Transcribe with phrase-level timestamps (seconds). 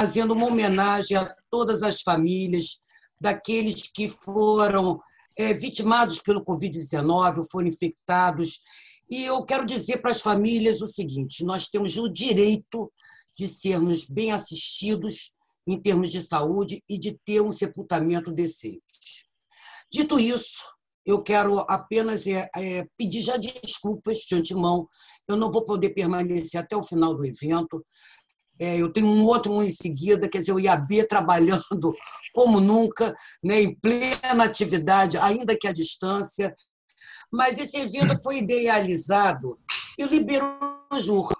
[0.00, 2.80] fazendo uma homenagem a todas as famílias
[3.20, 4.98] daqueles que foram
[5.36, 8.60] é, vitimados pelo Covid-19, foram infectados.
[9.10, 12.90] E eu quero dizer para as famílias o seguinte: nós temos o direito
[13.36, 15.34] de sermos bem assistidos
[15.66, 18.80] em termos de saúde e de ter um sepultamento decente.
[19.92, 20.64] Dito isso,
[21.04, 24.88] eu quero apenas é, é, pedir já desculpas de antemão.
[25.28, 27.84] Eu não vou poder permanecer até o final do evento.
[28.60, 31.94] É, eu tenho um outro em seguida, quer dizer, o IAB trabalhando
[32.34, 36.54] como nunca, né, em plena atividade, ainda que à distância.
[37.32, 39.58] Mas esse evento foi idealizado
[39.96, 41.34] pelo Iberojur,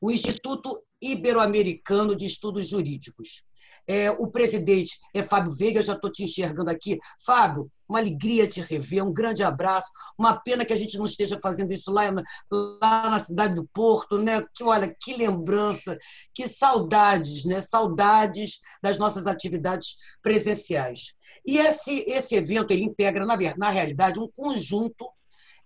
[0.00, 3.44] o Instituto Ibero-Americano de Estudos Jurídicos.
[3.86, 6.98] É, o presidente é Fábio Veiga, já estou te enxergando aqui.
[7.24, 9.90] Fábio, uma alegria te rever, um grande abraço.
[10.18, 12.02] Uma pena que a gente não esteja fazendo isso lá,
[12.50, 14.42] lá na cidade do Porto, né?
[14.54, 15.98] Que olha, que lembrança,
[16.34, 17.60] que saudades, né?
[17.60, 21.14] Saudades das nossas atividades presenciais.
[21.46, 25.06] E esse, esse evento ele integra, na, na realidade, um conjunto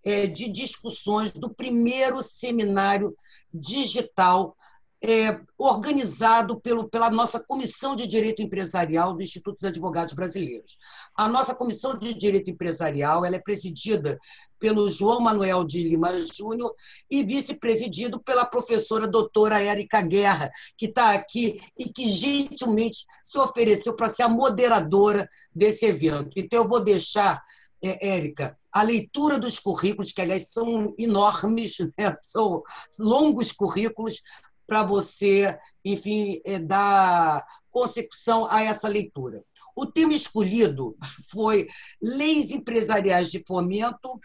[0.04, 3.14] é, de discussões do primeiro seminário
[3.52, 4.56] digital
[5.02, 10.76] é, organizado pelo, pela nossa Comissão de Direito Empresarial do Instituto dos Advogados Brasileiros.
[11.14, 14.18] A nossa Comissão de Direito Empresarial ela é presidida
[14.58, 16.74] pelo João Manuel de Lima Júnior
[17.08, 23.94] e vice-presidido pela professora doutora Érica Guerra, que está aqui e que gentilmente se ofereceu
[23.94, 26.30] para ser a moderadora desse evento.
[26.36, 27.40] Então, eu vou deixar
[27.80, 32.16] é, Érica, a leitura dos currículos, que aliás são enormes, né?
[32.22, 32.62] são
[32.98, 34.20] longos currículos,
[34.68, 39.42] para você, enfim, é, dar consecução a essa leitura.
[39.74, 40.94] O tema escolhido
[41.30, 41.66] foi
[42.02, 44.20] Leis Empresariais de Fomento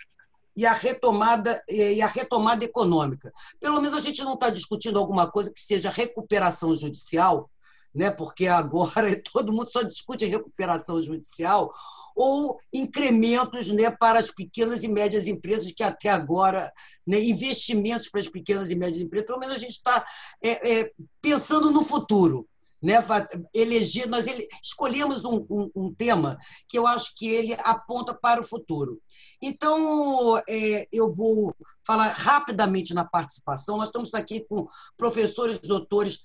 [0.55, 3.31] e a retomada e a retomada econômica.
[3.59, 7.50] Pelo menos a gente não está discutindo alguma coisa que seja recuperação judicial,
[7.94, 8.09] né?
[8.09, 11.72] porque agora todo mundo só discute recuperação judicial,
[12.16, 16.72] ou incrementos né, para as pequenas e médias empresas, que até agora,
[17.06, 20.06] né, investimentos para as pequenas e médias empresas, pelo menos a gente está
[20.41, 20.91] é, é,
[21.22, 22.47] pensando no futuro
[22.83, 22.95] né,
[23.53, 28.41] eleger, nós ele, escolhemos um, um, um, tema que eu acho que ele aponta para
[28.41, 29.01] o futuro.
[29.41, 31.55] Então, é, eu vou
[31.85, 33.77] falar rapidamente na participação.
[33.77, 34.67] Nós estamos aqui com
[34.97, 36.19] professores, doutores,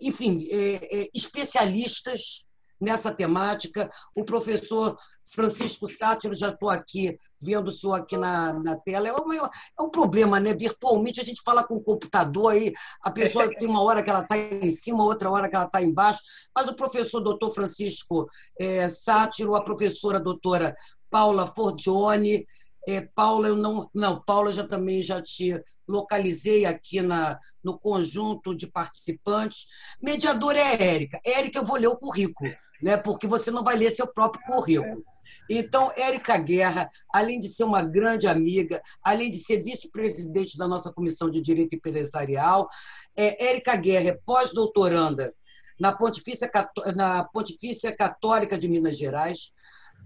[0.00, 2.44] enfim, é, é, especialistas
[2.80, 3.90] nessa temática.
[4.14, 4.96] O professor
[5.30, 9.08] Francisco Sátiro, já estou aqui vendo o senhor aqui na, na tela.
[9.08, 10.52] É um, é um problema, né?
[10.54, 14.20] Virtualmente a gente fala com o computador aí, a pessoa tem uma hora que ela
[14.20, 16.20] está em cima, outra hora que ela está embaixo.
[16.54, 20.74] Mas o professor doutor Francisco é, Sátiro, a professora doutora
[21.08, 22.46] Paula Forgione,
[22.86, 23.90] é, Paula, eu não.
[23.94, 29.66] Não, Paula já também já te localizei aqui na, no conjunto de participantes.
[30.00, 31.20] Mediadora é Érica.
[31.24, 32.50] Érica, eu vou ler o currículo,
[32.82, 32.96] né?
[32.96, 35.04] porque você não vai ler seu próprio currículo.
[35.48, 40.92] Então, Érica Guerra, além de ser uma grande amiga, além de ser vice-presidente da nossa
[40.92, 42.68] Comissão de Direito Empresarial,
[43.16, 45.34] é, Érica Guerra é pós-doutoranda
[45.78, 46.50] na Pontifícia,
[46.94, 49.50] na Pontifícia Católica de Minas Gerais,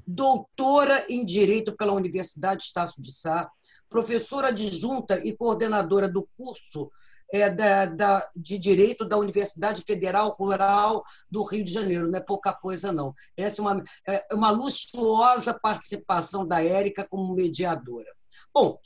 [0.07, 3.51] doutora em Direito pela Universidade Estácio de Sá,
[3.89, 6.91] professora adjunta e coordenadora do curso
[7.33, 12.11] é, da, da, de Direito da Universidade Federal Rural do Rio de Janeiro.
[12.11, 13.15] Não é pouca coisa, não.
[13.37, 18.13] Essa é uma, é uma luxuosa participação da Érica como mediadora.
[18.53, 18.79] Bom,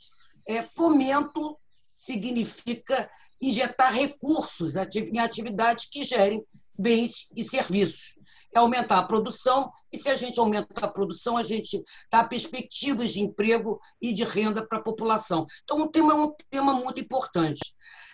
[0.47, 1.57] é, fomento
[1.93, 3.09] significa
[3.41, 6.43] injetar recursos em atividades que gerem
[6.79, 8.17] bens e serviços
[8.55, 13.13] é aumentar a produção, e se a gente aumenta a produção, a gente dá perspectivas
[13.13, 15.45] de emprego e de renda para a população.
[15.63, 17.59] Então, o tema é um tema muito importante.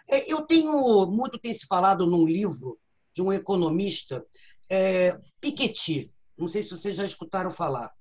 [0.10, 2.78] É, eu tenho, muito tem se falado num livro
[3.14, 4.26] de um economista,
[4.70, 7.92] é, Piketty, não sei se vocês já escutaram falar.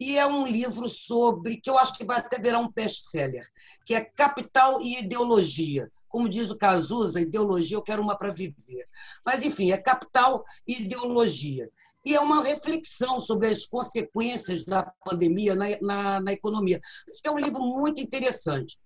[0.00, 3.46] E é um livro sobre, que eu acho que vai até virar um best-seller,
[3.84, 8.88] que é Capital e Ideologia, como diz o Cazuza, ideologia eu quero uma para viver.
[9.24, 11.70] Mas, enfim, é capital e ideologia.
[12.04, 16.80] E é uma reflexão sobre as consequências da pandemia na, na, na economia.
[17.08, 18.78] Isso é um livro muito interessante.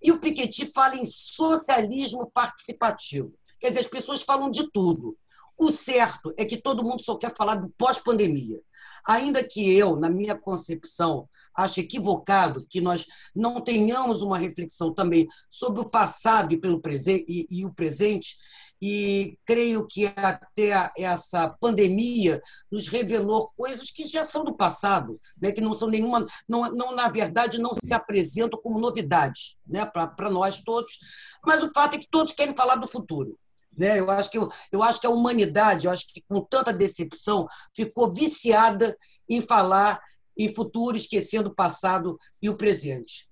[0.00, 3.32] E o Piketty fala em socialismo participativo.
[3.60, 5.16] Quer dizer, as pessoas falam de tudo.
[5.58, 8.60] O certo é que todo mundo só quer falar do pós-pandemia.
[9.04, 15.26] Ainda que eu, na minha concepção, ache equivocado que nós não tenhamos uma reflexão também
[15.50, 18.36] sobre o passado e, pelo presente, e, e o presente,
[18.80, 22.40] e creio que até essa pandemia
[22.70, 25.52] nos revelou coisas que já são do passado, né?
[25.52, 29.86] que não são nenhuma, não, não na verdade não se apresentam como novidades né?
[29.86, 30.98] para nós todos,
[31.46, 33.38] mas o fato é que todos querem falar do futuro.
[33.76, 33.98] Né?
[33.98, 37.46] Eu, acho que, eu, eu acho que a humanidade, eu acho que com tanta decepção,
[37.74, 38.96] ficou viciada
[39.28, 40.00] em falar
[40.36, 43.30] em futuro, esquecendo o passado e o presente.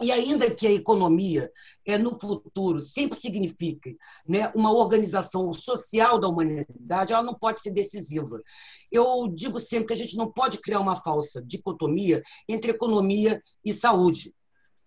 [0.00, 1.50] E ainda que a economia
[1.86, 3.96] é, no futuro sempre signifique
[4.26, 8.42] né, uma organização social da humanidade, ela não pode ser decisiva.
[8.90, 13.72] Eu digo sempre que a gente não pode criar uma falsa dicotomia entre economia e
[13.72, 14.34] saúde.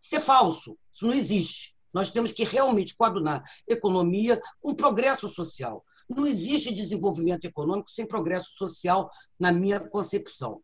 [0.01, 1.74] Isso é falso, isso não existe.
[1.95, 5.81] Nós temos que realmente coadunar economia com progresso social.
[6.09, 9.09] Não existe desenvolvimento econômico sem progresso social,
[9.39, 10.61] na minha concepção.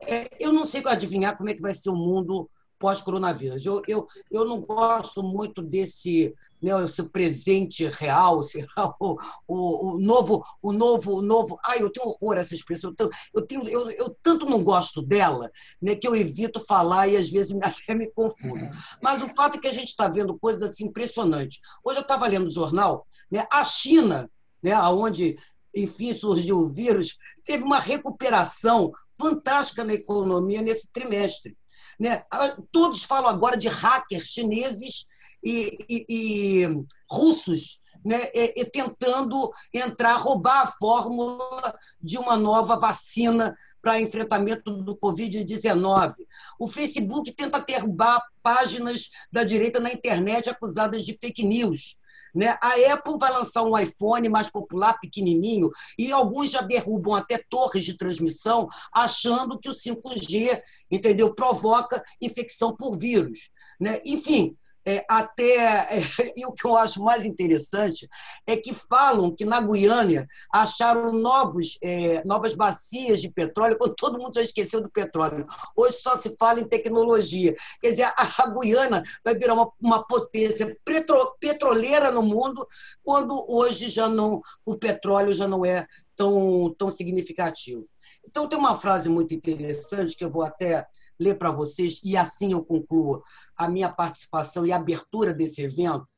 [0.00, 2.48] É, eu não sei adivinhar como é que vai ser o mundo
[2.80, 3.64] pós-coronavírus.
[3.64, 10.00] Eu, eu, eu não gosto muito desse né, esse presente real, será o, o, o,
[10.00, 11.58] novo, o novo, o novo.
[11.64, 12.94] Ai, eu tenho horror a essa expressão.
[13.32, 15.50] Eu, tenho, eu, eu tanto não gosto dela
[15.80, 18.68] né, que eu evito falar e às vezes até me confundo.
[19.02, 21.60] Mas o fato é que a gente está vendo coisas assim impressionantes.
[21.84, 24.30] Hoje eu estava lendo o jornal, né, a China,
[24.62, 25.36] né, onde
[25.74, 31.56] enfim surgiu o vírus, teve uma recuperação fantástica na economia nesse trimestre.
[32.00, 32.24] Né?
[32.72, 35.06] Todos falam agora de hackers chineses
[35.44, 43.54] e, e, e russos né, e, tentando entrar, roubar a fórmula de uma nova vacina
[43.82, 46.14] para enfrentamento do Covid-19.
[46.58, 51.98] O Facebook tenta derrubar páginas da direita na internet acusadas de fake news.
[52.34, 52.56] Né?
[52.62, 57.84] A Apple vai lançar um iPhone mais popular, pequenininho, e alguns já derrubam até torres
[57.84, 60.60] de transmissão, achando que o 5G
[60.90, 63.50] entendeu, provoca infecção por vírus.
[63.80, 64.00] Né?
[64.04, 64.56] Enfim,
[64.90, 65.56] é, até.
[65.56, 66.00] É,
[66.36, 68.08] e o que eu acho mais interessante
[68.46, 74.18] é que falam que na Guiânia acharam novos, é, novas bacias de petróleo, quando todo
[74.18, 75.46] mundo já esqueceu do petróleo.
[75.76, 77.54] Hoje só se fala em tecnologia.
[77.80, 82.66] Quer dizer, a, Guiana vai virar uma, uma potência petro, petroleira no mundo,
[83.02, 87.84] quando hoje já não o petróleo já não é tão, tão significativo.
[88.24, 90.86] Então, tem uma frase muito interessante que eu vou até
[91.20, 93.22] ler para vocês, e assim eu concluo
[93.56, 96.08] a minha participação e abertura desse evento.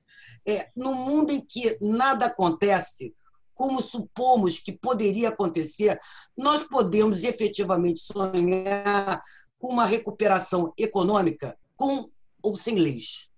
[0.47, 3.15] É, no mundo em que nada acontece,
[3.53, 6.01] como supomos que poderia acontecer,
[6.37, 9.23] nós podemos efetivamente sonhar
[9.59, 12.09] com uma recuperação econômica com
[12.43, 13.31] ou sem leis.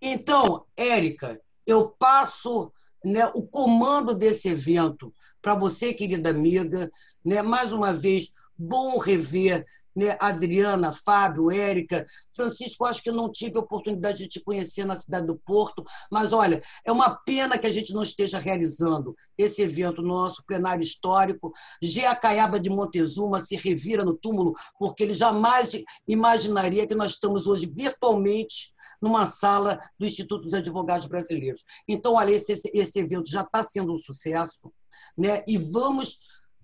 [0.00, 2.72] Então, Érica, eu passo
[3.04, 6.90] né, o comando desse evento para você, querida amiga.
[7.24, 9.64] Né, mais uma vez, bom rever
[9.96, 10.16] né?
[10.20, 15.26] Adriana, Fábio, Érica, Francisco, acho que não tive a oportunidade de te conhecer na cidade
[15.26, 20.02] do Porto, mas olha, é uma pena que a gente não esteja realizando esse evento
[20.02, 21.52] no nosso plenário histórico.
[21.82, 25.72] Gea Caiaba de Montezuma se revira no túmulo, porque ele jamais
[26.06, 31.64] imaginaria que nós estamos hoje virtualmente numa sala do Instituto dos Advogados Brasileiros.
[31.88, 34.72] Então, olha, esse, esse evento já está sendo um sucesso,
[35.16, 35.42] né?
[35.46, 36.18] e vamos.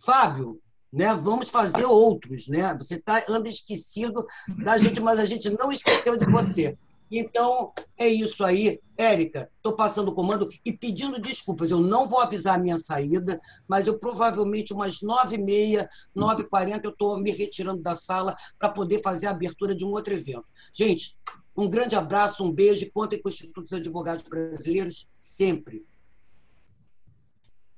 [0.05, 0.61] Fábio,
[0.92, 1.14] né?
[1.14, 2.74] Vamos fazer outros, né?
[2.78, 4.26] Você tá, anda esquecido
[4.62, 6.76] da gente, mas a gente não esqueceu de você.
[7.10, 8.80] Então, é isso aí.
[8.96, 11.70] Érica, estou passando o comando e pedindo desculpas.
[11.70, 15.86] Eu não vou avisar a minha saída, mas eu provavelmente umas 9h30,
[16.16, 20.14] 9h40 eu estou me retirando da sala para poder fazer a abertura de um outro
[20.14, 20.46] evento.
[20.72, 21.18] Gente,
[21.54, 25.84] um grande abraço, um beijo contem com o Instituto dos Advogados Brasileiros sempre.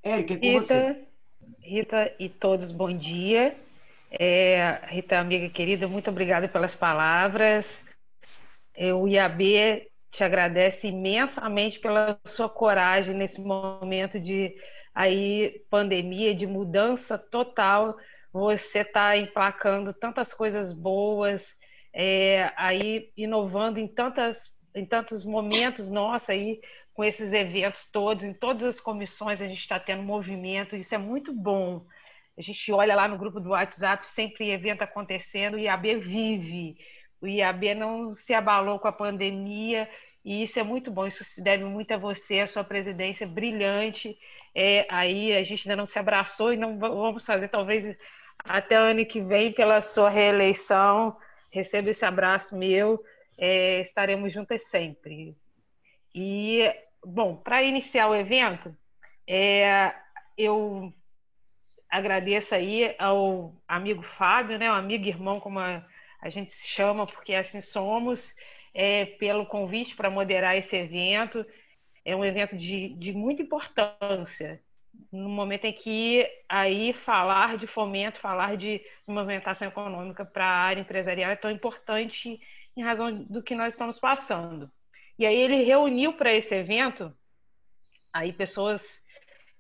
[0.01, 1.04] Érica, é com Rita, você.
[1.61, 3.57] Rita e todos, bom dia.
[4.11, 7.83] É, Rita, amiga querida, muito obrigada pelas palavras.
[9.01, 14.55] O IAB te agradece imensamente pela sua coragem nesse momento de
[14.95, 17.97] aí pandemia, de mudança total.
[18.33, 21.57] Você está emplacando tantas coisas boas,
[21.93, 26.61] é, aí inovando em tantas em tantos momentos, nossa, aí
[26.95, 30.99] com esses eventos todos, em todas as comissões a gente está tendo movimento, isso é
[30.99, 31.85] muito bom.
[32.39, 36.77] A gente olha lá no grupo do WhatsApp, sempre evento acontecendo, o IAB vive,
[37.21, 39.89] o IAB não se abalou com a pandemia,
[40.25, 44.17] e isso é muito bom, isso se deve muito a você, a sua presidência brilhante.
[44.55, 47.95] É, aí a gente ainda não se abraçou e não vamos fazer, talvez
[48.39, 51.17] até ano que vem, pela sua reeleição.
[51.51, 53.05] Receba esse abraço meu,
[53.37, 55.37] é, estaremos juntas sempre.
[56.15, 56.73] E,
[57.05, 58.77] bom, para iniciar o evento,
[59.27, 59.95] é,
[60.37, 60.93] eu
[61.91, 65.85] agradeço aí ao amigo Fábio, né, o amigo irmão, como a,
[66.21, 68.35] a gente se chama, porque assim somos,
[68.73, 71.45] é, pelo convite para moderar esse evento.
[72.05, 74.63] É um evento de, de muita importância,
[75.11, 80.81] no momento em que aí falar de fomento, falar de movimentação econômica para a área
[80.81, 82.41] empresarial é tão importante
[82.77, 84.71] em razão do que nós estamos passando.
[85.19, 87.13] E aí ele reuniu para esse evento
[88.13, 89.01] aí pessoas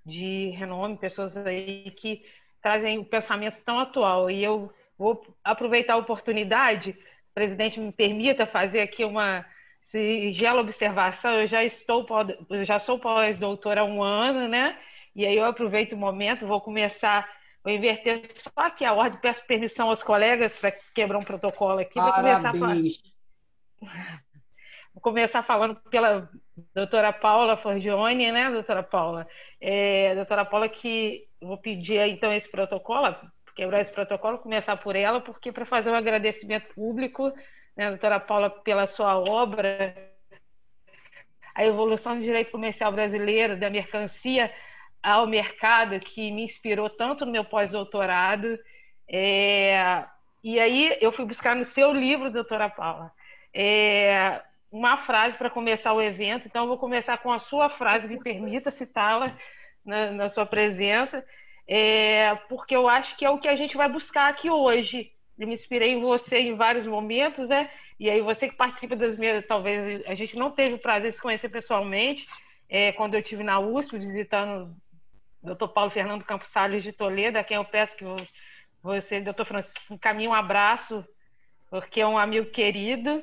[0.05, 2.25] de renome, pessoas aí que
[2.61, 4.31] trazem o pensamento tão atual.
[4.31, 6.97] E eu vou aproveitar a oportunidade,
[7.35, 9.45] presidente, me permita fazer aqui uma
[9.83, 11.41] singela observação.
[11.41, 12.07] Eu já estou,
[12.51, 14.79] eu já sou pós-doutora há um ano, né?
[15.15, 17.29] E aí eu aproveito o momento, vou começar,
[17.63, 22.01] vou inverter só aqui a ordem, peço permissão aos colegas para quebrar um protocolo aqui.
[22.01, 22.53] Vou começar,
[24.95, 26.31] vou começar falando pela
[26.73, 29.27] doutora Paula Forgione, né, doutora Paula?
[29.61, 33.15] É, doutora Paula, que vou pedir então esse protocolo,
[33.57, 37.33] quebrar esse protocolo, começar por ela, porque para fazer um agradecimento público,
[37.77, 39.95] né, doutora Paula, pela sua obra,
[41.55, 44.53] a evolução do direito comercial brasileiro, da mercancia
[45.03, 48.59] ao mercado, que me inspirou tanto no meu pós-doutorado.
[49.09, 50.05] É,
[50.43, 53.13] e aí eu fui buscar no seu livro, doutora Paula,
[53.53, 54.43] é,
[54.75, 56.49] uma frase para começar o evento.
[56.49, 59.39] Então, eu vou começar com a sua frase, me permita citá-la
[59.87, 61.25] na, na, sua presença,
[61.69, 65.13] é, porque eu acho que é o que a gente vai buscar aqui hoje.
[65.39, 67.71] Eu me inspirei em você em vários momentos, né?
[68.01, 71.17] E aí você que participa das minhas, talvez a gente não teve o prazer de
[71.17, 72.27] se conhecer pessoalmente,
[72.69, 74.75] é, quando eu estive na USP visitando
[75.41, 75.69] o Dr.
[75.69, 78.05] Paulo Fernando Campos Salles de Toledo, a quem eu peço que
[78.83, 79.45] você, Dr.
[79.45, 81.07] Francisco, encaminhe um abraço,
[81.71, 83.23] porque é um amigo querido,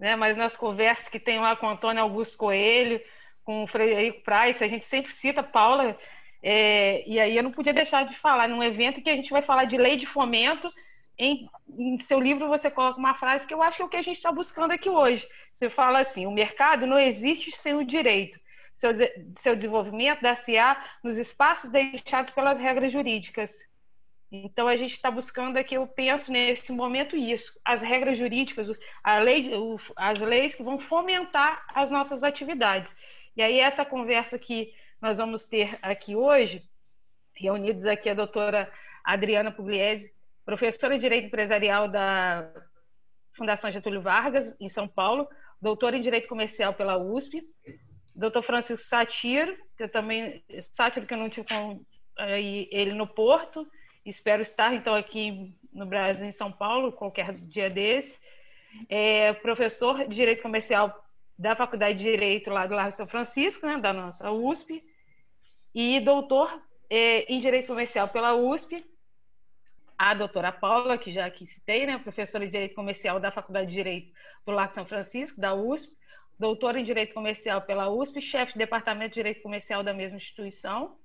[0.00, 0.16] né?
[0.16, 3.00] Mas nas conversas que tem lá com o Antônio Augusto Coelho,
[3.44, 5.96] com o Frederico Price, a gente sempre cita Paula,
[6.42, 9.42] é, e aí eu não podia deixar de falar num evento que a gente vai
[9.42, 10.72] falar de lei de fomento.
[11.18, 11.46] Em,
[11.78, 14.02] em seu livro você coloca uma frase que eu acho que é o que a
[14.02, 15.28] gente está buscando aqui hoje.
[15.52, 18.40] Você fala assim: o mercado não existe sem o direito.
[18.74, 18.90] Seu,
[19.36, 23.58] seu desenvolvimento dá-se-á nos espaços deixados pelas regras jurídicas.
[24.32, 28.70] Então a gente está buscando aqui, eu penso nesse momento isso, as regras jurídicas,
[29.02, 29.50] a lei,
[29.96, 32.94] as leis que vão fomentar as nossas atividades.
[33.36, 34.72] E aí essa conversa que
[35.02, 36.62] nós vamos ter aqui hoje,
[37.34, 38.70] reunidos aqui a doutora
[39.04, 40.12] Adriana Pugliese,
[40.44, 42.48] professora de Direito Empresarial da
[43.36, 45.28] Fundação Getúlio Vargas, em São Paulo,
[45.60, 47.42] doutora em Direito Comercial pela USP,
[48.14, 51.84] doutor Francisco Satiro, que eu também, Satiro que eu não tive com
[52.18, 53.66] ele no Porto,
[54.04, 58.18] Espero estar, então, aqui no Brasil, em São Paulo, qualquer dia desse.
[58.88, 61.04] É professor de Direito Comercial
[61.38, 64.82] da Faculdade de Direito lá do Largo São Francisco, né, da nossa USP,
[65.74, 68.84] e doutor é, em Direito Comercial pela USP,
[69.96, 73.74] a doutora Paula, que já aqui citei, né, professora de Direito Comercial da Faculdade de
[73.74, 74.12] Direito
[74.44, 75.92] do Largo São Francisco, da USP,
[76.38, 80.96] doutora em Direito Comercial pela USP, chefe de Departamento de Direito Comercial da mesma instituição,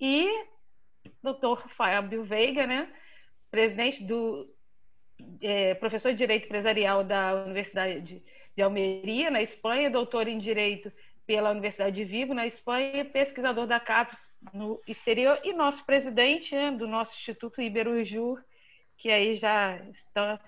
[0.00, 0.28] e
[1.22, 2.92] doutor Fábio Veiga, né?
[3.50, 4.48] presidente do
[5.40, 8.22] é, professor de Direito Empresarial da Universidade
[8.56, 10.92] de Almeria, na Espanha, doutor em Direito
[11.26, 16.72] pela Universidade de Vigo, na Espanha, pesquisador da CAPES no exterior e nosso presidente né,
[16.72, 18.42] do nosso Instituto Iberujur,
[18.96, 20.40] que aí já está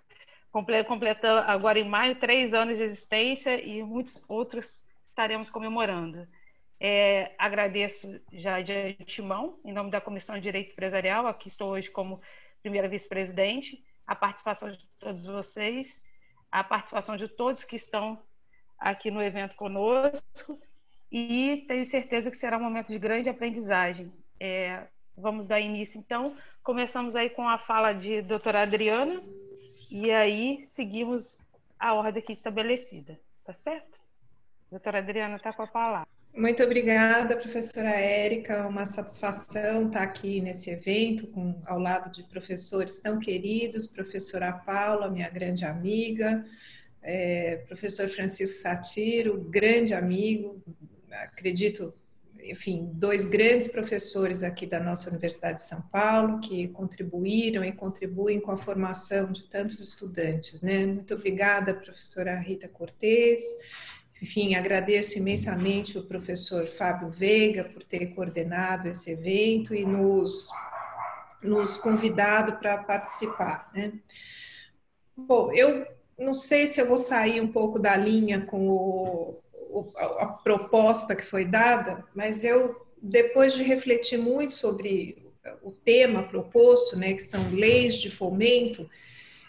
[0.50, 6.26] completando agora em maio três anos de existência e muitos outros estaremos comemorando.
[6.80, 11.90] É, agradeço já de antemão, em nome da Comissão de Direito Empresarial, aqui estou hoje
[11.90, 12.20] como
[12.62, 16.02] primeira vice-presidente, a participação de todos vocês,
[16.50, 18.18] a participação de todos que estão
[18.78, 20.58] aqui no evento conosco,
[21.10, 24.12] e tenho certeza que será um momento de grande aprendizagem.
[24.40, 26.36] É, vamos dar início, então.
[26.62, 29.22] Começamos aí com a fala de doutora Adriana,
[29.90, 31.38] e aí seguimos
[31.78, 33.98] a ordem aqui estabelecida, tá certo?
[34.70, 36.13] Doutora Adriana está com a palavra.
[36.36, 38.66] Muito obrigada, professora Érica.
[38.66, 45.08] Uma satisfação estar aqui nesse evento com, ao lado de professores tão queridos, professora Paula,
[45.08, 46.44] minha grande amiga,
[47.00, 50.60] é, professor Francisco Satiro, grande amigo,
[51.12, 51.94] acredito,
[52.42, 58.40] enfim, dois grandes professores aqui da nossa Universidade de São Paulo que contribuíram e contribuem
[58.40, 60.84] com a formação de tantos estudantes, né?
[60.84, 63.40] Muito obrigada, professora Rita Cortez
[64.22, 70.48] enfim, agradeço imensamente o professor Fábio Veiga por ter coordenado esse evento e nos,
[71.42, 73.70] nos convidado para participar.
[73.74, 73.92] Né?
[75.16, 75.86] Bom, eu
[76.18, 79.30] não sei se eu vou sair um pouco da linha com o,
[79.72, 85.24] o, a proposta que foi dada, mas eu, depois de refletir muito sobre
[85.62, 88.88] o tema proposto, né, que são leis de fomento,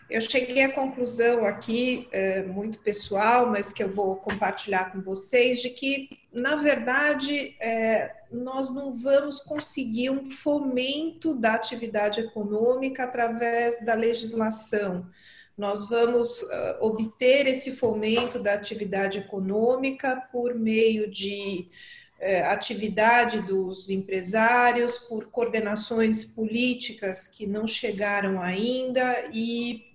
[0.09, 5.61] eu cheguei à conclusão aqui, é, muito pessoal, mas que eu vou compartilhar com vocês,
[5.61, 13.83] de que, na verdade, é, nós não vamos conseguir um fomento da atividade econômica através
[13.83, 15.07] da legislação.
[15.57, 16.47] Nós vamos uh,
[16.81, 21.69] obter esse fomento da atividade econômica por meio de
[22.19, 29.94] é, atividade dos empresários, por coordenações políticas que não chegaram ainda e,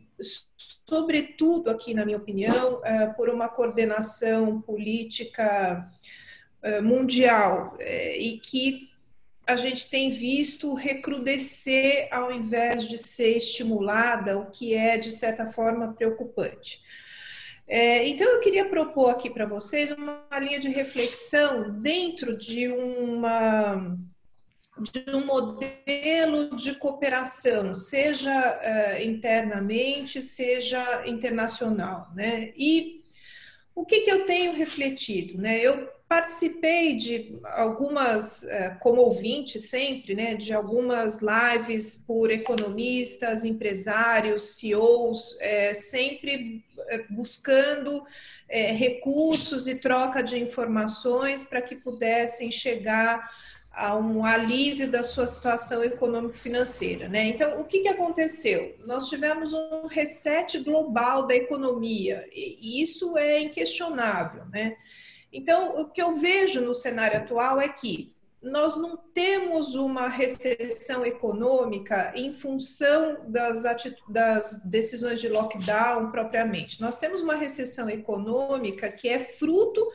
[0.89, 5.87] sobretudo, aqui na minha opinião, é, por uma coordenação política
[6.63, 8.91] é, mundial e que
[9.47, 15.47] a gente tem visto recrudescer ao invés de ser estimulada, o que é, de certa
[15.47, 16.81] forma, preocupante.
[18.05, 23.97] Então, eu queria propor aqui para vocês uma linha de reflexão dentro de uma
[24.81, 32.53] de um modelo de cooperação, seja uh, internamente, seja internacional, né?
[32.57, 33.05] E
[33.75, 35.59] o que, que eu tenho refletido, né?
[35.59, 40.35] Eu participei de algumas, uh, como ouvinte sempre, né?
[40.35, 48.05] De algumas lives por economistas, empresários, CEOs, uh, sempre é, buscando
[48.49, 53.31] é, recursos e troca de informações para que pudessem chegar
[53.73, 57.09] a um alívio da sua situação econômico-financeira.
[57.09, 57.29] Né?
[57.29, 58.75] Então, o que, que aconteceu?
[58.85, 64.45] Nós tivemos um reset global da economia, e isso é inquestionável.
[64.47, 64.77] Né?
[65.33, 68.13] Então, o que eu vejo no cenário atual é que
[68.43, 73.65] nós não temos uma recessão econômica em função das,
[74.09, 76.81] das, decisões de lockdown propriamente.
[76.81, 79.87] Nós temos uma recessão econômica que é fruto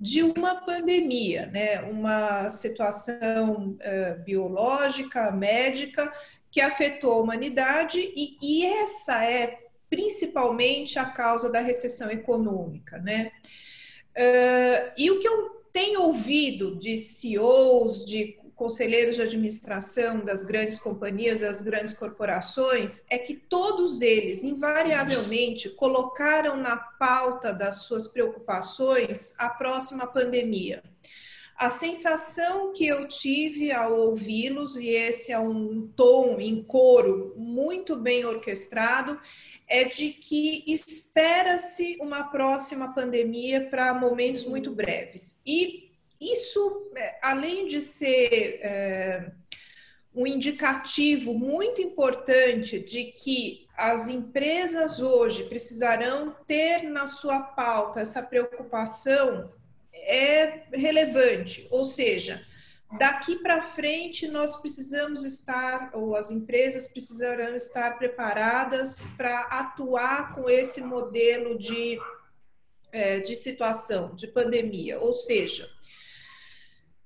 [0.00, 1.80] de uma pandemia, né?
[1.82, 6.12] uma situação uh, biológica, médica,
[6.50, 9.58] que afetou a humanidade, e, e essa é
[9.90, 12.98] principalmente a causa da recessão econômica.
[12.98, 13.32] Né?
[14.16, 20.80] Uh, e o que eu tem ouvido de CEOs, de conselheiros de administração das grandes
[20.80, 29.32] companhias, das grandes corporações, é que todos eles, invariavelmente, colocaram na pauta das suas preocupações
[29.38, 30.82] a próxima pandemia.
[31.56, 37.96] A sensação que eu tive ao ouvi-los, e esse é um tom em coro muito
[37.96, 39.20] bem orquestrado,
[39.68, 45.40] é de que espera-se uma próxima pandemia para momentos muito breves.
[45.46, 45.87] E
[46.20, 49.32] isso, é, além de ser é,
[50.14, 58.20] um indicativo muito importante de que as empresas hoje precisarão ter na sua pauta essa
[58.20, 59.52] preocupação,
[59.92, 61.68] é relevante.
[61.70, 62.44] Ou seja,
[62.98, 70.50] daqui para frente nós precisamos estar, ou as empresas precisarão estar preparadas para atuar com
[70.50, 71.96] esse modelo de,
[72.90, 74.98] é, de situação, de pandemia.
[74.98, 75.70] Ou seja,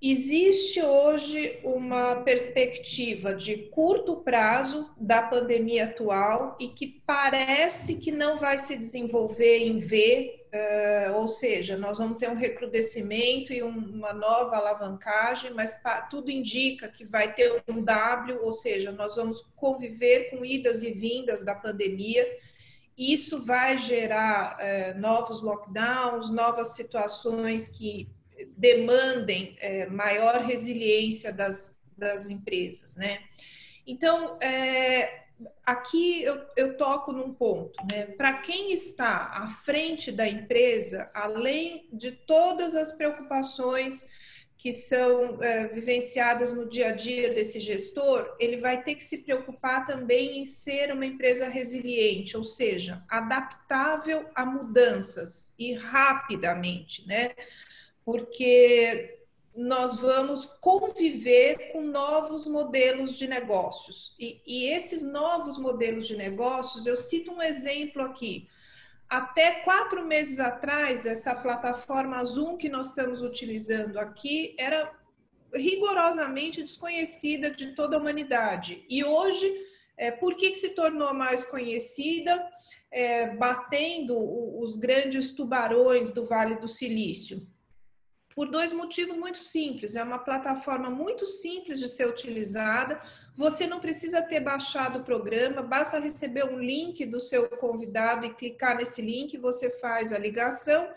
[0.02, 8.36] existe hoje uma perspectiva de curto prazo da pandemia atual e que parece que não
[8.36, 13.70] vai se desenvolver em V Uh, ou seja, nós vamos ter um recrudescimento e um,
[13.70, 19.16] uma nova alavancagem, mas pa, tudo indica que vai ter um W, ou seja, nós
[19.16, 22.28] vamos conviver com idas e vindas da pandemia.
[22.98, 28.10] Isso vai gerar uh, novos lockdowns, novas situações que
[28.56, 33.20] demandem uh, maior resiliência das, das empresas, né?
[33.86, 35.22] Então, é,
[35.64, 38.06] aqui eu, eu toco num ponto, né?
[38.06, 44.08] Para quem está à frente da empresa, além de todas as preocupações
[44.62, 49.24] que são é, vivenciadas no dia a dia desse gestor, ele vai ter que se
[49.24, 57.30] preocupar também em ser uma empresa resiliente, ou seja, adaptável a mudanças e rapidamente, né?
[58.04, 59.22] Porque
[59.54, 64.14] nós vamos conviver com novos modelos de negócios.
[64.18, 68.48] E, e, esses novos modelos de negócios, eu cito um exemplo aqui.
[69.08, 74.90] Até quatro meses atrás, essa plataforma Zoom que nós estamos utilizando aqui era
[75.52, 78.86] rigorosamente desconhecida de toda a humanidade.
[78.88, 79.54] E hoje,
[79.98, 82.42] é, por que, que se tornou mais conhecida?
[82.90, 84.18] É, batendo
[84.58, 87.46] os grandes tubarões do Vale do Silício
[88.34, 89.96] por dois motivos muito simples.
[89.96, 93.00] É uma plataforma muito simples de ser utilizada.
[93.36, 98.34] Você não precisa ter baixado o programa, basta receber um link do seu convidado e
[98.34, 100.88] clicar nesse link, você faz a ligação.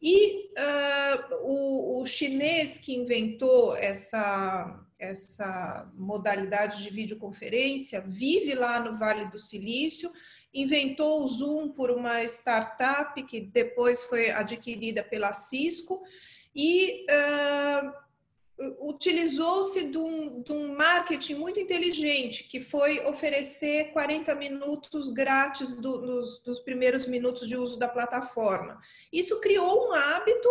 [0.00, 8.98] E uh, o, o, chinês que inventou essa, essa modalidade de videoconferência vive lá no
[8.98, 10.12] Vale do Silício,
[10.52, 16.02] inventou o Zoom por uma startup que depois foi adquirida pela Cisco
[16.56, 25.10] e uh, utilizou-se de, um, de um, marketing muito inteligente, que foi oferecer 40 minutos
[25.10, 28.80] grátis do, dos, dos primeiros minutos de uso da plataforma.
[29.12, 30.48] Isso criou um hábito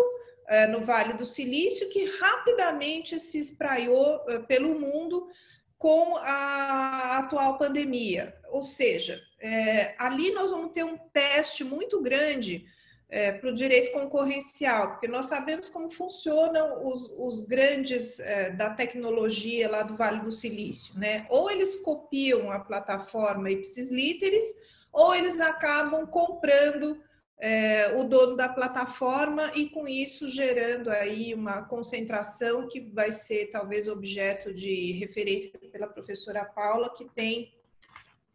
[0.69, 5.27] no Vale do Silício, que rapidamente se espraiou pelo mundo
[5.75, 8.35] com a atual pandemia.
[8.49, 12.65] Ou seja, é, ali nós vamos ter um teste muito grande
[13.09, 18.71] é, para o direito concorrencial, porque nós sabemos como funcionam os, os grandes é, da
[18.71, 21.25] tecnologia lá do Vale do Silício, né?
[21.29, 24.45] Ou eles copiam a plataforma Ipsis Literis,
[24.91, 26.99] ou eles acabam comprando
[27.37, 33.47] é, o dono da plataforma e com isso gerando aí uma concentração que vai ser
[33.47, 37.53] talvez objeto de referência pela professora Paula, que tem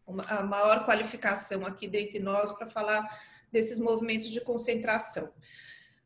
[0.06, 3.08] uma, a maior qualificação aqui dentre nós para falar
[3.52, 5.32] desses movimentos de concentração.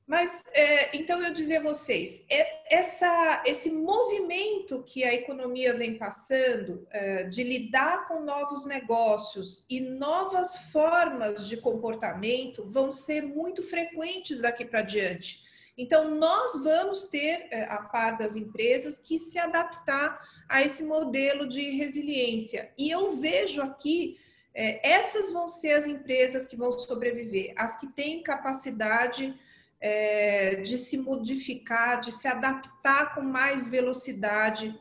[0.07, 5.97] Mas, é, então, eu dizer a vocês, é, essa, esse movimento que a economia vem
[5.97, 13.63] passando é, de lidar com novos negócios e novas formas de comportamento vão ser muito
[13.63, 15.43] frequentes daqui para diante.
[15.77, 21.49] Então, nós vamos ter, é, a par das empresas, que se adaptar a esse modelo
[21.49, 22.73] de resiliência.
[22.77, 24.19] E eu vejo aqui
[24.55, 29.35] é, essas vão ser as empresas que vão sobreviver, as que têm capacidade
[29.81, 34.79] é, de se modificar, de se adaptar com mais velocidade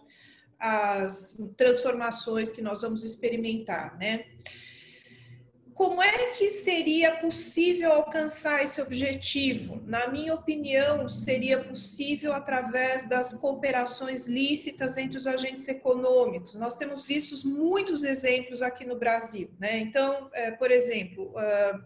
[0.59, 4.25] às transformações que nós vamos experimentar, né?
[5.73, 9.81] Como é que seria possível alcançar esse objetivo?
[9.86, 16.53] Na minha opinião, seria possível através das cooperações lícitas entre os agentes econômicos.
[16.55, 19.79] Nós temos visto muitos exemplos aqui no Brasil, né?
[19.79, 21.83] Então, é, por exemplo, uh,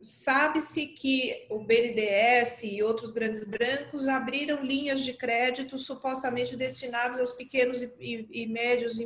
[0.00, 7.32] Sabe-se que o BNDES e outros grandes brancos abriram linhas de crédito supostamente destinadas aos
[7.32, 8.96] pequenos e, e, e médios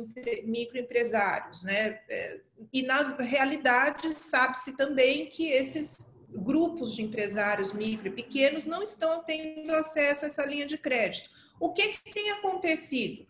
[0.43, 1.99] microempresários, né?
[2.07, 2.39] É,
[2.71, 9.23] e na realidade sabe-se também que esses grupos de empresários micro e pequenos não estão
[9.23, 11.29] tendo acesso a essa linha de crédito.
[11.59, 13.25] O que, que tem acontecido?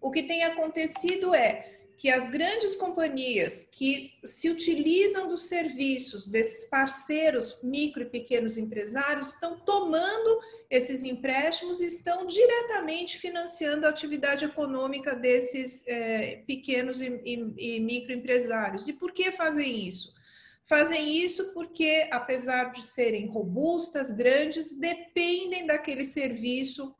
[0.00, 6.70] O que tem acontecido é que as grandes companhias que se utilizam dos serviços desses
[6.70, 14.44] parceiros micro e pequenos empresários estão tomando esses empréstimos e estão diretamente financiando a atividade
[14.44, 18.86] econômica desses é, pequenos e, e, e microempresários.
[18.86, 20.14] E por que fazem isso?
[20.66, 26.94] Fazem isso porque, apesar de serem robustas, grandes, dependem daquele serviço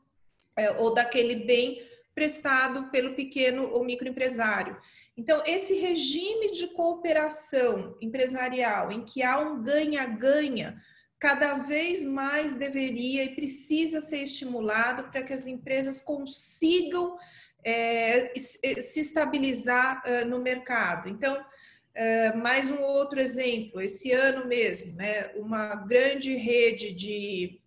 [0.57, 1.87] é, ou daquele bem
[2.19, 4.75] prestado pelo pequeno ou microempresário.
[5.15, 10.77] Então, esse regime de cooperação empresarial, em que há um ganha-ganha,
[11.17, 17.17] cada vez mais deveria e precisa ser estimulado para que as empresas consigam
[17.63, 21.07] é, se estabilizar uh, no mercado.
[21.07, 27.61] Então, uh, mais um outro exemplo, esse ano mesmo, né, uma grande rede de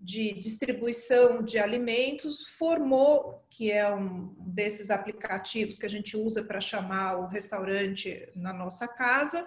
[0.00, 6.60] de distribuição de alimentos formou, que é um desses aplicativos que a gente usa para
[6.60, 9.46] chamar o restaurante na nossa casa,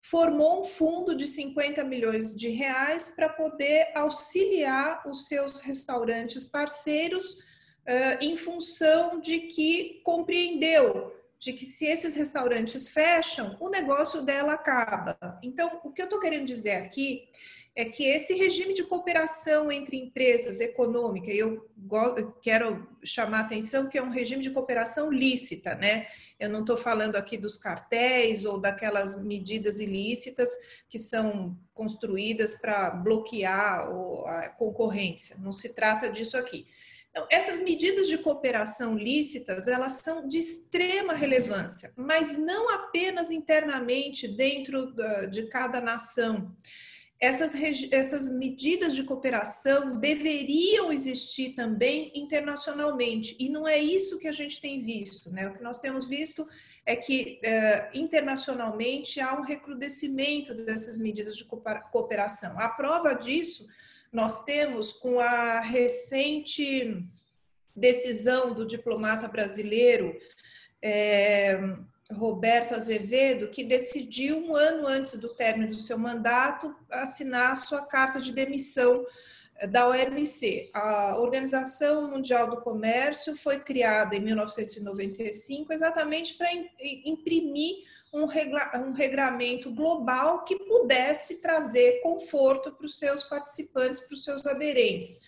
[0.00, 7.32] formou um fundo de 50 milhões de reais para poder auxiliar os seus restaurantes parceiros
[7.34, 14.52] uh, em função de que compreendeu de que se esses restaurantes fecham, o negócio dela
[14.52, 15.18] acaba.
[15.42, 17.28] Então, o que eu estou querendo dizer aqui
[17.80, 21.66] é que esse regime de cooperação entre empresas econômicas, eu
[22.42, 26.06] quero chamar a atenção que é um regime de cooperação lícita, né?
[26.38, 30.50] Eu não estou falando aqui dos cartéis ou daquelas medidas ilícitas
[30.90, 33.88] que são construídas para bloquear
[34.26, 36.66] a concorrência, não se trata disso aqui.
[37.10, 44.28] Então, essas medidas de cooperação lícitas, elas são de extrema relevância, mas não apenas internamente
[44.28, 44.94] dentro
[45.30, 46.54] de cada nação
[47.20, 47.54] essas,
[47.92, 54.58] essas medidas de cooperação deveriam existir também internacionalmente, e não é isso que a gente
[54.60, 55.48] tem visto, né?
[55.48, 56.48] O que nós temos visto
[56.86, 62.58] é que eh, internacionalmente há um recrudescimento dessas medidas de cooperação.
[62.58, 63.66] A prova disso
[64.10, 67.06] nós temos com a recente
[67.76, 70.18] decisão do diplomata brasileiro.
[70.82, 71.60] É,
[72.12, 77.84] Roberto Azevedo, que decidiu um ano antes do término do seu mandato assinar a sua
[77.86, 79.04] carta de demissão
[79.56, 80.70] eh, da OMC.
[80.74, 86.48] A Organização Mundial do Comércio foi criada em 1995 exatamente para
[87.04, 94.14] imprimir um, regla, um regramento global que pudesse trazer conforto para os seus participantes, para
[94.14, 95.20] os seus aderentes.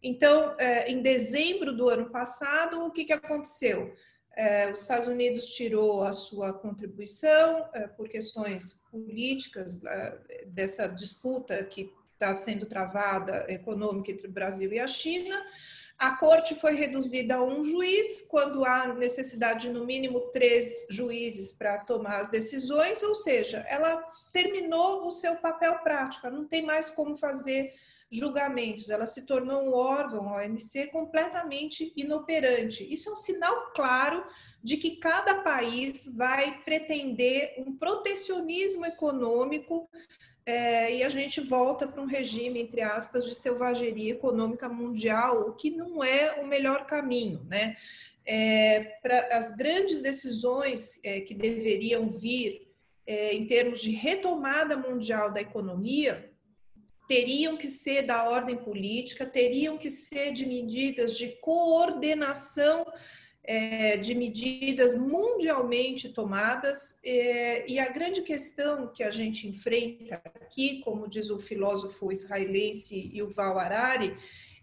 [0.00, 3.92] Então, eh, em dezembro do ano passado, o que, que aconteceu?
[4.38, 11.60] É, os Estados Unidos tirou a sua contribuição é, por questões políticas é, dessa disputa
[11.64, 15.44] que está sendo travada econômica entre o Brasil e a China.
[15.98, 21.52] A corte foi reduzida a um juiz, quando há necessidade de no mínimo três juízes
[21.52, 24.00] para tomar as decisões, ou seja, ela
[24.32, 27.74] terminou o seu papel prático, não tem mais como fazer
[28.10, 32.86] julgamentos, ela se tornou um órgão, OMC, completamente inoperante.
[32.90, 34.24] Isso é um sinal claro
[34.62, 39.88] de que cada país vai pretender um protecionismo econômico
[40.46, 45.52] é, e a gente volta para um regime, entre aspas, de selvageria econômica mundial, o
[45.52, 47.76] que não é o melhor caminho, né?
[48.24, 52.66] É, para as grandes decisões é, que deveriam vir
[53.10, 56.27] em termos de retomada mundial da economia,
[57.08, 62.86] teriam que ser da ordem política, teriam que ser de medidas de coordenação
[63.42, 70.82] é, de medidas mundialmente tomadas, é, e a grande questão que a gente enfrenta aqui,
[70.84, 74.14] como diz o filósofo israelense Yuval Harari,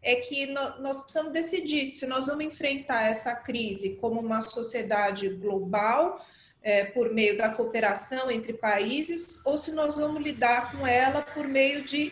[0.03, 6.23] é que nós precisamos decidir se nós vamos enfrentar essa crise como uma sociedade global,
[6.65, 11.47] é, por meio da cooperação entre países, ou se nós vamos lidar com ela por
[11.47, 12.11] meio de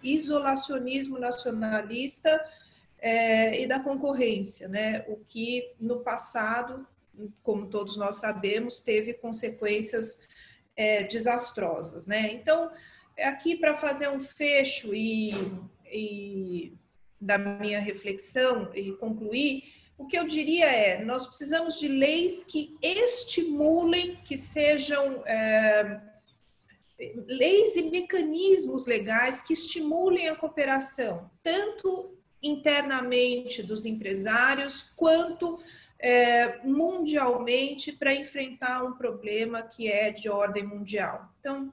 [0.00, 2.40] isolacionismo nacionalista
[3.00, 5.04] é, e da concorrência, né?
[5.08, 6.86] O que no passado,
[7.42, 10.20] como todos nós sabemos, teve consequências
[10.76, 12.30] é, desastrosas, né?
[12.32, 12.70] Então,
[13.18, 15.32] aqui para fazer um fecho e,
[15.92, 16.78] e
[17.20, 19.64] da minha reflexão e concluir,
[20.00, 26.00] o que eu diria é: nós precisamos de leis que estimulem, que sejam é,
[27.26, 35.60] leis e mecanismos legais que estimulem a cooperação, tanto internamente dos empresários, quanto
[35.98, 41.30] é, mundialmente para enfrentar um problema que é de ordem mundial.
[41.38, 41.72] Então,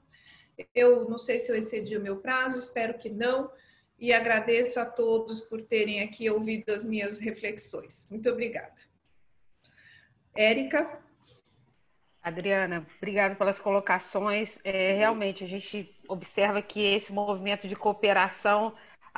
[0.74, 3.50] eu não sei se eu excedi o meu prazo, espero que não,
[3.98, 8.06] e agradeço a todos por terem aqui ouvido as minhas reflexões.
[8.10, 8.74] Muito obrigada.
[10.36, 11.00] Érica?
[12.22, 14.58] Adriana, obrigada pelas colocações.
[14.62, 18.74] É, realmente, a gente observa que esse movimento de cooperação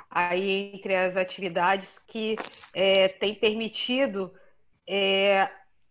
[0.09, 2.37] aí entre as atividades que
[2.73, 4.33] é, tem permitido
[4.87, 5.49] é,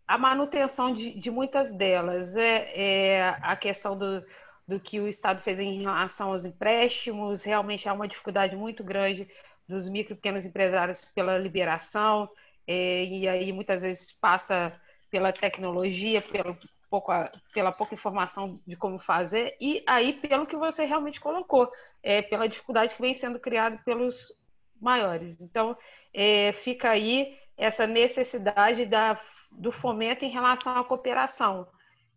[0.07, 2.35] a manutenção de, de, muitas delas.
[2.35, 4.25] É, é, a questão do,
[4.69, 9.27] do que o Estado fez em relação aos empréstimos, realmente há uma dificuldade muito grande
[9.67, 12.29] dos micro e pequenos empresários pela liberação,
[12.67, 14.79] é, e aí muitas vezes passa
[15.09, 16.55] pela tecnologia, pelo
[16.87, 17.11] pouco,
[17.51, 21.71] pela pouca informação de como fazer, e aí pelo que você realmente colocou,
[22.03, 24.31] é, pela dificuldade que vem sendo criada pelos
[24.79, 25.41] maiores.
[25.41, 25.75] Então,
[26.13, 29.19] é, fica aí essa necessidade da,
[29.51, 31.67] do fomento em relação à cooperação.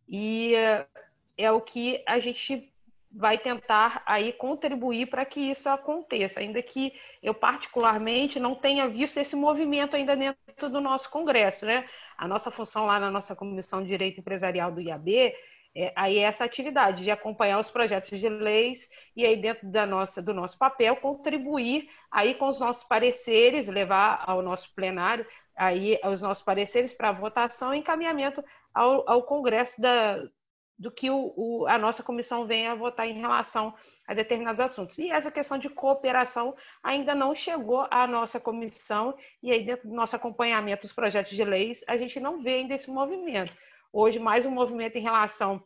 [0.07, 0.55] E
[1.37, 2.73] é, o que a gente
[3.15, 9.19] vai tentar aí contribuir para que isso aconteça, ainda que eu particularmente não tenha visto
[9.19, 11.85] esse movimento ainda dentro do nosso congresso, né?
[12.17, 15.35] A nossa função lá na nossa comissão de direito empresarial do IAB
[15.75, 19.87] é, aí é essa atividade de acompanhar os projetos de leis e aí dentro da
[19.87, 25.99] nossa, do nosso papel contribuir aí com os nossos pareceres, levar ao nosso plenário aí
[26.05, 30.23] os nossos pareceres para votação e encaminhamento ao, ao Congresso da,
[30.83, 33.73] do que o, o, a nossa comissão venha a votar em relação
[34.05, 34.99] a determinados assuntos.
[34.99, 39.95] E essa questão de cooperação ainda não chegou à nossa comissão, e aí, dentro do
[39.95, 43.57] nosso acompanhamento dos projetos de leis, a gente não vê ainda esse movimento.
[43.93, 45.63] Hoje, mais um movimento em relação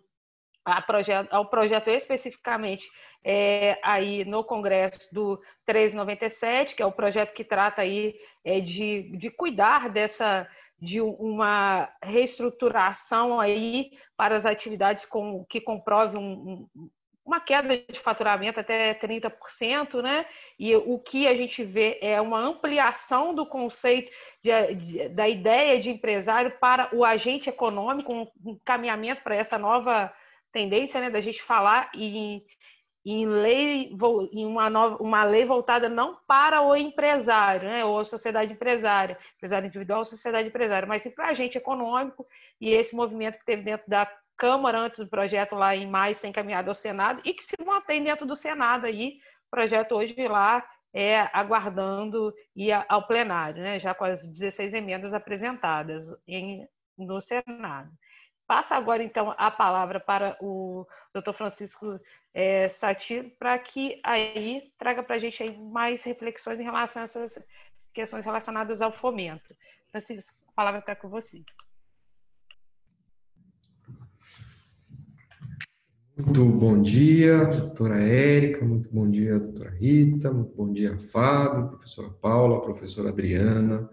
[0.84, 2.90] Projeto, ao projeto especificamente
[3.22, 9.16] é, aí no Congresso do 397, que é o projeto que trata aí é, de,
[9.16, 10.48] de cuidar dessa
[10.80, 16.90] de uma reestruturação aí para as atividades com, que comprove um, um,
[17.24, 20.26] uma queda de faturamento até 30%, né?
[20.58, 24.12] E o que a gente vê é uma ampliação do conceito
[24.42, 30.12] de, de, da ideia de empresário para o agente econômico, um encaminhamento para essa nova
[30.52, 32.42] tendência, né, da gente falar em,
[33.08, 33.96] em lei,
[34.32, 39.16] em uma, nova, uma lei voltada não para o empresário, né, ou a sociedade empresária,
[39.36, 42.26] empresário individual ou sociedade empresária, mas sim para agente econômico
[42.60, 46.26] e esse movimento que teve dentro da Câmara antes do projeto lá em maio ser
[46.26, 50.68] encaminhado ao Senado e que se mantém dentro do Senado aí, o projeto hoje lá
[50.92, 56.66] é aguardando ir ao plenário, né, já com as 16 emendas apresentadas em,
[56.98, 57.90] no Senado.
[58.46, 61.98] Passa agora, então, a palavra para o doutor Francisco
[62.36, 67.04] é, Satir, para que aí traga para a gente aí mais reflexões em relação a
[67.04, 67.38] essas
[67.94, 69.56] questões relacionadas ao fomento.
[69.90, 71.42] Francisco, a palavra está com você.
[76.14, 82.10] Muito bom dia, doutora Érica, muito bom dia, doutora Rita, muito bom dia, Fábio, professora
[82.10, 83.88] Paula, professora Adriana.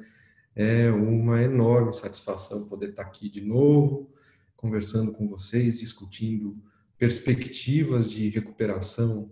[0.53, 4.11] É uma enorme satisfação poder estar aqui de novo,
[4.57, 6.61] conversando com vocês, discutindo
[6.97, 9.31] perspectivas de recuperação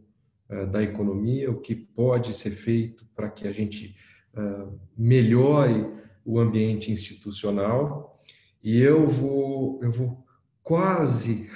[0.49, 3.95] uh, da economia, o que pode ser feito para que a gente
[4.33, 5.85] uh, melhore
[6.25, 8.21] o ambiente institucional.
[8.63, 10.25] E eu vou, eu vou
[10.61, 11.49] quase,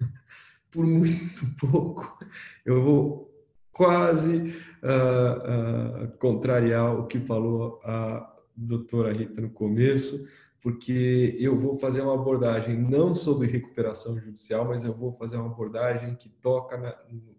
[0.70, 2.18] por muito pouco,
[2.64, 3.28] eu vou
[3.72, 10.26] quase uh, contrariar o que falou a doutora Rita no começo,
[10.60, 15.46] porque eu vou fazer uma abordagem não sobre recuperação judicial, mas eu vou fazer uma
[15.46, 17.38] abordagem que toca na, em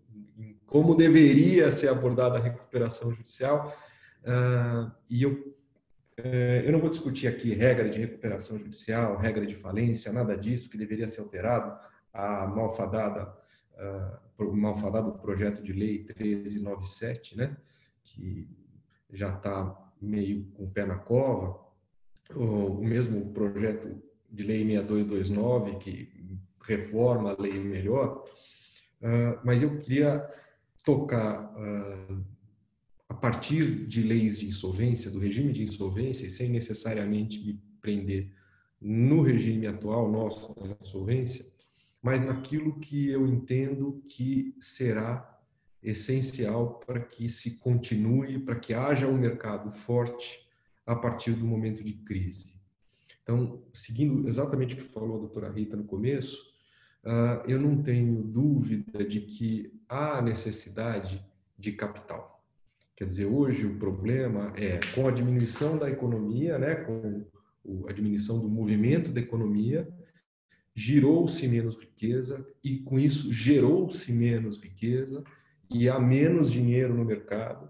[0.69, 3.75] como deveria ser abordada a recuperação judicial.
[4.21, 9.55] Uh, e eu, uh, eu não vou discutir aqui regra de recuperação judicial, regra de
[9.55, 11.77] falência, nada disso que deveria ser alterado.
[12.13, 13.33] A malfadada,
[14.37, 17.57] uh, malfadado projeto de lei 1397, né,
[18.03, 18.47] que
[19.11, 21.59] já está meio com o pé na cova,
[22.35, 28.23] o mesmo projeto de lei 6229, que reforma a lei melhor,
[29.01, 30.27] uh, mas eu queria
[30.83, 32.23] tocar uh,
[33.07, 38.31] a partir de leis de insolvência, do regime de insolvência, e sem necessariamente me prender
[38.79, 41.45] no regime atual nosso da insolvência,
[42.01, 45.37] mas naquilo que eu entendo que será
[45.81, 50.48] essencial para que se continue, para que haja um mercado forte
[50.89, 52.51] a partir do momento de crise.
[53.21, 56.41] Então, seguindo exatamente o que falou a doutora Rita no começo,
[57.05, 61.23] uh, eu não tenho dúvida de que há necessidade
[61.55, 62.43] de capital.
[62.95, 67.23] Quer dizer, hoje o problema é com a diminuição da economia, né, com
[67.87, 69.87] a diminuição do movimento da economia,
[70.73, 75.23] girou-se menos riqueza e com isso gerou-se menos riqueza
[75.69, 77.68] e há menos dinheiro no mercado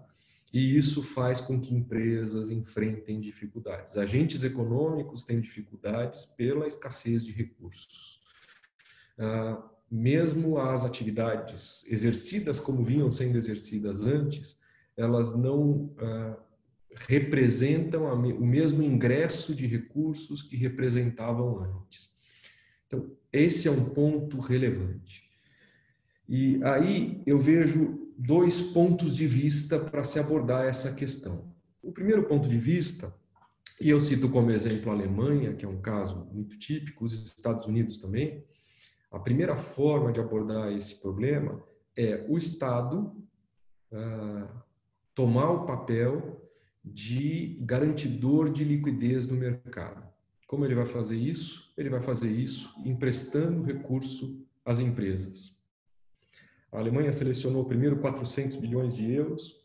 [0.52, 3.96] e isso faz com que empresas enfrentem dificuldades.
[3.96, 8.20] Agentes econômicos têm dificuldades pela escassez de recursos.
[9.16, 14.58] Ah, mesmo as atividades exercidas como vinham sendo exercidas antes,
[14.96, 16.36] elas não ah,
[17.06, 22.10] representam o mesmo ingresso de recursos que representavam antes.
[22.86, 25.30] Então, esse é um ponto relevante.
[26.28, 31.54] E aí eu vejo dois pontos de vista para se abordar essa questão.
[31.82, 33.14] O primeiro ponto de vista,
[33.80, 37.64] e eu cito como exemplo a Alemanha, que é um caso muito típico, os Estados
[37.64, 38.44] Unidos também,
[39.10, 41.62] a primeira forma de abordar esse problema
[41.96, 43.16] é o Estado
[43.90, 44.48] ah,
[45.14, 46.46] tomar o papel
[46.84, 50.06] de garantidor de liquidez no mercado.
[50.46, 51.72] Como ele vai fazer isso?
[51.76, 55.58] Ele vai fazer isso emprestando recurso às empresas.
[56.72, 59.60] A Alemanha selecionou primeiro 400 bilhões de euros.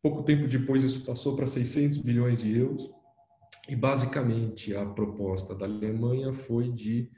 [0.00, 2.90] Pouco tempo depois, isso passou para 600 bilhões de euros.
[3.68, 7.10] E, basicamente, a proposta da Alemanha foi de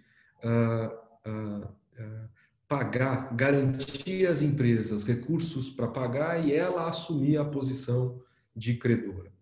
[0.42, 2.28] uh, uh, uh,
[2.68, 8.20] pagar, garantir às empresas recursos para pagar e ela assumir a posição
[8.54, 9.32] de credora.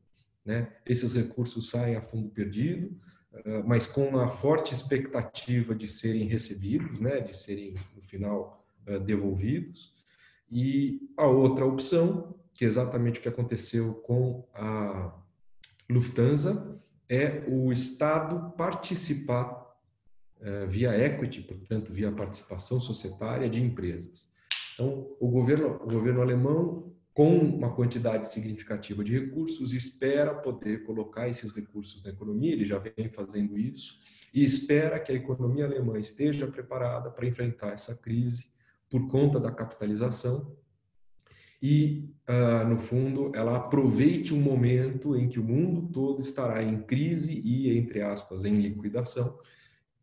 [0.45, 0.71] Né?
[0.87, 2.97] Esses recursos saem a fundo perdido,
[3.65, 7.21] mas com a forte expectativa de serem recebidos, né?
[7.21, 8.62] de serem, no final,
[9.05, 9.93] devolvidos.
[10.51, 15.15] E a outra opção, que é exatamente o que aconteceu com a
[15.89, 19.63] Lufthansa, é o Estado participar
[20.41, 24.29] eh, via equity, portanto, via participação societária de empresas.
[24.75, 31.29] Então, o governo, o governo alemão, com uma quantidade significativa de recursos, espera poder colocar
[31.29, 33.99] esses recursos na economia, ele já vem fazendo isso,
[34.35, 38.52] e espera que a economia alemã esteja preparada para enfrentar essa crise
[38.93, 40.55] por conta da capitalização
[41.63, 46.83] e, uh, no fundo, ela aproveite um momento em que o mundo todo estará em
[46.83, 49.39] crise e, entre aspas, em liquidação,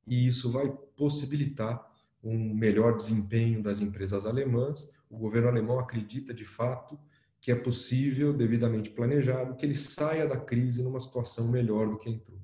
[0.08, 1.88] e isso vai possibilitar
[2.24, 4.89] um melhor desempenho das empresas alemãs.
[5.07, 6.99] O governo alemão acredita, de fato,
[7.39, 12.09] que é possível, devidamente planejado, que ele saia da crise numa situação melhor do que
[12.09, 12.39] entrou.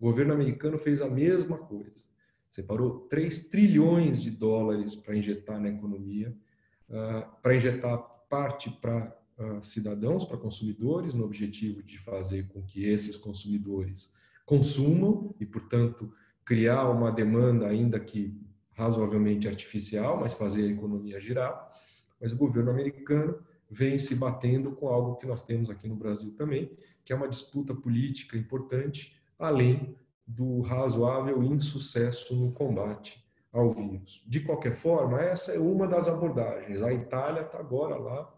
[0.00, 2.13] O governo americano fez a mesma coisa
[2.54, 6.32] separou 3 trilhões de dólares para injetar na economia,
[6.88, 7.98] uh, para injetar
[8.30, 14.08] parte para uh, cidadãos, para consumidores, no objetivo de fazer com que esses consumidores
[14.46, 16.12] consumam e, portanto,
[16.44, 18.40] criar uma demanda, ainda que
[18.74, 21.72] razoavelmente artificial, mas fazer a economia girar.
[22.20, 23.36] Mas o governo americano
[23.68, 26.70] vem se batendo com algo que nós temos aqui no Brasil também,
[27.04, 29.96] que é uma disputa política importante, além
[30.26, 33.22] do razoável insucesso no combate
[33.52, 34.24] ao vírus.
[34.26, 36.82] De qualquer forma, essa é uma das abordagens.
[36.82, 38.34] A Itália está agora lá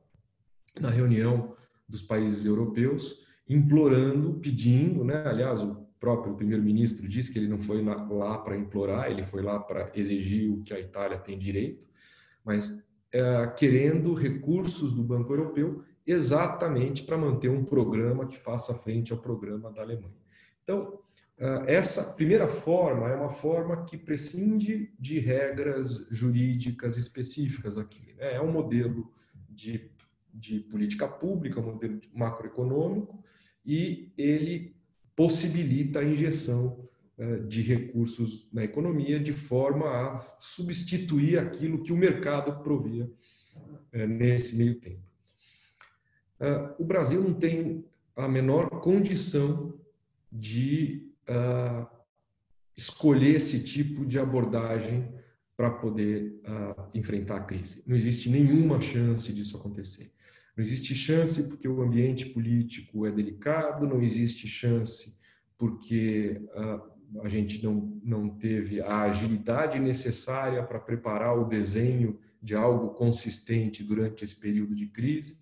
[0.78, 1.55] na reunião
[1.89, 5.24] dos países europeus, implorando, pedindo, né?
[5.26, 9.59] aliás, o próprio primeiro-ministro disse que ele não foi lá para implorar, ele foi lá
[9.59, 11.89] para exigir o que a Itália tem direito,
[12.45, 19.12] mas é, querendo recursos do Banco Europeu exatamente para manter um programa que faça frente
[19.12, 20.14] ao programa da Alemanha.
[20.62, 21.01] Então,
[21.66, 28.14] essa primeira forma é uma forma que prescinde de regras jurídicas específicas aqui.
[28.14, 28.34] Né?
[28.34, 29.12] É um modelo
[29.51, 29.91] de,
[30.32, 33.22] de política pública, um modelo macroeconômico,
[33.64, 34.74] e ele
[35.14, 41.97] possibilita a injeção é, de recursos na economia de forma a substituir aquilo que o
[41.97, 43.11] mercado provia
[43.93, 45.07] é, nesse meio tempo.
[46.39, 47.84] É, o Brasil não tem
[48.14, 49.78] a menor condição
[50.30, 51.06] de
[52.77, 55.09] escolher esse tipo de abordagem
[55.57, 56.41] para poder
[56.93, 57.83] enfrentar a crise.
[57.87, 60.12] Não existe nenhuma chance disso acontecer.
[60.57, 65.16] Não existe chance porque o ambiente político é delicado, não existe chance
[65.59, 66.41] porque
[67.22, 73.83] a gente não, não teve a agilidade necessária para preparar o desenho de algo consistente
[73.83, 75.39] durante esse período de crise.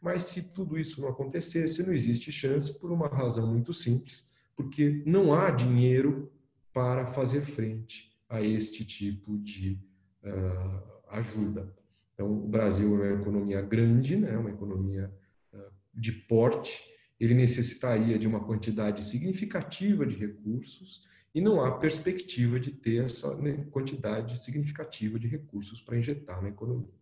[0.00, 5.02] Mas se tudo isso não acontecesse, não existe chance por uma razão muito simples, porque
[5.06, 6.32] não há dinheiro
[6.72, 9.78] para fazer frente a este tipo de
[10.22, 11.74] uh, ajuda.
[12.14, 15.12] Então, o Brasil é uma economia grande, né, uma economia
[15.52, 16.82] uh, de porte,
[17.20, 23.36] ele necessitaria de uma quantidade significativa de recursos e não há perspectiva de ter essa
[23.36, 26.92] né, quantidade significativa de recursos para injetar na economia.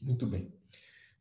[0.00, 0.52] Muito bem.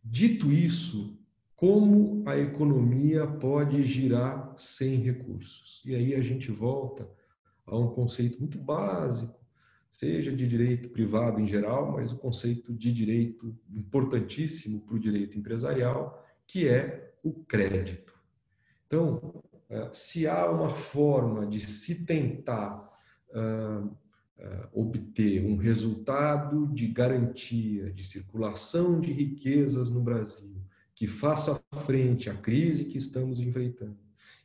[0.04, 1.18] Dito isso,
[1.56, 5.82] como a economia pode girar sem recursos?
[5.86, 7.10] E aí a gente volta
[7.66, 9.40] a um conceito muito básico,
[9.90, 15.38] seja de direito privado em geral, mas o conceito de direito importantíssimo para o direito
[15.38, 18.14] empresarial, que é o crédito.
[18.86, 22.94] Então, eh, se há uma forma de se tentar
[23.30, 30.65] uh, uh, obter um resultado de garantia de circulação de riquezas no Brasil,
[30.96, 34.00] que faça frente à crise que estamos enfrentando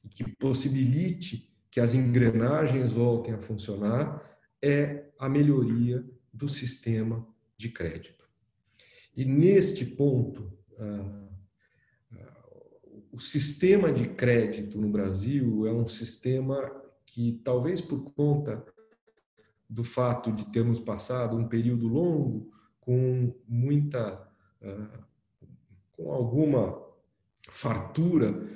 [0.05, 7.24] e que possibilite que as engrenagens voltem a funcionar, é a melhoria do sistema
[7.57, 8.28] de crédito.
[9.16, 11.30] E neste ponto, uh,
[13.12, 16.70] o sistema de crédito no Brasil é um sistema
[17.05, 18.64] que, talvez por conta
[19.68, 24.28] do fato de termos passado um período longo com muita,
[24.62, 25.07] ah,
[26.01, 26.80] com alguma
[27.48, 28.48] fartura,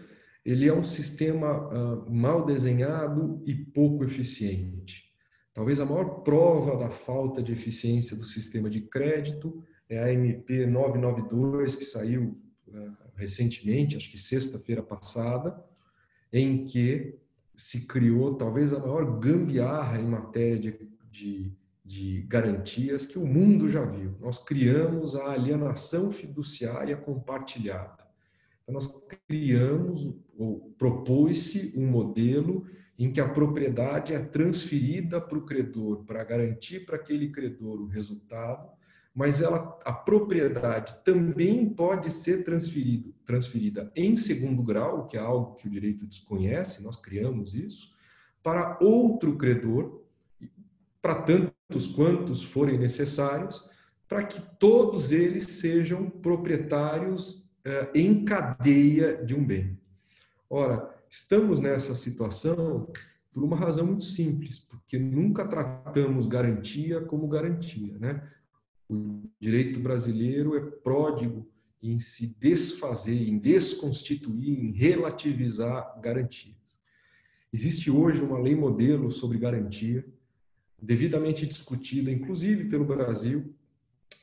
[0.45, 5.05] ele é um sistema ah, mal desenhado e pouco eficiente.
[5.53, 10.67] Talvez a maior prova da falta de eficiência do sistema de crédito é a MP
[10.67, 12.41] 992, que saiu
[12.73, 15.63] ah, recentemente, acho que sexta-feira passada,
[16.33, 17.19] em que
[17.55, 21.53] se criou talvez a maior gambiarra em matéria de, de,
[21.85, 24.17] de garantias que o mundo já viu.
[24.21, 28.05] Nós criamos a alienação fiduciária compartilhada.
[28.63, 28.89] Então, nós
[29.29, 32.67] criamos, ou propôs-se um modelo
[32.99, 37.89] em que a propriedade é transferida para o credor para garantir para aquele credor o
[37.89, 38.75] resultado
[39.15, 45.55] mas ela, a propriedade também pode ser transferido, transferida em segundo grau, que é algo
[45.55, 47.95] que o direito desconhece, nós criamos isso,
[48.43, 50.03] para outro credor,
[51.01, 51.54] para tantos
[51.95, 53.69] quantos forem necessários,
[54.09, 59.79] para que todos eles sejam proprietários eh, em cadeia de um bem.
[60.49, 62.89] Ora, estamos nessa situação
[63.33, 68.23] por uma razão muito simples, porque nunca tratamos garantia como garantia, né?
[68.89, 71.49] O direito brasileiro é pródigo
[71.83, 76.79] em se desfazer, em desconstituir, em relativizar garantias.
[77.53, 80.07] Existe hoje uma lei modelo sobre garantia,
[80.85, 83.55] devidamente discutida, inclusive pelo Brasil,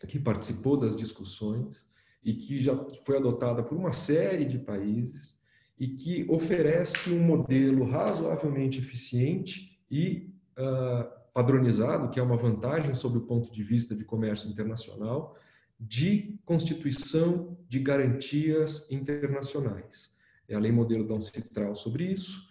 [0.08, 1.86] que participou das discussões
[2.24, 5.40] e que já foi adotada por uma série de países
[5.80, 13.18] e que oferece um modelo razoavelmente eficiente e uh, padronizado, que é uma vantagem sob
[13.18, 15.36] o ponto de vista de comércio internacional,
[15.80, 20.16] de constituição de garantias internacionais.
[20.48, 22.48] É a lei modelo da UNCITRAL sobre isso.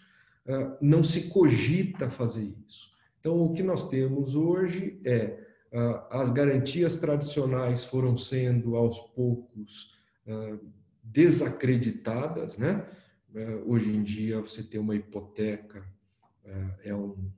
[0.49, 2.90] Ah, não se cogita fazer isso.
[3.21, 5.39] Então, o que nós temos hoje é
[5.73, 9.95] ah, as garantias tradicionais foram sendo aos poucos
[10.27, 10.59] ah,
[11.03, 12.87] desacreditadas, né?
[13.65, 15.87] Hoje em dia, você ter uma hipoteca
[16.83, 17.31] é um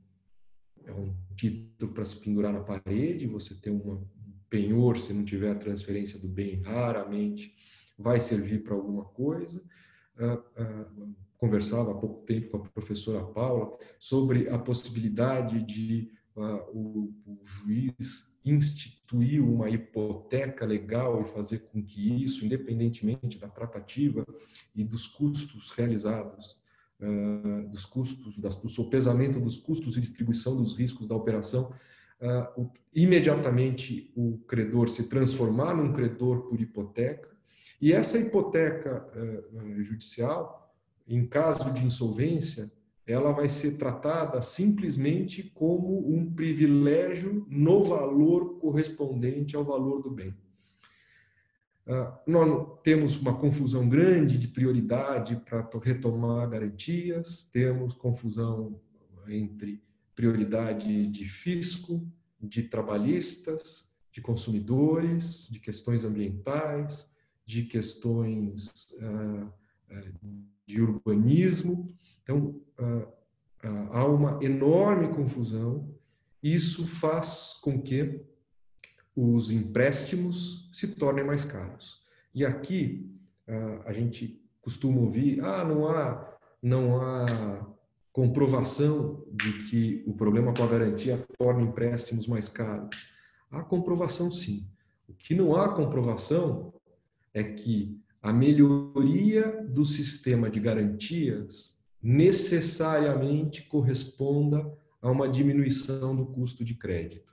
[0.86, 4.06] é um título para se pendurar na parede, você tem uma, um
[4.48, 7.54] penhor, se não tiver a transferência do bem, raramente
[7.98, 9.62] vai servir para alguma coisa.
[11.43, 17.40] Conversava há pouco tempo com a professora Paula sobre a possibilidade de uh, o, o,
[17.43, 24.24] juiz instituir uma hipoteca legal e fazer com que isso, independentemente da tratativa
[24.72, 26.61] e dos custos realizados,
[27.01, 31.72] uh, dos custos, das, do sopesamento dos custos e distribuição dos riscos da operação,
[32.20, 37.32] uh, o, imediatamente o credor se transformar num credor por hipoteca.
[37.80, 39.11] E essa hipoteca
[39.80, 40.61] judicial
[41.07, 42.70] em caso de insolvência,
[43.07, 50.34] ela vai ser tratada simplesmente como um privilégio no valor correspondente ao valor do bem.
[51.84, 58.80] Uh, nós temos uma confusão grande de prioridade para retomar garantias, temos confusão
[59.26, 59.82] entre
[60.14, 62.07] prioridade de fisco,
[62.40, 67.09] de trabalhistas, de consumidores, de questões ambientais,
[67.44, 69.53] de questões uh,
[70.66, 71.88] de urbanismo.
[72.22, 72.61] Então,
[73.90, 75.88] há uma enorme confusão.
[76.43, 78.20] Isso faz com que
[79.14, 82.03] os empréstimos se tornem mais caros.
[82.34, 83.11] E aqui
[83.84, 87.66] a gente costuma ouvir: ah, não há, não há
[88.12, 93.07] comprovação de que o problema com a garantia torna empréstimos mais caros.
[93.51, 94.66] Há comprovação, sim.
[95.09, 96.72] O que não há comprovação
[97.34, 106.64] é que a melhoria do sistema de garantias necessariamente corresponda a uma diminuição do custo
[106.64, 107.32] de crédito.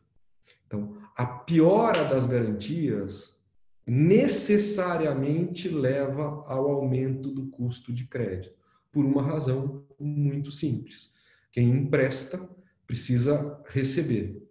[0.65, 3.37] Então, a piora das garantias
[3.85, 8.57] necessariamente leva ao aumento do custo de crédito,
[8.91, 11.13] por uma razão muito simples.
[11.51, 12.49] Quem empresta
[12.87, 14.43] precisa receber.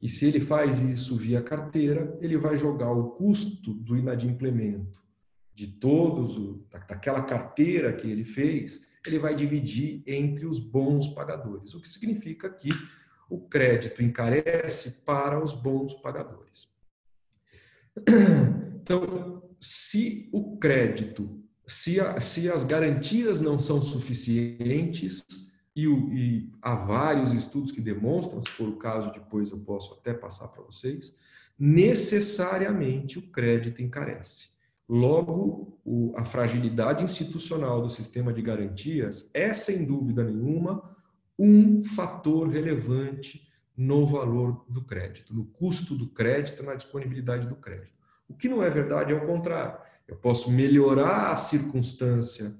[0.00, 5.05] E se ele faz isso via carteira, ele vai jogar o custo do inadimplemento
[5.56, 11.80] de todos, daquela carteira que ele fez, ele vai dividir entre os bons pagadores, o
[11.80, 12.68] que significa que
[13.30, 16.68] o crédito encarece para os bons pagadores.
[18.86, 25.26] Então, se o crédito, se, a, se as garantias não são suficientes,
[25.74, 29.92] e, o, e há vários estudos que demonstram, se for o caso, depois eu posso
[29.94, 31.14] até passar para vocês,
[31.58, 34.55] necessariamente o crédito encarece.
[34.88, 35.80] Logo,
[36.16, 40.96] a fragilidade institucional do sistema de garantias é, sem dúvida nenhuma,
[41.38, 47.94] um fator relevante no valor do crédito, no custo do crédito, na disponibilidade do crédito.
[48.28, 49.78] O que não é verdade é o contrário.
[50.08, 52.56] Eu posso melhorar a circunstância,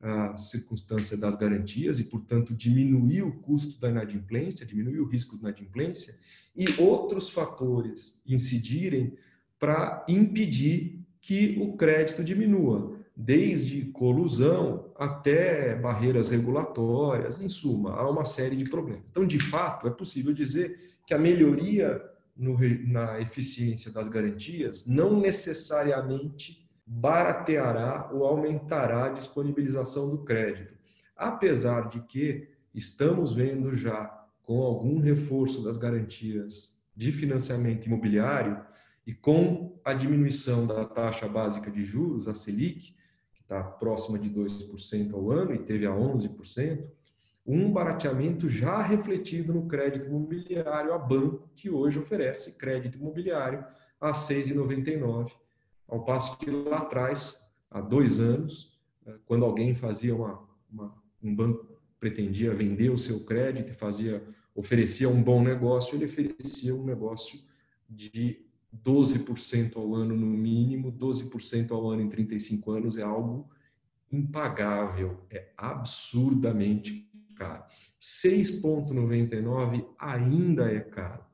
[0.00, 5.42] a circunstância das garantias e, portanto, diminuir o custo da inadimplência, diminuir o risco de
[5.42, 6.16] inadimplência
[6.54, 9.16] e outros fatores incidirem
[9.58, 10.97] para impedir
[11.28, 18.64] que o crédito diminua, desde colusão até barreiras regulatórias, em suma, há uma série de
[18.64, 19.04] problemas.
[19.10, 22.02] Então, de fato, é possível dizer que a melhoria
[22.34, 22.56] no,
[22.86, 30.72] na eficiência das garantias não necessariamente barateará ou aumentará a disponibilização do crédito,
[31.14, 34.06] apesar de que estamos vendo já
[34.40, 38.66] com algum reforço das garantias de financiamento imobiliário
[39.08, 42.94] e com a diminuição da taxa básica de juros, a Selic,
[43.32, 46.86] que está próxima de 2% ao ano e teve a 11%,
[47.46, 53.64] um barateamento já refletido no crédito imobiliário a banco, que hoje oferece crédito imobiliário
[53.98, 55.32] a 6,99,
[55.88, 61.34] ao passo que lá atrás, há dois anos, eh, quando alguém fazia uma, uma um
[61.34, 64.22] banco pretendia vender o seu crédito fazia
[64.54, 67.40] oferecia um bom negócio, ele oferecia um negócio
[67.88, 73.48] de 12% ao ano no mínimo, 12% ao ano em 35 anos é algo
[74.10, 77.64] impagável, é absurdamente caro.
[78.00, 81.24] 6,99 ainda é caro,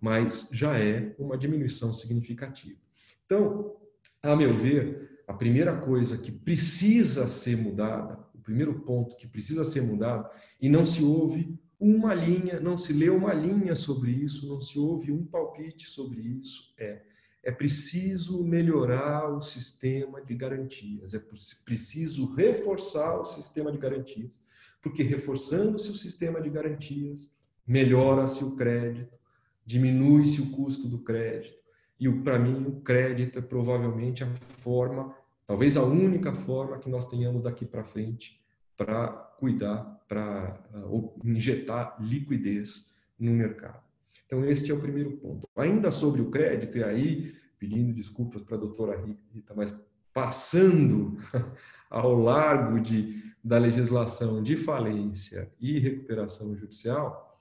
[0.00, 2.78] mas já é uma diminuição significativa.
[3.26, 3.76] Então,
[4.22, 9.64] a meu ver, a primeira coisa que precisa ser mudada, o primeiro ponto que precisa
[9.64, 10.28] ser mudado,
[10.60, 14.78] e não se ouve uma linha, não se lê uma linha sobre isso, não se
[14.78, 16.74] ouve um palpite sobre isso.
[16.78, 17.00] É,
[17.42, 21.22] é preciso melhorar o sistema de garantias, é
[21.64, 24.38] preciso reforçar o sistema de garantias,
[24.82, 27.30] porque reforçando-se o sistema de garantias,
[27.66, 29.16] melhora-se o crédito,
[29.64, 31.58] diminui-se o custo do crédito.
[31.98, 35.14] E para mim, o crédito é provavelmente a forma,
[35.46, 38.40] talvez a única forma que nós tenhamos daqui para frente
[38.76, 39.08] para
[39.38, 43.80] cuidar, para uh, injetar liquidez no mercado.
[44.26, 45.48] Então, este é o primeiro ponto.
[45.54, 49.00] Ainda sobre o crédito, e aí, pedindo desculpas para a doutora
[49.32, 49.72] Rita, mas
[50.12, 51.16] passando
[51.88, 57.40] ao largo de, da legislação de falência e recuperação judicial,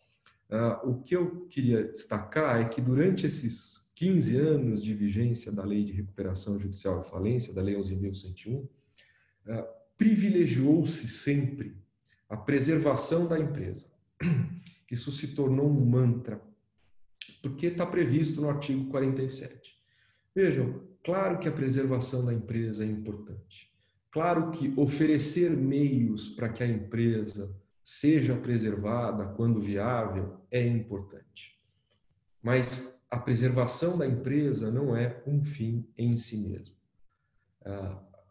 [0.52, 5.66] uh, o que eu queria destacar é que durante esses 15 anos de vigência da
[5.66, 8.70] Lei de Recuperação Judicial e Falência, da Lei 11.101, uh,
[9.98, 11.76] privilegiou-se sempre
[12.30, 13.88] a preservação da empresa.
[14.92, 16.42] Isso se tornou um mantra,
[17.42, 19.78] porque está previsto no artigo 47.
[20.36, 23.70] Vejam, claro que a preservação da empresa é importante.
[24.12, 31.60] Claro que oferecer meios para que a empresa seja preservada quando viável é importante.
[32.42, 36.76] Mas a preservação da empresa não é um fim em si mesmo.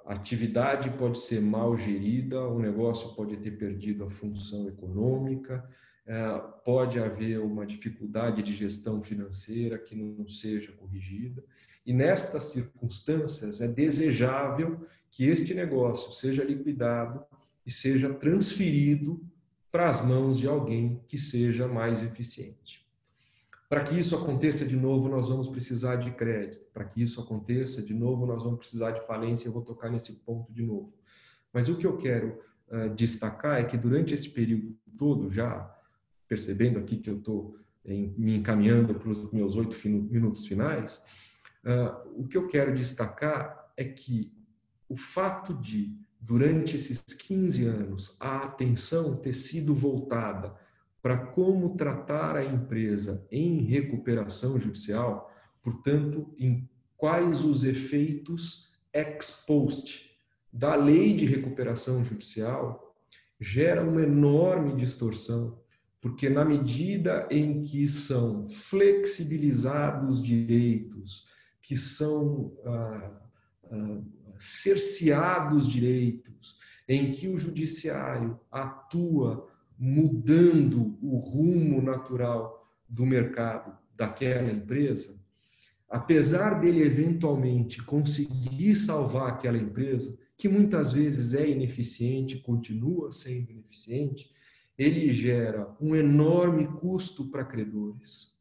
[0.08, 5.68] A atividade pode ser mal gerida, o negócio pode ter perdido a função econômica,
[6.06, 11.44] é, pode haver uma dificuldade de gestão financeira que não seja corrigida.
[11.84, 14.80] E nestas circunstâncias, é desejável
[15.10, 17.22] que este negócio seja liquidado
[17.66, 19.22] e seja transferido
[19.70, 22.87] para as mãos de alguém que seja mais eficiente.
[23.68, 26.64] Para que isso aconteça de novo, nós vamos precisar de crédito.
[26.72, 29.46] Para que isso aconteça de novo, nós vamos precisar de falência.
[29.46, 30.94] Eu vou tocar nesse ponto de novo.
[31.52, 32.38] Mas o que eu quero
[32.68, 35.70] uh, destacar é que durante esse período todo, já
[36.26, 41.02] percebendo aqui que eu estou me encaminhando para os meus oito minutos finais,
[41.64, 44.32] uh, o que eu quero destacar é que
[44.88, 50.54] o fato de, durante esses 15 anos, a atenção ter sido voltada
[51.02, 55.32] para como tratar a empresa em recuperação judicial,
[55.62, 60.10] portanto, em quais os efeitos ex post
[60.52, 62.96] da lei de recuperação judicial,
[63.40, 65.58] gera uma enorme distorção
[66.00, 71.26] porque na medida em que são flexibilizados direitos,
[71.60, 73.20] que são ah,
[73.70, 74.00] ah,
[74.38, 76.56] cerceados direitos,
[76.88, 79.47] em que o judiciário atua
[79.78, 85.14] mudando o rumo natural do mercado daquela empresa,
[85.88, 94.30] apesar dele eventualmente conseguir salvar aquela empresa, que muitas vezes é ineficiente, continua sendo ineficiente,
[94.76, 98.32] ele gera um enorme custo para credores.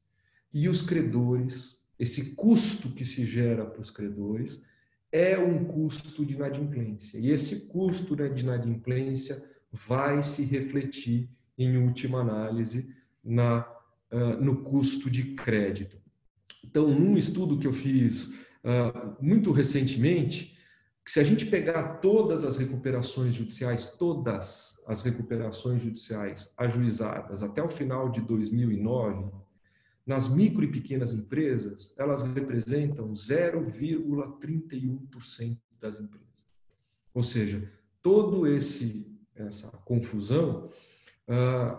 [0.54, 4.62] E os credores, esse custo que se gera para os credores,
[5.12, 7.18] é um custo de inadimplência.
[7.18, 9.42] E esse custo de inadimplência
[9.72, 12.94] vai se refletir, em última análise,
[13.24, 13.68] na,
[14.12, 15.98] uh, no custo de crédito.
[16.64, 20.56] Então, num estudo que eu fiz uh, muito recentemente,
[21.04, 27.64] que se a gente pegar todas as recuperações judiciais, todas as recuperações judiciais ajuizadas até
[27.64, 29.32] o final de 2009,
[30.06, 36.46] nas micro e pequenas empresas, elas representam 0,31% das empresas.
[37.14, 40.70] Ou seja, todo esse essa confusão
[41.28, 41.78] uh,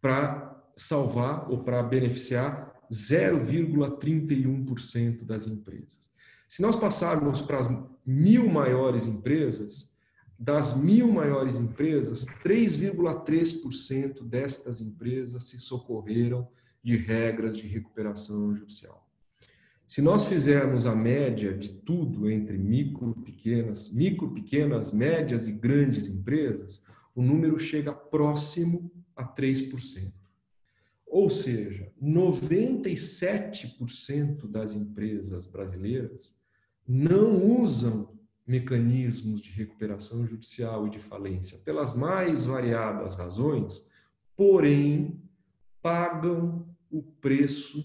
[0.00, 6.10] para salvar ou para beneficiar 0,31% das empresas.
[6.48, 7.68] Se nós passarmos para as
[8.06, 9.92] mil maiores empresas,
[10.38, 16.46] das mil maiores empresas, 3,3% destas empresas se socorreram
[16.82, 19.04] de regras de recuperação judicial.
[19.84, 26.06] Se nós fizermos a média de tudo entre micro, pequenas, micro, pequenas, médias e grandes
[26.06, 26.84] empresas,
[27.18, 30.14] o número chega próximo a 3%.
[31.04, 36.38] Ou seja, 97% das empresas brasileiras
[36.86, 38.16] não usam
[38.46, 43.84] mecanismos de recuperação judicial e de falência pelas mais variadas razões,
[44.36, 45.20] porém
[45.82, 47.84] pagam o preço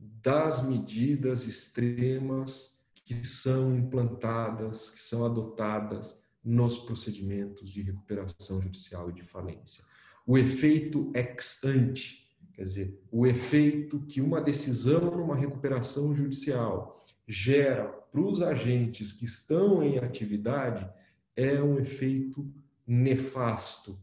[0.00, 9.14] das medidas extremas que são implantadas, que são adotadas nos procedimentos de recuperação judicial e
[9.14, 9.82] de falência.
[10.26, 17.86] O efeito ex ante, quer dizer, o efeito que uma decisão numa recuperação judicial gera
[17.86, 20.88] para os agentes que estão em atividade
[21.34, 22.48] é um efeito
[22.86, 23.98] nefasto.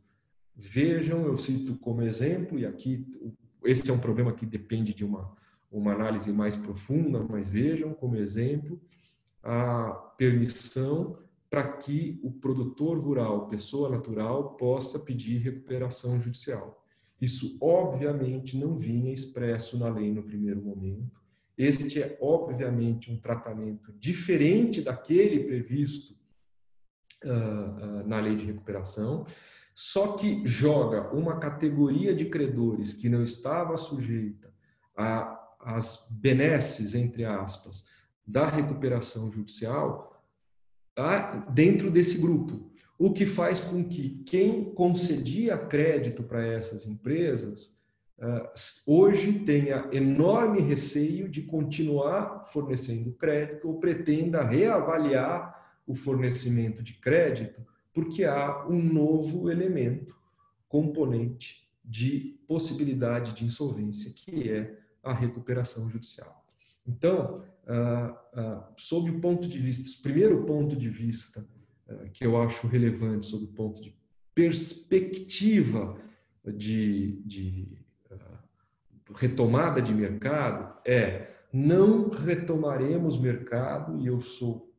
[0.55, 3.07] Vejam, eu cito como exemplo, e aqui
[3.63, 5.31] esse é um problema que depende de uma,
[5.71, 8.81] uma análise mais profunda, mas vejam como exemplo
[9.43, 11.17] a permissão
[11.51, 16.81] para que o produtor rural, pessoa natural, possa pedir recuperação judicial.
[17.19, 21.19] Isso, obviamente, não vinha expresso na lei no primeiro momento,
[21.57, 26.15] este é, obviamente, um tratamento diferente daquele previsto
[27.23, 29.27] uh, uh, na lei de recuperação.
[29.75, 34.51] só que joga uma categoria de credores que não estava sujeita
[35.59, 37.85] às benesses, entre aspas,
[38.25, 40.10] da recuperação judicial,
[40.95, 41.45] tá?
[41.53, 42.71] dentro desse grupo.
[42.97, 47.79] O que faz com que quem concedia crédito para essas empresas
[48.19, 48.53] ah,
[48.85, 57.65] hoje tenha enorme receio de continuar fornecendo crédito ou pretenda reavaliar o fornecimento de crédito
[57.93, 60.15] porque há um novo elemento,
[60.69, 66.40] componente de possibilidade de insolvência, que é a recuperação judicial.
[66.87, 71.45] Então, ah, ah, sob o ponto de vista, o primeiro ponto de vista
[71.87, 73.95] ah, que eu acho relevante, sob o ponto de
[74.33, 75.97] perspectiva
[76.45, 77.77] de, de
[79.15, 84.73] retomada de mercado, é não retomaremos mercado, e eu sou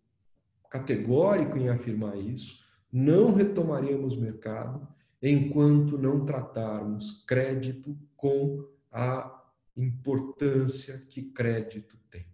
[0.71, 4.89] categórico em afirmar isso, não retomaremos mercado
[5.23, 9.42] enquanto não tratarmos crédito com a
[9.77, 12.27] importância que crédito tem.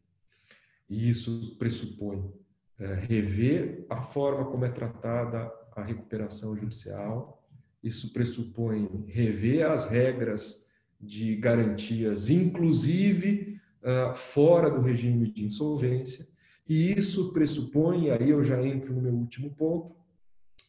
[0.89, 2.33] E isso pressupõe
[2.79, 7.47] é, rever a forma como é tratada a recuperação judicial,
[7.83, 10.67] isso pressupõe rever as regras
[11.01, 16.27] de garantias, inclusive uh, fora do regime de insolvência,
[16.69, 19.97] e isso pressupõe, aí eu já entro no meu último ponto,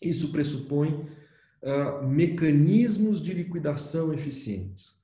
[0.02, 5.00] isso pressupõe uh, mecanismos de liquidação eficientes.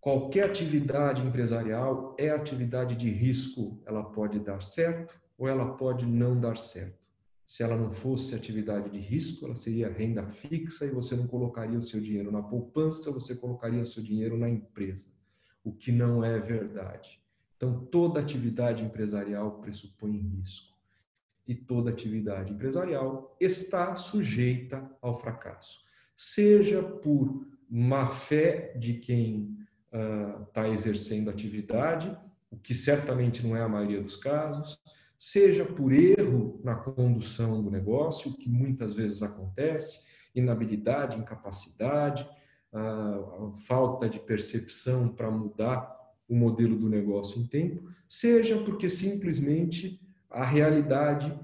[0.00, 3.82] Qualquer atividade empresarial é atividade de risco.
[3.84, 7.08] Ela pode dar certo ou ela pode não dar certo.
[7.44, 11.78] Se ela não fosse atividade de risco, ela seria renda fixa e você não colocaria
[11.78, 15.10] o seu dinheiro na poupança, você colocaria o seu dinheiro na empresa,
[15.64, 17.20] o que não é verdade.
[17.56, 20.78] Então, toda atividade empresarial pressupõe risco
[21.46, 25.80] e toda atividade empresarial está sujeita ao fracasso,
[26.16, 29.59] seja por má fé de quem
[29.92, 32.16] está uh, exercendo atividade,
[32.50, 34.78] o que certamente não é a maioria dos casos,
[35.18, 42.26] seja por erro na condução do negócio, o que muitas vezes acontece, inabilidade, incapacidade,
[42.72, 50.00] uh, falta de percepção para mudar o modelo do negócio em tempo, seja porque simplesmente
[50.30, 51.36] a realidade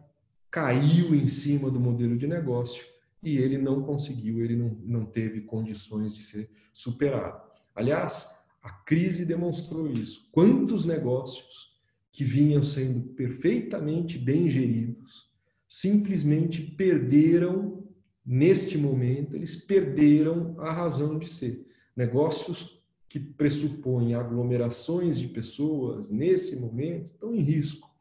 [0.49, 2.85] caiu em cima do modelo de negócio
[3.23, 7.46] e ele não conseguiu, ele não, não teve condições de ser superado.
[7.77, 10.29] Aliás, a crise demonstrou isso.
[10.33, 11.77] Quantos negócios
[12.11, 15.31] que vinham sendo perfeitamente bem geridos
[15.69, 17.85] simplesmente perderam,
[18.25, 21.67] neste momento, eles perderam a razão de ser.
[21.95, 27.95] Negócios que pressupõem aglomerações de pessoas, nesse momento, estão em risco.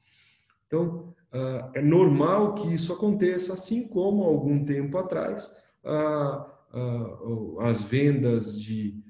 [0.65, 5.51] Então, uh, é normal que isso aconteça, assim como algum tempo atrás
[5.83, 9.04] uh, uh, as vendas de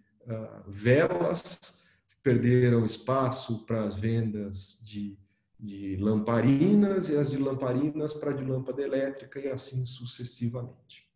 [0.67, 1.83] velas
[2.23, 5.17] perderam espaço para as vendas de,
[5.59, 11.09] de lamparinas e as de lamparinas para de lâmpada elétrica e assim sucessivamente.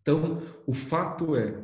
[0.00, 1.54] Então, o fato é,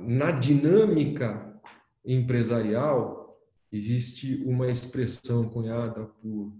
[0.00, 1.60] na dinâmica
[2.04, 3.38] empresarial,
[3.70, 6.52] existe uma expressão cunhada por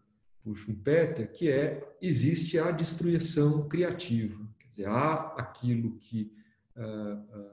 [0.46, 6.32] por Schumpeter, que é existe a destruição criativa, quer dizer, há aquilo que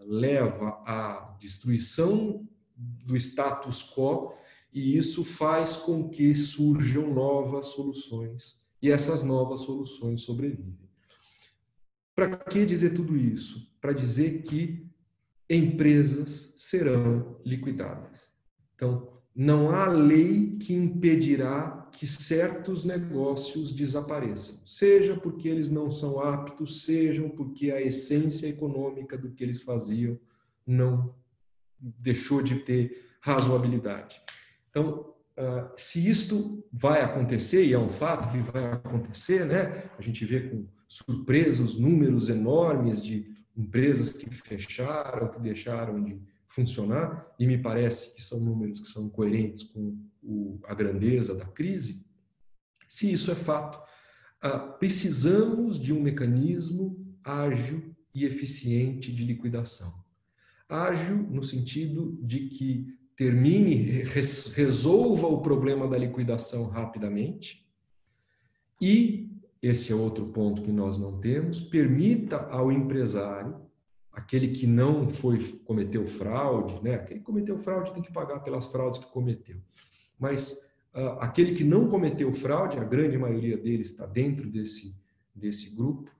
[0.06, 4.34] leva à destruição do status quo
[4.74, 10.90] e isso faz com que surjam novas soluções e essas novas soluções sobrevivem.
[12.16, 13.72] Para que dizer tudo isso?
[13.80, 14.86] Para dizer que
[15.50, 18.34] empresas serão liquidadas.
[18.76, 26.20] Então, não há lei que impedirá que certos negócios desapareçam, seja porque eles não são
[26.20, 30.20] aptos, sejam porque a essência econômica do que eles faziam
[30.66, 31.16] não
[31.80, 34.22] deixou de ter razoabilidade.
[34.70, 39.90] Então, ah, se isto vai acontecer, e é um fato que vai acontecer, né?
[39.98, 46.20] a gente vê com surpresa os números enormes de empresas que fecharam, que deixaram de
[46.48, 51.46] funcionar, e me parece que são números que são coerentes com o, a grandeza da
[51.46, 52.06] crise,
[52.88, 53.80] se isso é fato,
[54.46, 59.94] uh, precisamos de um mecanismo ágil e eficiente de liquidação.
[60.70, 64.04] Ágil no sentido de que termine,
[64.54, 67.64] resolva o problema da liquidação rapidamente
[68.82, 69.32] e,
[69.62, 73.63] esse é outro ponto que nós não temos, permita ao empresário
[74.14, 76.96] aquele que não foi cometeu fraude, né?
[76.96, 79.58] Aquele que cometeu fraude tem que pagar pelas fraudes que cometeu.
[80.18, 85.02] Mas uh, aquele que não cometeu fraude, a grande maioria deles está dentro desse
[85.36, 86.12] desse grupo,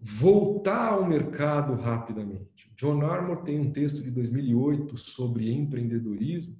[0.00, 2.72] voltar ao mercado rapidamente.
[2.74, 6.56] John Armour tem um texto de 2008 sobre empreendedorismo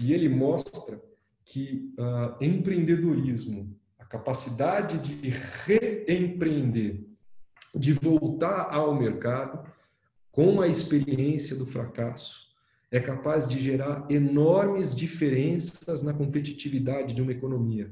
[0.00, 1.02] e ele mostra
[1.44, 5.30] que uh, empreendedorismo, a capacidade de
[5.64, 7.06] reempreender,
[7.74, 9.68] de voltar ao mercado
[10.36, 12.48] com a experiência do fracasso,
[12.90, 17.90] é capaz de gerar enormes diferenças na competitividade de uma economia.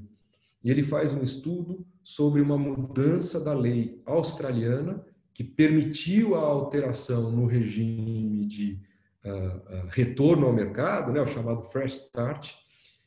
[0.62, 7.30] E ele faz um estudo sobre uma mudança da lei australiana que permitiu a alteração
[7.30, 8.78] no regime de
[9.24, 12.52] uh, uh, retorno ao mercado, né, o chamado Fresh Start,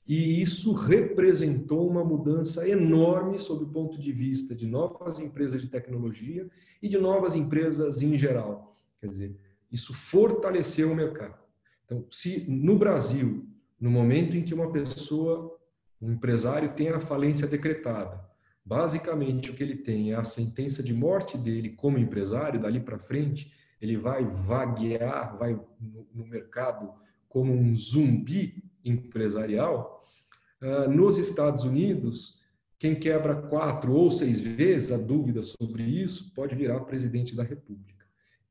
[0.08, 5.68] e isso representou uma mudança enorme sob o ponto de vista de novas empresas de
[5.68, 6.50] tecnologia
[6.82, 8.77] e de novas empresas em geral.
[9.00, 9.40] Quer dizer,
[9.72, 11.38] isso fortaleceu o mercado.
[11.86, 13.48] Então, se no Brasil,
[13.80, 15.58] no momento em que uma pessoa,
[16.02, 18.20] um empresário, tem a falência decretada,
[18.66, 23.00] basicamente o que ele tem é a sentença de morte dele como empresário, dali para
[23.00, 26.92] frente, ele vai vaguear, vai no, mercado
[27.30, 30.04] como um zumbi empresarial.
[30.62, 32.42] Uh, nos Estados Unidos,
[32.80, 37.97] quem quebra quatro ou seis vezes, a dúvida sobre isso, pode virar presidente da República.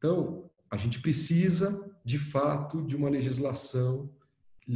[0.07, 4.09] Então, a gente precisa, de fato, de uma legislação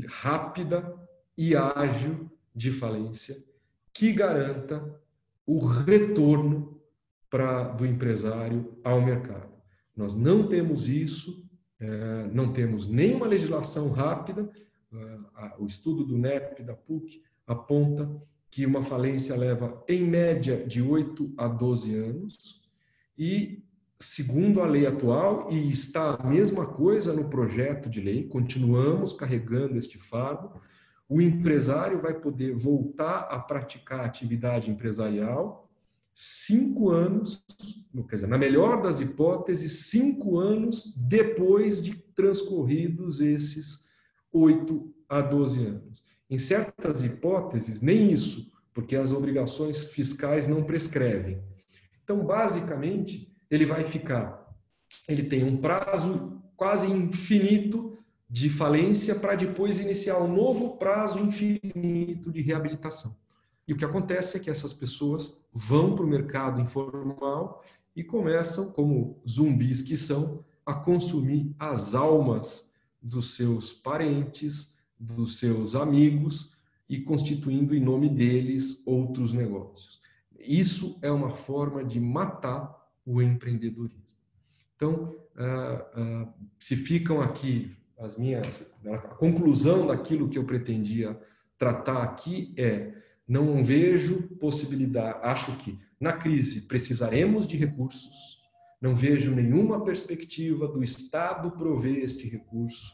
[0.09, 0.93] rápida
[1.39, 3.37] e ágil de falência
[3.95, 5.01] que garanta
[5.47, 6.83] o retorno
[7.31, 9.53] para do empresário ao mercado.
[9.97, 14.51] Nós não temos isso, é, não temos nenhuma legislação rápida.
[15.61, 18.11] O estudo do NEP, da PUC, aponta
[18.51, 22.61] que uma falência leva, em média, de 8 a 12 anos,
[23.17, 23.63] e
[24.01, 29.77] segundo a lei atual, e está a mesma coisa no projeto de lei, continuamos carregando
[29.77, 30.51] este fardo,
[31.09, 35.69] o empresário vai poder voltar a praticar atividade empresarial
[36.15, 37.43] cinco anos,
[38.09, 43.87] quer dizer, na melhor das hipóteses, cinco anos depois de transcorridos esses
[44.33, 46.03] oito a doze anos.
[46.29, 51.43] Em certas hipóteses, nem isso, porque as obrigações fiscais não prescrevem.
[52.05, 54.55] Então, basicamente, ele vai ficar,
[55.09, 57.99] ele tem um prazo quase infinito
[58.29, 63.17] de falência para depois iniciar um novo prazo infinito de reabilitação.
[63.67, 67.63] E o que acontece é que essas pessoas vão para o mercado informal
[67.95, 72.73] e começam, como zumbis que são, a consumir as almas
[73.03, 76.53] dos seus parentes, dos seus amigos
[76.89, 80.01] e constituindo em nome deles outros negócios.
[80.39, 82.80] Isso é uma forma de matar
[83.11, 84.01] o empreendedorismo.
[84.77, 91.21] Então, uh, uh, se ficam aqui as minhas, a conclusão daquilo que eu pretendia
[91.59, 92.95] tratar aqui é
[93.29, 98.41] não vejo possibilidade, acho que na crise precisaremos de recursos,
[98.81, 102.93] não vejo nenhuma perspectiva do Estado prover este recurso,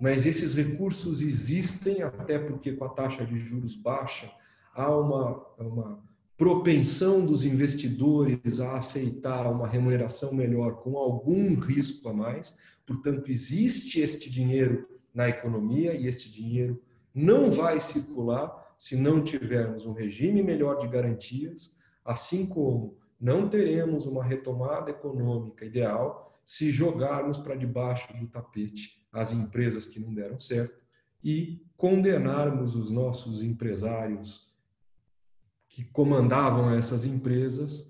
[0.00, 4.32] mas esses recursos existem até porque com a taxa de juros baixa
[4.74, 6.07] há uma, uma
[6.38, 12.56] propensão dos investidores a aceitar uma remuneração melhor com algum risco a mais.
[12.86, 16.80] Portanto, existe este dinheiro na economia e este dinheiro
[17.12, 24.06] não vai circular se não tivermos um regime melhor de garantias, assim como não teremos
[24.06, 30.38] uma retomada econômica ideal se jogarmos para debaixo do tapete as empresas que não deram
[30.38, 30.80] certo
[31.22, 34.47] e condenarmos os nossos empresários
[35.78, 37.88] que comandavam essas empresas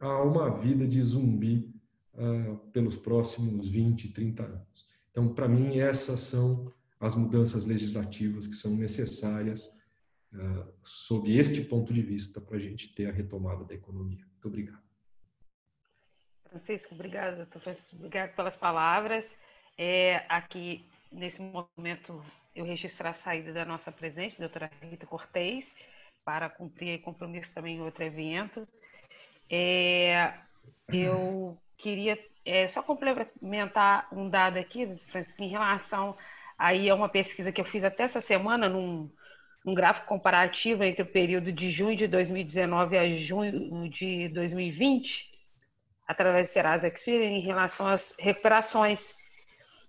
[0.00, 1.70] a uma vida de zumbi
[2.14, 4.88] uh, pelos próximos 20, 30 anos.
[5.10, 9.78] Então, para mim, essas são as mudanças legislativas que são necessárias
[10.32, 14.24] uh, sob este ponto de vista para a gente ter a retomada da economia.
[14.24, 14.82] Muito obrigado.
[16.48, 19.36] Francisco, obrigado, doutor Francisco, obrigado pelas palavras.
[19.76, 22.24] É, aqui, nesse momento,
[22.54, 25.76] eu registrar a saída da nossa presidente, doutora Rita Cortez,
[26.26, 28.66] para cumprir compromisso também em outro evento.
[29.48, 30.34] É,
[30.92, 34.88] eu queria é, só complementar um dado aqui,
[35.38, 36.16] em relação
[36.58, 39.08] aí a uma pesquisa que eu fiz até essa semana num,
[39.68, 45.30] gráfico comparativo entre o período de junho de 2019 a junho de 2020,
[46.08, 49.14] através do Serasa Experian, em relação às recuperações.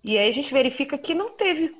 [0.03, 1.75] E aí a gente verifica que não teve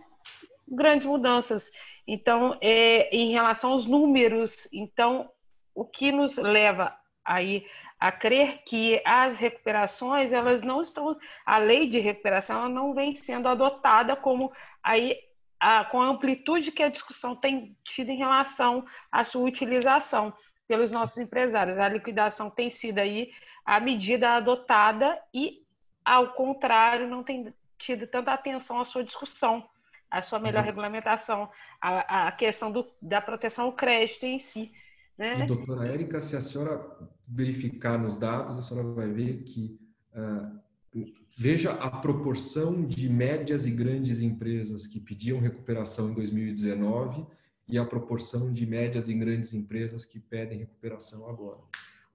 [0.68, 1.72] grandes mudanças.
[2.08, 5.30] Então, é, em relação aos números, então,
[5.76, 7.66] o que nos leva aí
[8.00, 13.48] a crer que as recuperações, elas não estão, a lei de recuperação não vem sendo
[13.48, 14.52] adotada como
[14.82, 15.18] aí
[15.60, 20.34] a, com a amplitude que a discussão tem tido em relação à sua utilização.
[20.68, 21.78] pelos nossos empresários.
[21.78, 23.32] A liquidação tem sido aí
[23.66, 25.62] a medida adotada e,
[26.04, 29.68] ao contrário, não tem tido tanta atenção à sua discussão,
[30.10, 30.66] à sua melhor uhum.
[30.66, 31.50] regulamentação,
[31.82, 34.72] à, à questão do, da proteção ao crédito em si.
[35.18, 35.44] Né?
[35.44, 36.86] E, doutora Érica, se a senhora
[37.28, 39.80] verificar nos dados, a senhora vai ver que
[40.14, 47.26] uh, veja a proporção de médias e grandes empresas que pediam recuperação em 2019
[47.68, 51.60] e a proporção de médias e grandes empresas que pedem recuperação agora.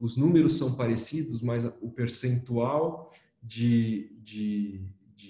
[0.01, 3.13] Os números são parecidos, mas o percentual
[3.43, 4.81] de, de,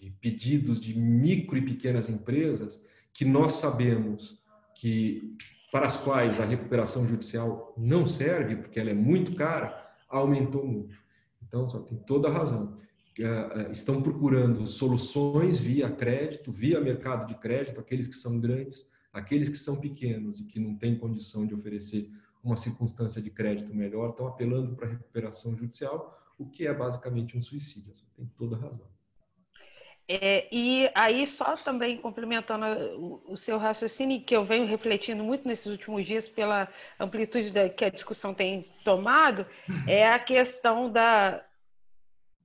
[0.01, 2.83] de pedidos de micro e pequenas empresas
[3.13, 4.43] que nós sabemos
[4.75, 5.37] que
[5.71, 10.97] para as quais a recuperação judicial não serve, porque ela é muito cara, aumentou muito.
[11.43, 12.79] Então, só tem toda a razão.
[13.19, 18.87] É, é, estão procurando soluções via crédito, via mercado de crédito, aqueles que são grandes,
[19.13, 22.11] aqueles que são pequenos e que não têm condição de oferecer
[22.43, 27.37] uma circunstância de crédito melhor, estão apelando para a recuperação judicial, o que é basicamente
[27.37, 27.95] um suicídio.
[28.17, 28.92] Tem toda a razão.
[30.09, 32.67] É, e aí, só também complementando
[33.27, 37.85] o, seu raciocínio, que eu venho refletindo muito nesses últimos dias pela amplitude da, que
[37.85, 39.47] a discussão tem tomado,
[39.87, 41.43] é a questão da,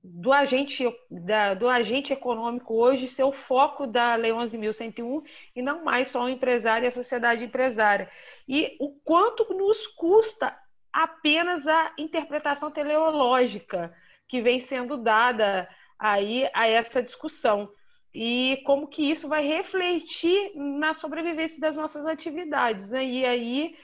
[0.02, 5.22] do agente, da, do agente econômico hoje ser o foco da Lei 11.101
[5.54, 8.08] e não mais só o empresário e a sociedade empresária.
[8.48, 10.56] E o quanto nos custa
[10.92, 13.94] apenas a interpretação teleológica
[14.26, 15.68] que vem sendo dada
[15.98, 17.70] aí a essa discussão
[18.14, 22.90] e como que isso vai refletir na sobrevivência das nossas atividades.
[22.90, 23.04] Né?
[23.04, 23.76] E aí,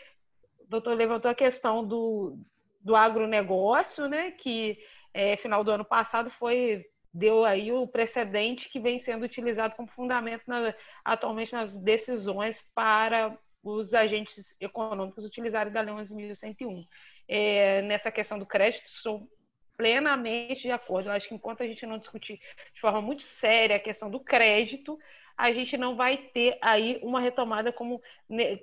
[0.61, 2.39] o doutor levantou a questão do,
[2.81, 4.31] do agronegócio, né?
[4.31, 4.79] que
[5.13, 6.85] é, final do ano passado foi
[7.17, 13.39] deu aí o precedente que vem sendo utilizado como fundamento na, atualmente nas decisões para
[13.63, 16.85] os agentes econômicos utilizarem da Lei 11.101.
[17.29, 19.29] É, nessa questão do crédito, sou
[19.77, 21.09] plenamente de acordo.
[21.09, 22.41] Eu acho que enquanto a gente não discutir
[22.73, 24.99] de forma muito séria a questão do crédito,
[25.37, 28.01] a gente não vai ter aí uma retomada como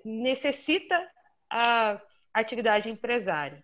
[0.04, 1.10] necessita
[1.50, 2.02] a
[2.34, 3.64] atividade empresária.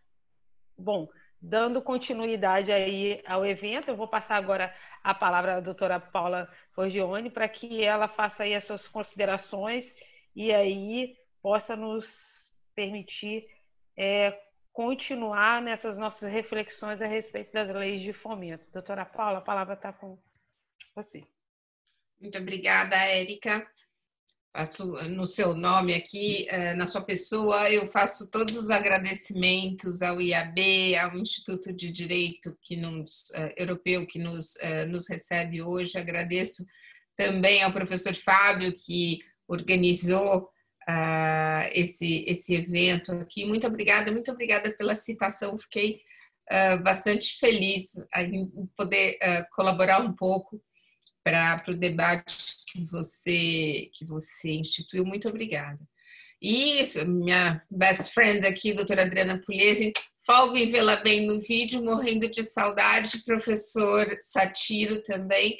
[0.78, 1.08] Bom,
[1.41, 4.74] dando continuidade aí ao evento, eu vou passar agora
[5.04, 9.95] a palavra à doutora Paula Forgione para que ela faça aí as suas considerações
[10.36, 13.48] e aí possa nos permitir
[13.95, 14.38] é,
[14.78, 18.70] continuar nessas nossas reflexões a respeito das leis de fomento.
[18.72, 20.20] Doutora Paula, a palavra está com
[20.96, 21.24] você.
[22.22, 23.68] Muito obrigada, Érica
[25.10, 30.96] no seu nome aqui, eh, na sua pessoa, eu faço todos os agradecimentos ao IAB,
[30.96, 35.98] ao Instituto de Direito que nos, uh, Europeu que nos, uh, nos recebe hoje.
[35.98, 36.66] Agradeço
[37.16, 40.50] também ao professor Fábio que organizou
[40.90, 43.46] uh, esse, esse evento aqui.
[43.46, 45.58] Muito obrigada, muito obrigada pela citação.
[45.58, 46.02] Fiquei
[46.82, 49.18] bastante feliz em poder
[49.54, 50.64] colaborar um pouco
[51.22, 55.06] para o debate que você, que você instituiu.
[55.06, 55.80] Muito obrigada.
[56.42, 59.92] E minha best friend aqui, doutora Adriana Pugliese,
[60.58, 63.24] em vê-la bem no vídeo, morrendo de saudade.
[63.24, 65.58] Professor Satiro também.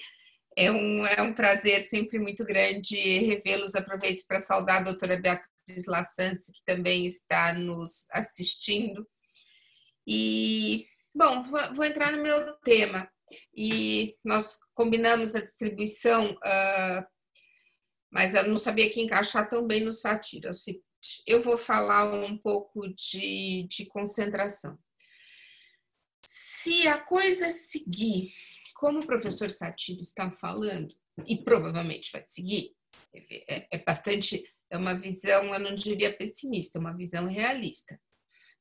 [0.60, 3.76] É um, é um prazer sempre muito grande revê-los.
[3.76, 9.08] Aproveito para saudar a doutora Beatriz Lassance, que também está nos assistindo.
[10.08, 11.44] E, bom,
[11.76, 13.08] vou entrar no meu tema
[13.56, 17.06] e nós combinamos a distribuição, uh,
[18.12, 20.50] mas eu não sabia que encaixar tão bem no sátira.
[21.28, 24.76] Eu vou falar um pouco de, de concentração.
[26.26, 28.34] Se a coisa seguir
[28.78, 32.76] como o professor Satiro está falando, e provavelmente vai seguir,
[33.14, 38.00] é, é bastante, é uma visão, eu não diria pessimista, é uma visão realista.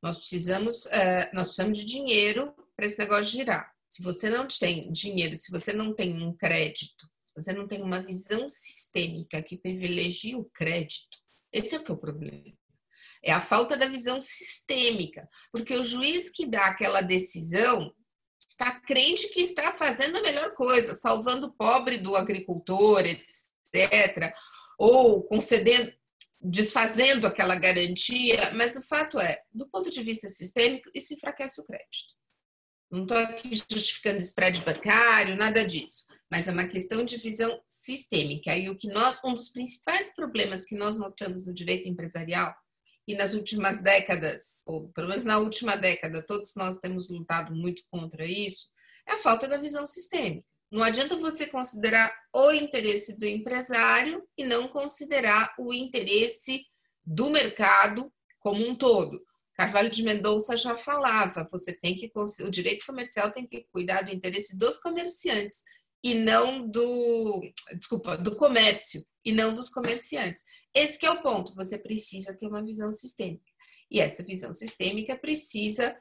[0.02, 3.70] Nós precisamos, uh, nós precisamos de dinheiro para esse negócio girar.
[3.88, 7.82] Se você não tem dinheiro, se você não tem um crédito, se você não tem
[7.82, 11.16] uma visão sistêmica que privilegia o crédito,
[11.52, 12.52] esse é o que é o problema.
[13.22, 17.92] É a falta da visão sistêmica, porque o juiz que dá aquela decisão
[18.38, 24.34] está crente que está fazendo a melhor coisa, salvando o pobre do agricultor, etc.,
[24.78, 25.92] ou concedendo,
[26.40, 31.64] desfazendo aquela garantia, mas o fato é, do ponto de vista sistêmico, isso enfraquece o
[31.64, 32.14] crédito.
[32.90, 36.04] Não estou aqui justificando spread bancário, nada disso.
[36.30, 38.56] Mas é uma questão de visão sistêmica.
[38.56, 42.54] E o que nós, um dos principais problemas que nós notamos no direito empresarial,
[43.06, 47.82] e nas últimas décadas, ou pelo menos na última década, todos nós temos lutado muito
[47.90, 48.68] contra isso,
[49.06, 50.46] é a falta da visão sistêmica.
[50.70, 56.66] Não adianta você considerar o interesse do empresário e não considerar o interesse
[57.04, 59.24] do mercado como um todo.
[59.54, 64.12] Carvalho de Mendonça já falava, você tem que o direito comercial tem que cuidar do
[64.12, 65.62] interesse dos comerciantes
[66.04, 67.42] e não do,
[67.74, 70.44] desculpa, do comércio e não dos comerciantes.
[70.76, 73.50] Esse é o ponto, você precisa ter uma visão sistêmica.
[73.90, 75.96] E essa visão sistêmica precisa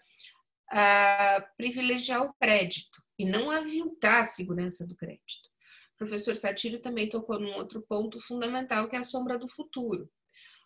[0.70, 5.50] uh, privilegiar o crédito e não aviltar a segurança do crédito.
[5.94, 10.12] O professor Satírio também tocou num outro ponto fundamental, que é a sombra do futuro.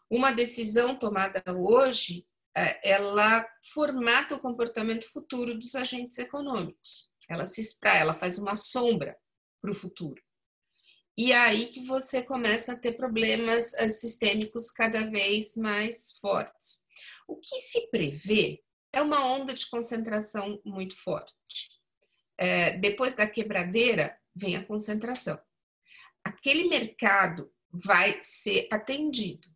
[0.10, 2.26] Uma decisão tomada hoje,
[2.58, 7.12] é, ela formata o comportamento futuro dos agentes econômicos.
[7.30, 9.16] Ela se espraia, ela faz uma sombra
[9.62, 10.20] para o futuro.
[11.20, 16.82] E é aí que você começa a ter problemas eh, sistêmicos cada vez mais fortes.
[17.28, 18.64] O que se prevê
[18.94, 21.34] é uma onda de concentração muito forte.
[22.38, 25.38] É, depois da quebradeira, vem a concentração.
[26.24, 29.50] Aquele mercado vai ser atendido,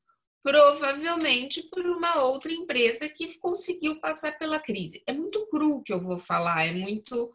[0.43, 5.01] provavelmente por uma outra empresa que conseguiu passar pela crise.
[5.07, 7.33] É muito cru que eu vou falar, é muito.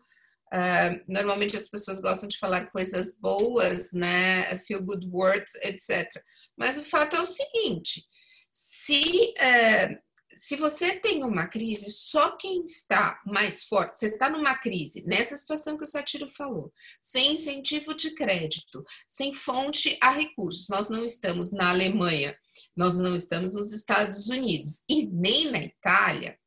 [0.52, 4.58] Uh, normalmente as pessoas gostam de falar coisas boas, né?
[4.60, 6.08] Feel good words, etc.
[6.56, 8.04] Mas o fato é o seguinte:
[8.50, 14.56] se uh, se você tem uma crise, só quem está mais forte, você está numa
[14.56, 16.72] crise, nessa situação que o Satiro falou,
[17.02, 22.38] sem incentivo de crédito, sem fonte a recursos, nós não estamos na Alemanha,
[22.76, 26.38] nós não estamos nos Estados Unidos e nem na Itália,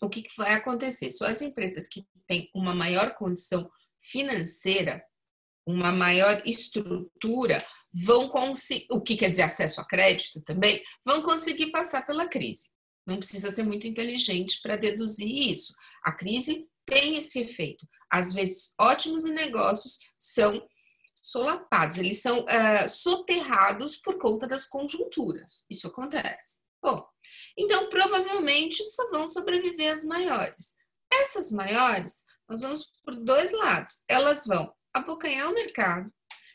[0.00, 1.10] o que, que vai acontecer?
[1.10, 3.70] Só as empresas que têm uma maior condição
[4.00, 5.02] financeira,
[5.66, 11.70] uma maior estrutura, vão conseguir, o que quer dizer acesso a crédito também, vão conseguir
[11.70, 12.68] passar pela crise.
[13.06, 15.74] Não precisa ser muito inteligente para deduzir isso.
[16.04, 17.86] A crise tem esse efeito.
[18.10, 20.66] Às vezes, ótimos negócios são
[21.22, 25.64] solapados, eles são uh, soterrados por conta das conjunturas.
[25.68, 26.59] Isso acontece.
[26.82, 27.06] Bom,
[27.56, 30.74] então provavelmente só vão sobreviver as maiores.
[31.12, 34.02] Essas maiores, nós vamos por dois lados.
[34.08, 36.12] Elas vão abocanhar o mercado,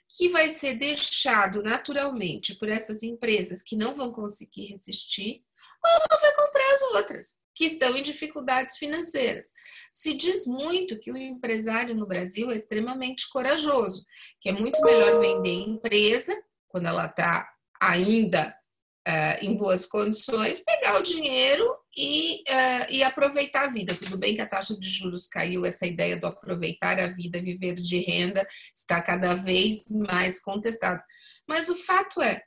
[0.09, 5.41] que vai ser deixado naturalmente por essas empresas que não vão conseguir resistir,
[5.83, 9.47] ou ela vai comprar as outras, que estão em dificuldades financeiras.
[9.91, 14.05] Se diz muito que o empresário no Brasil é extremamente corajoso,
[14.41, 16.35] que é muito melhor vender empresa,
[16.67, 17.49] quando ela está
[17.79, 18.55] ainda
[19.07, 23.95] uh, em boas condições, pegar o dinheiro e, uh, e aproveitar a vida.
[23.95, 27.75] Tudo bem que a taxa de juros caiu, essa ideia do aproveitar a vida, viver
[27.75, 28.45] de renda,
[28.75, 31.03] está cada vez mais contestada.
[31.47, 32.41] Mas o fato é,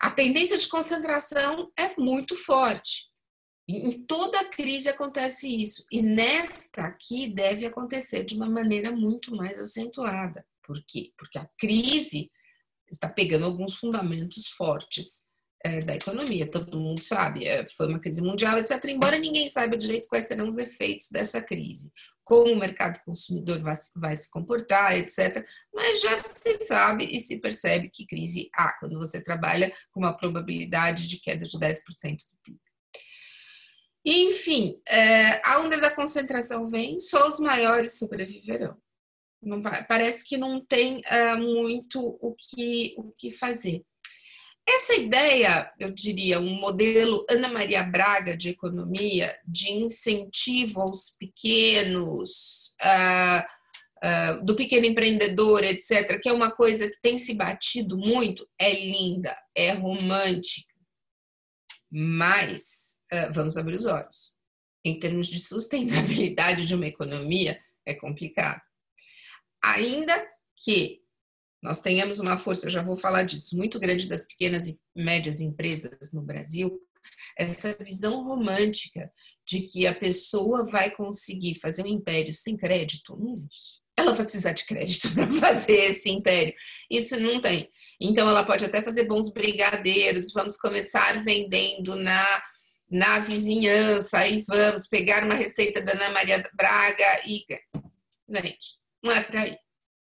[0.00, 3.08] a tendência de concentração é muito forte.
[3.68, 5.84] Em toda crise acontece isso.
[5.92, 10.46] E nesta aqui deve acontecer de uma maneira muito mais acentuada.
[10.62, 11.12] Por quê?
[11.18, 12.30] Porque a crise
[12.90, 15.27] está pegando alguns fundamentos fortes
[15.64, 16.50] é, da economia.
[16.50, 18.84] Todo mundo sabe, é, foi uma crise mundial, etc.
[18.86, 21.90] Embora ninguém saiba direito quais serão os efeitos dessa crise
[22.28, 25.42] como o mercado consumidor vai, vai, se comportar, etc.
[25.72, 30.14] Mas já se sabe e se percebe que crise há quando você trabalha com uma
[30.14, 31.80] probabilidade de queda de 10%
[32.30, 32.60] do PIB.
[34.04, 38.76] Enfim, é, a onda da concentração vem, só os maiores sobreviverão.
[39.42, 43.82] Não, parece que não tem é, muito o que, o que fazer.
[44.70, 52.76] Essa ideia, eu diria, um modelo Ana Maria Braga de economia, de incentivo aos pequenos,
[52.82, 53.42] uh,
[54.04, 58.70] uh, do pequeno empreendedor, etc., que é uma coisa que tem se batido muito, é
[58.74, 60.74] linda, é romântica.
[61.90, 64.34] Mas, uh, vamos abrir os olhos.
[64.84, 68.60] Em termos de sustentabilidade de uma economia, é complicado.
[69.64, 70.30] Ainda
[70.62, 71.00] que
[71.62, 76.12] nós tenhamos uma força, já vou falar disso, muito grande das pequenas e médias empresas
[76.12, 76.80] no Brasil,
[77.36, 79.10] essa visão romântica
[79.46, 83.80] de que a pessoa vai conseguir fazer um império sem crédito não existe.
[83.96, 86.54] Ela vai precisar de crédito para fazer esse império.
[86.88, 87.68] Isso não tem.
[88.00, 92.42] Então, ela pode até fazer bons brigadeiros, vamos começar vendendo na,
[92.88, 97.44] na vizinhança, e vamos pegar uma receita da Ana Maria Braga e.
[98.28, 99.56] Gente, não é para aí.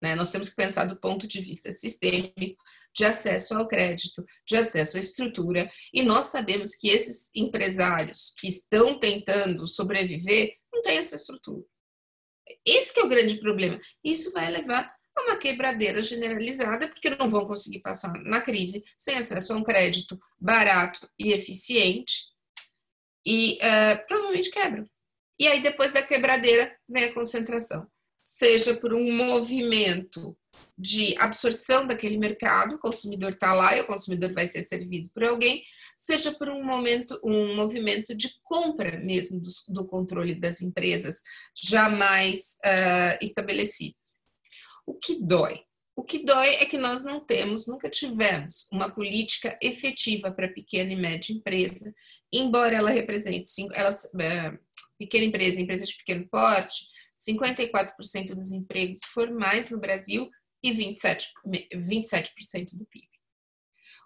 [0.02, 0.16] Né?
[0.16, 2.62] Nós temos que pensar do ponto de vista sistêmico,
[2.92, 8.48] de acesso ao crédito, de acesso à estrutura, e nós sabemos que esses empresários que
[8.48, 11.64] estão tentando sobreviver não têm essa estrutura.
[12.66, 13.80] Esse é o grande problema.
[14.02, 19.14] Isso vai levar a uma quebradeira generalizada, porque não vão conseguir passar na crise sem
[19.14, 22.32] acesso a um crédito barato e eficiente,
[23.24, 24.84] e uh, provavelmente quebram.
[25.38, 27.86] E aí, depois da quebradeira, vem a concentração.
[28.22, 30.36] Seja por um movimento
[30.76, 35.24] de absorção daquele mercado, o consumidor está lá e o consumidor vai ser servido por
[35.24, 35.62] alguém,
[35.96, 41.22] seja por um momento, um movimento de compra mesmo do, do controle das empresas
[41.54, 44.20] jamais uh, estabelecidas.
[44.86, 45.60] O que dói?
[45.94, 50.92] O que dói é que nós não temos, nunca tivemos uma política efetiva para pequena
[50.92, 51.94] e média empresa,
[52.32, 54.58] embora ela represente cinco, uh,
[54.98, 56.86] pequena empresa, empresa de pequeno porte,
[57.26, 60.30] 54% dos empregos formais no Brasil
[60.62, 61.26] e 27%,
[61.74, 63.12] 27 do PIB.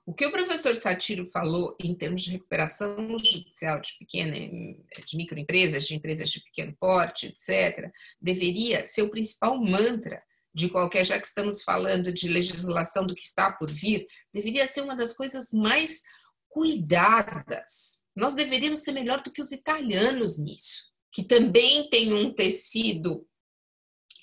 [0.06, 5.84] O que o professor Satiro falou em termos de recuperação judicial de pequena, de microempresas,
[5.84, 7.90] de empresas de pequeno porte, etc.,
[8.20, 10.22] deveria ser o principal mantra
[10.54, 14.82] de qualquer, já que estamos falando de legislação do que está por vir, deveria ser
[14.82, 16.02] uma das coisas mais
[16.48, 18.00] cuidadas.
[18.14, 23.26] Nós deveríamos ser melhor do que os italianos nisso, que também tem um tecido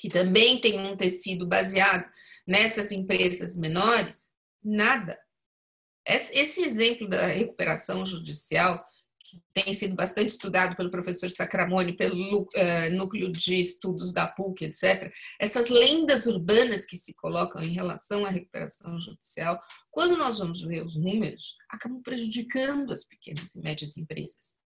[0.04, 2.06] que também tem um tecido baseado
[2.46, 5.18] nessas empresas menores, nada.
[6.06, 8.86] Esse exemplo da recuperação judicial,
[9.22, 14.66] que tem sido bastante estudado pelo professor Sacramone, pelo eh, núcleo de estudos da PUC,
[14.66, 19.58] etc., essas lendas urbanas que se colocam em relação à recuperação judicial,
[19.90, 24.62] quando nós vamos ver os números, acabam prejudicando as pequenas e médias empresas.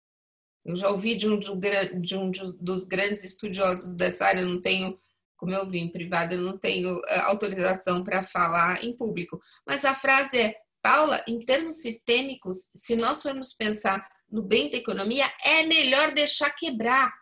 [0.66, 5.00] Eu já ouvi de um, de um dos grandes estudiosos dessa área, não tenho
[5.38, 9.42] como eu vi em privado, eu não tenho eh, autorização para falar em público.
[9.66, 14.78] Mas a frase é: Paula, em termos sistêmicos, se nós formos pensar no bem da
[14.78, 17.14] economia, é melhor deixar quebrar.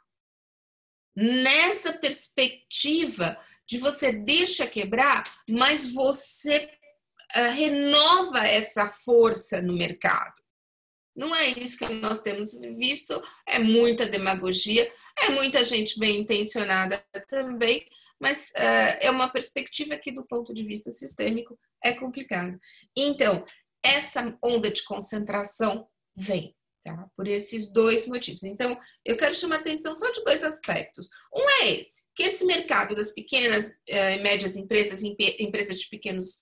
[1.16, 3.38] Nessa perspectiva
[3.68, 6.70] de você deixa quebrar, mas você
[7.36, 10.43] uh, renova essa força no mercado.
[11.16, 17.04] Não é isso que nós temos visto, é muita demagogia, é muita gente bem intencionada
[17.28, 17.86] também,
[18.20, 22.58] mas uh, é uma perspectiva que, do ponto de vista sistêmico, é complicada.
[22.96, 23.46] Então,
[23.84, 26.56] essa onda de concentração vem.
[26.84, 27.08] Tá?
[27.16, 28.44] Por esses dois motivos.
[28.44, 31.10] Então, eu quero chamar atenção só de dois aspectos.
[31.34, 36.40] Um é esse, que esse mercado das pequenas e médias empresas, empresas de pequenos,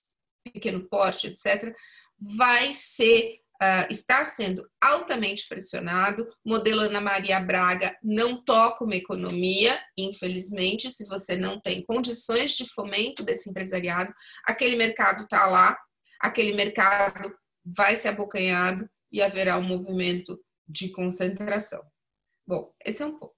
[0.52, 1.72] pequeno porte, etc.,
[2.18, 6.28] vai ser uh, está sendo altamente pressionado.
[6.44, 12.56] O modelo Ana Maria Braga não toca uma economia, infelizmente, se você não tem condições
[12.56, 14.12] de fomento desse empresariado,
[14.44, 15.78] aquele mercado está lá,
[16.20, 17.32] aquele mercado
[17.64, 21.82] vai ser abocanhado e haverá um movimento de concentração.
[22.46, 23.34] Bom, esse é um ponto.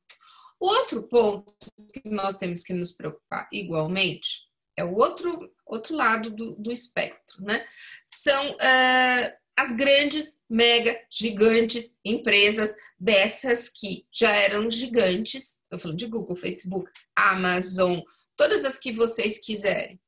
[0.59, 1.53] O outro ponto
[1.93, 7.43] que nós temos que nos preocupar igualmente é o outro, outro lado do, do espectro,
[7.43, 7.67] né?
[8.05, 16.07] São uh, as grandes, mega, gigantes empresas dessas que já eram gigantes, estou falando de
[16.07, 18.01] Google, Facebook, Amazon,
[18.37, 20.01] todas as que vocês quiserem,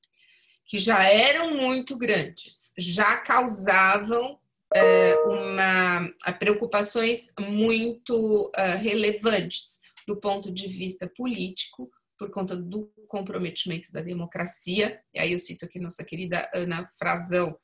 [0.67, 4.39] que já eram muito grandes, já causavam
[4.75, 13.93] é, uma preocupações muito uh, relevantes do ponto de vista político, por conta do comprometimento
[13.93, 15.01] da democracia.
[15.15, 17.57] E aí eu cito aqui nossa querida Ana Frazão,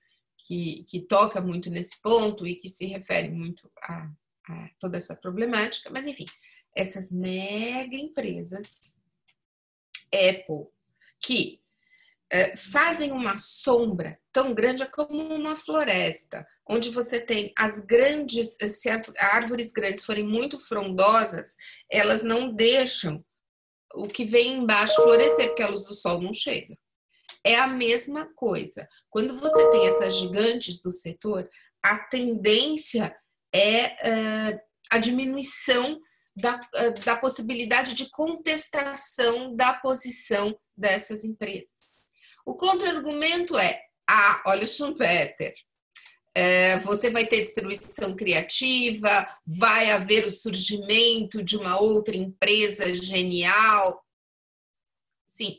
[0.47, 4.11] que, que toca muito nesse ponto e que se refere muito a,
[4.49, 6.27] a toda essa problemática, mas enfim,
[6.75, 8.97] essas mega empresas,
[10.13, 10.67] Apple,
[11.21, 11.63] que
[12.31, 18.89] é, fazem uma sombra tão grande como uma floresta, onde você tem as grandes, se
[18.89, 21.57] as árvores grandes forem muito frondosas,
[21.91, 23.23] elas não deixam
[23.95, 26.75] o que vem embaixo florescer, porque a luz do sol não chega.
[27.45, 28.89] É a mesma coisa.
[29.11, 31.49] Quando você tem essas gigantes do setor,
[31.83, 33.15] a tendência
[33.53, 34.61] é uh,
[34.91, 36.01] a diminuição
[36.37, 41.99] da, uh, da possibilidade de contestação da posição dessas empresas.
[42.47, 45.55] O contra-argumento é: ah, olha o Schumpeter,
[46.35, 54.03] é, você vai ter distribuição criativa, vai haver o surgimento de uma outra empresa genial.
[55.29, 55.59] Sim,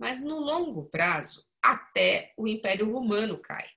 [0.00, 3.68] mas no longo prazo, até o Império Romano cai.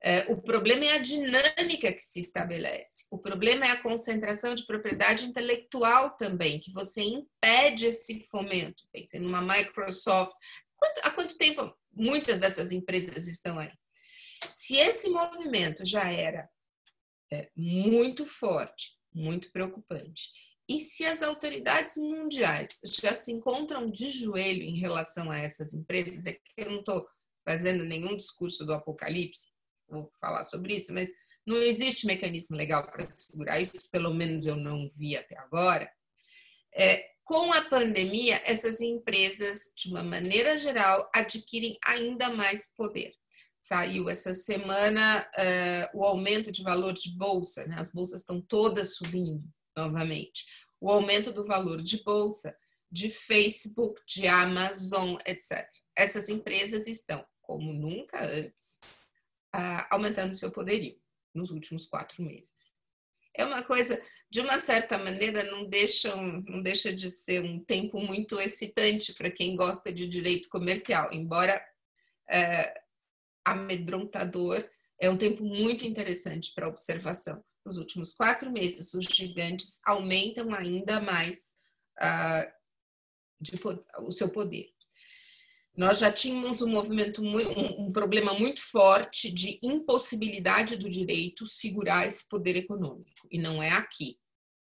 [0.00, 3.04] É, o problema é a dinâmica que se estabelece.
[3.10, 8.84] O problema é a concentração de propriedade intelectual também, que você impede esse fomento.
[8.92, 10.36] Pense numa Microsoft.
[11.02, 13.72] há quanto tempo muitas dessas empresas estão aí?
[14.52, 16.48] Se esse movimento já era
[17.32, 20.30] é, muito forte, muito preocupante,
[20.68, 26.24] e se as autoridades mundiais já se encontram de joelho em relação a essas empresas,
[26.24, 27.06] é que eu não estou
[27.44, 29.50] fazendo nenhum discurso do apocalipse,
[29.86, 31.10] vou falar sobre isso, mas
[31.46, 35.90] não existe mecanismo legal para segurar isso, pelo menos eu não vi até agora.
[36.74, 43.12] É, Com a pandemia, essas empresas, de uma maneira geral, adquirem ainda mais poder.
[43.60, 47.76] Saiu essa semana uh, o aumento de valor de bolsa, né?
[47.78, 49.42] as bolsas estão todas subindo
[49.76, 50.44] novamente.
[50.80, 52.56] O aumento do valor de bolsa
[52.90, 55.68] de Facebook, de Amazon, etc.
[55.96, 58.78] Essas empresas estão, como nunca antes,
[59.54, 60.96] uh, aumentando seu poderio
[61.34, 62.72] nos últimos quatro meses.
[63.36, 68.00] É uma coisa de uma certa maneira, não deixa, não deixa de ser um tempo
[68.00, 71.64] muito excitante para quem gosta de direito comercial, embora
[72.28, 72.80] é,
[73.44, 74.68] amedrontador,
[75.00, 77.44] é um tempo muito interessante para observação.
[77.64, 81.54] Nos últimos quatro meses, os gigantes aumentam ainda mais
[81.98, 82.52] uh,
[83.40, 83.52] de,
[84.00, 84.68] o seu poder.
[85.76, 92.28] Nós já tínhamos um movimento, um problema muito forte de impossibilidade do direito segurar esse
[92.28, 94.18] poder econômico, e não é aqui.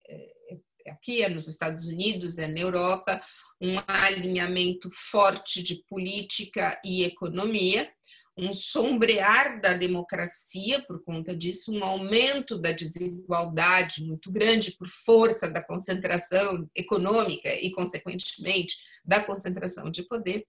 [0.07, 3.19] É, é aqui, é nos Estados Unidos, é na Europa,
[3.59, 7.91] um alinhamento forte de política e economia,
[8.37, 15.49] um sombrear da democracia por conta disso, um aumento da desigualdade muito grande por força
[15.49, 20.45] da concentração econômica e, consequentemente, da concentração de poder.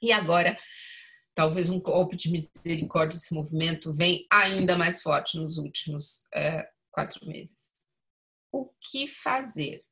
[0.00, 0.56] E agora,
[1.34, 7.26] talvez um golpe de misericórdia desse movimento vem ainda mais forte nos últimos é, quatro
[7.26, 7.62] meses
[8.52, 9.84] o que fazer.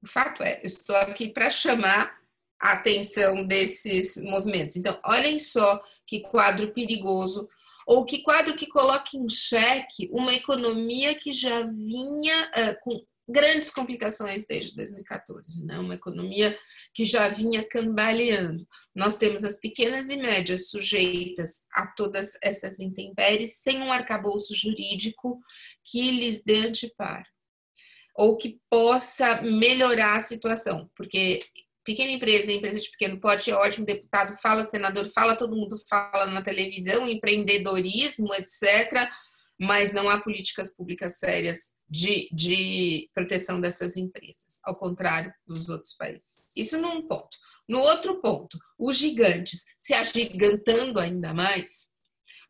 [0.00, 2.22] O fato é, eu estou aqui para chamar
[2.60, 4.76] a atenção desses movimentos.
[4.76, 7.48] Então, olhem só que quadro perigoso,
[7.86, 13.70] ou que quadro que coloca em xeque uma economia que já vinha uh, com grandes
[13.70, 15.78] complicações desde 2014, né?
[15.78, 16.56] uma economia
[16.94, 18.66] que já vinha cambaleando.
[18.94, 25.40] Nós temos as pequenas e médias sujeitas a todas essas intempéries, sem um arcabouço jurídico
[25.84, 27.26] que lhes dê anteparo,
[28.14, 31.40] ou que possa melhorar a situação, porque
[31.86, 36.26] pequena empresa, empresa de pequeno porte é ótimo, deputado fala, senador fala, todo mundo fala
[36.26, 39.08] na televisão, empreendedorismo, etc.,
[39.58, 45.94] mas não há políticas públicas sérias de, de proteção dessas empresas, ao contrário dos outros
[45.94, 46.40] países.
[46.54, 47.38] Isso num ponto.
[47.68, 51.86] No outro ponto, os gigantes se agigantando ainda mais.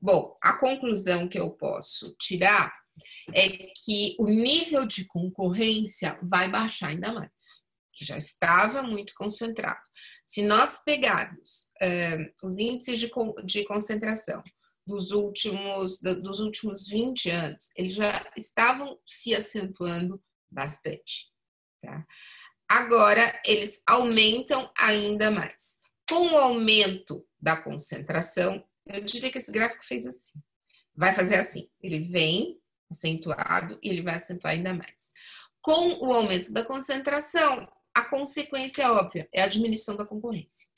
[0.01, 2.73] Bom, a conclusão que eu posso tirar
[3.35, 7.66] é que o nível de concorrência vai baixar ainda mais,
[7.97, 9.81] que já estava muito concentrado.
[10.25, 13.11] Se nós pegarmos uh, os índices de,
[13.45, 14.43] de concentração
[14.87, 21.33] dos últimos, dos últimos 20 anos, eles já estavam se acentuando bastante.
[21.83, 22.07] Tá?
[22.69, 25.79] Agora, eles aumentam ainda mais.
[26.09, 30.41] Com o aumento da concentração, eu diria que esse gráfico fez assim.
[30.95, 32.61] Vai fazer assim: ele vem
[32.91, 35.11] acentuado e ele vai acentuar ainda mais.
[35.61, 40.69] Com o aumento da concentração, a consequência é óbvia é a diminuição da concorrência.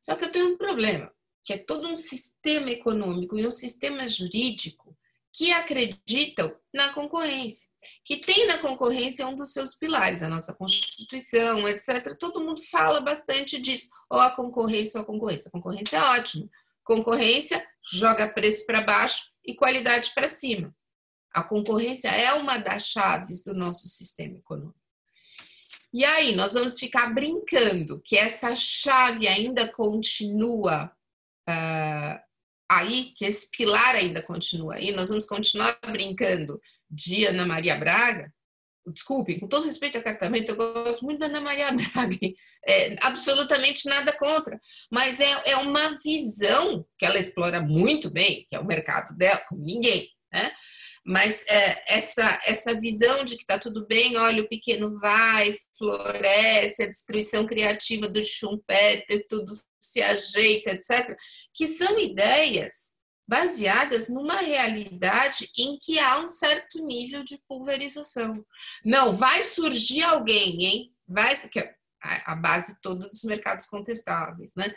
[0.00, 1.12] Só que eu tenho um problema
[1.42, 4.96] que é todo um sistema econômico e um sistema jurídico
[5.32, 7.68] que acreditam na concorrência,
[8.04, 12.16] que tem na concorrência um dos seus pilares, a nossa Constituição, etc.
[12.16, 15.48] Todo mundo fala bastante disso, ou a concorrência ou a concorrência.
[15.48, 16.48] A concorrência é ótima.
[16.84, 20.72] Concorrência joga preço para baixo e qualidade para cima.
[21.32, 24.79] A concorrência é uma das chaves do nosso sistema econômico.
[25.92, 30.92] E aí, nós vamos ficar brincando que essa chave ainda continua
[31.48, 32.20] uh,
[32.70, 38.32] aí, que esse pilar ainda continua aí, nós vamos continuar brincando de Ana Maria Braga.
[38.86, 42.16] Desculpe, com todo respeito ao tratamento, eu gosto muito da Ana Maria Braga,
[42.66, 44.60] é, absolutamente nada contra,
[44.90, 49.44] mas é, é uma visão que ela explora muito bem, que é o mercado dela,
[49.48, 50.52] como ninguém, né?
[51.04, 56.82] Mas é, essa, essa visão de que está tudo bem, olha, o pequeno vai, floresce,
[56.82, 61.16] a destruição criativa do Schumpeter, tudo se ajeita, etc.,
[61.54, 62.94] que são ideias
[63.26, 68.44] baseadas numa realidade em que há um certo nível de pulverização.
[68.84, 70.94] Não, vai surgir alguém, hein?
[71.06, 74.74] Vai, que é a base toda dos mercados contestáveis, né?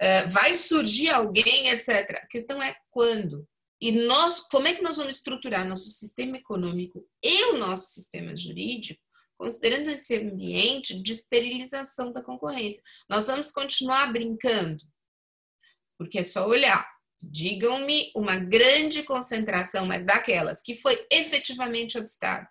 [0.00, 2.22] É, vai surgir alguém, etc.
[2.22, 3.46] A questão é quando.
[3.80, 8.36] E nós, como é que nós vamos estruturar nosso sistema econômico e o nosso sistema
[8.36, 9.00] jurídico
[9.40, 12.82] considerando esse ambiente de esterilização da concorrência.
[13.08, 14.84] Nós vamos continuar brincando,
[15.96, 16.86] porque é só olhar.
[17.22, 22.46] Digam-me uma grande concentração, mas daquelas que foi efetivamente obstada.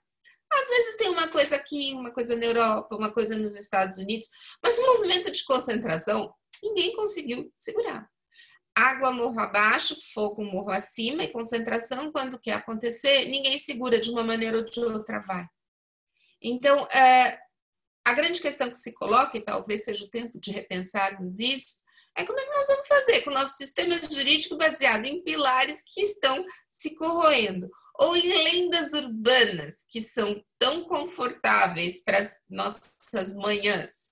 [0.52, 4.28] Às vezes tem uma coisa aqui, uma coisa na Europa, uma coisa nos Estados Unidos,
[4.64, 6.34] mas o movimento de concentração
[6.64, 8.10] ninguém conseguiu segurar.
[8.80, 14.24] Água morro abaixo, fogo morro acima e concentração, quando quer acontecer, ninguém segura de uma
[14.24, 15.46] maneira ou de outra, vai.
[16.42, 17.38] Então, é,
[18.06, 21.80] a grande questão que se coloca, e talvez seja o tempo de repensarmos isso,
[22.16, 25.84] é como é que nós vamos fazer com o nosso sistema jurídico baseado em pilares
[25.86, 33.34] que estão se corroendo, ou em lendas urbanas que são tão confortáveis para as nossas
[33.36, 34.10] manhãs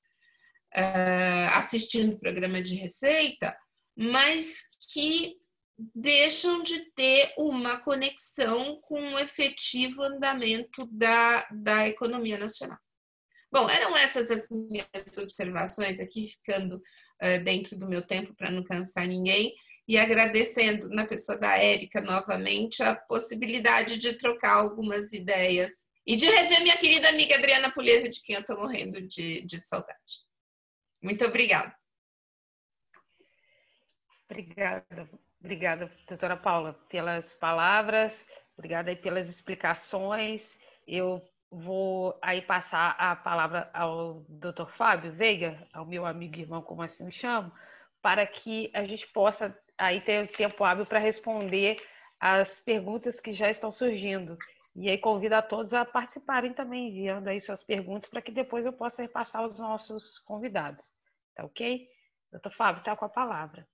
[0.76, 3.58] uh, assistindo programa de receita,
[3.98, 5.36] mas que
[5.96, 12.78] deixam de ter uma conexão com o efetivo andamento da, da economia nacional.
[13.52, 18.64] Bom, eram essas as minhas observações aqui, ficando uh, dentro do meu tempo para não
[18.64, 19.56] cansar ninguém,
[19.88, 25.72] e agradecendo na pessoa da Érica novamente a possibilidade de trocar algumas ideias
[26.06, 29.58] e de rever minha querida amiga Adriana Pulese, de quem eu estou morrendo de, de
[29.58, 30.26] saudade.
[31.02, 31.77] Muito obrigada.
[34.30, 35.10] Obrigada,
[35.40, 38.28] obrigada, doutora Paula, pelas palavras,
[38.58, 40.60] obrigada aí pelas explicações.
[40.86, 46.62] Eu vou aí passar a palavra ao doutor Fábio Veiga, ao meu amigo e irmão,
[46.62, 47.52] como assim me chamo,
[48.02, 51.78] para que a gente possa aí ter tempo hábil para responder
[52.20, 54.38] as perguntas que já estão surgindo.
[54.76, 58.66] E aí convido a todos a participarem também, enviando aí suas perguntas, para que depois
[58.66, 60.94] eu possa repassar aos nossos convidados.
[61.34, 61.88] Tá ok?
[62.32, 63.66] Doutor Fábio, está com a palavra.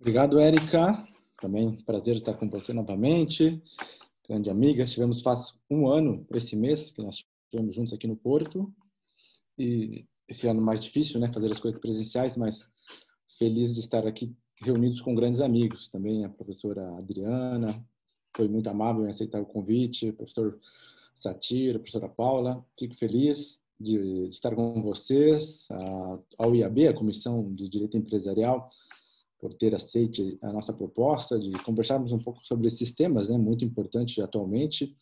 [0.00, 1.06] Obrigado, Érica.
[1.40, 3.62] Também prazer estar com você novamente
[4.28, 4.82] grande amiga.
[4.82, 8.72] Estivemos faz um ano, esse mês, que nós estivemos juntos aqui no Porto.
[9.58, 12.66] E esse ano mais difícil, né, fazer as coisas presenciais, mas
[13.38, 15.88] feliz de estar aqui reunidos com grandes amigos.
[15.88, 17.82] Também a professora Adriana
[18.36, 20.58] foi muito amável em aceitar o convite, o professor
[21.16, 22.64] Satira, professora Paula.
[22.78, 28.70] Fico feliz de, estar com vocês, a, a UIAB, a Comissão de Direito Empresarial,
[29.46, 33.64] por ter aceito a nossa proposta de conversarmos um pouco sobre esses temas, né, muito
[33.64, 34.96] importante atualmente.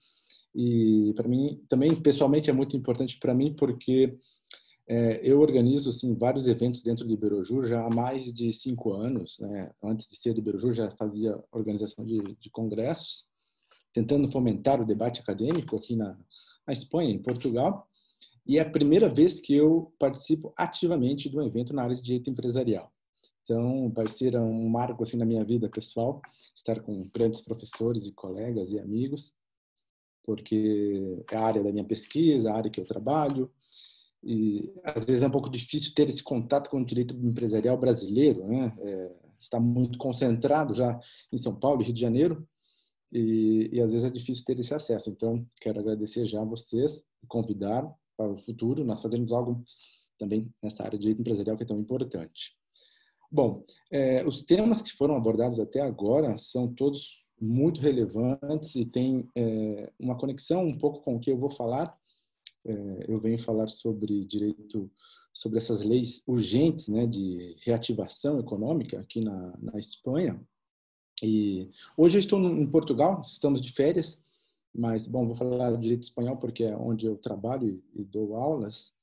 [0.54, 4.18] E para mim também pessoalmente é muito importante para mim porque
[4.86, 9.38] é, eu organizo assim vários eventos dentro do Iberojur já há mais de cinco anos.
[9.40, 9.70] Né?
[9.82, 13.24] Antes de ser do Iberojur já fazia organização de, de congressos,
[13.94, 16.18] tentando fomentar o debate acadêmico aqui na,
[16.66, 17.88] na Espanha, em Portugal.
[18.46, 22.02] E é a primeira vez que eu participo ativamente de um evento na área de
[22.02, 22.93] direito empresarial.
[23.44, 26.20] Então, ser um marco assim na minha vida pessoal,
[26.56, 29.34] estar com grandes professores e colegas e amigos,
[30.24, 33.52] porque é a área da minha pesquisa, a área que eu trabalho,
[34.22, 38.46] e às vezes é um pouco difícil ter esse contato com o direito empresarial brasileiro,
[38.46, 38.72] né?
[38.78, 40.98] É, está muito concentrado já
[41.30, 42.48] em São Paulo e Rio de Janeiro,
[43.12, 45.10] e, e, às vezes é difícil ter esse acesso.
[45.10, 49.62] Então, quero agradecer já a vocês e convidar para o futuro nós fazermos algo
[50.18, 52.56] também nessa área de direito empresarial que é tão importante.
[53.34, 59.28] Bom, é, os temas que foram abordados até agora são todos muito relevantes e têm
[59.34, 61.98] é, uma conexão um pouco com o que eu vou falar.
[62.64, 64.88] É, eu venho falar sobre direito,
[65.32, 70.40] sobre essas leis urgentes né, de reativação econômica aqui na, na Espanha.
[71.20, 74.16] E hoje eu estou em Portugal, estamos de férias,
[74.72, 78.94] mas, bom, vou falar direito espanhol porque é onde eu trabalho e, e dou aulas.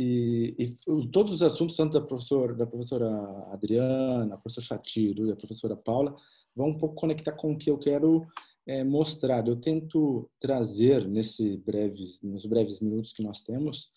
[0.00, 0.76] E, e,
[1.08, 3.08] todos os assuntos, tanto da professora, da professora
[3.50, 6.14] Adriana, a professora Chatiro e a professora Paula,
[6.54, 8.24] vão um pouco conectar com o que eu quero
[8.64, 9.44] é, mostrar.
[9.48, 13.90] Eu tento trazer, nesse breves, nos breves minutos que nós temos,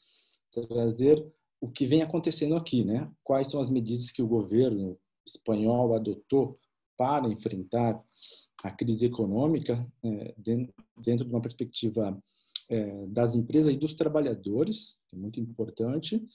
[0.51, 1.23] trazer
[1.61, 3.07] o que vem acontecendo aqui, né?
[3.23, 6.57] Quais são as medidas que o governo espanhol adotou
[6.97, 8.03] para enfrentar
[8.63, 12.19] a crise econômica é, dentro de uma perspectiva
[12.69, 16.25] é, das empresas e dos trabalhadores, é muito importante,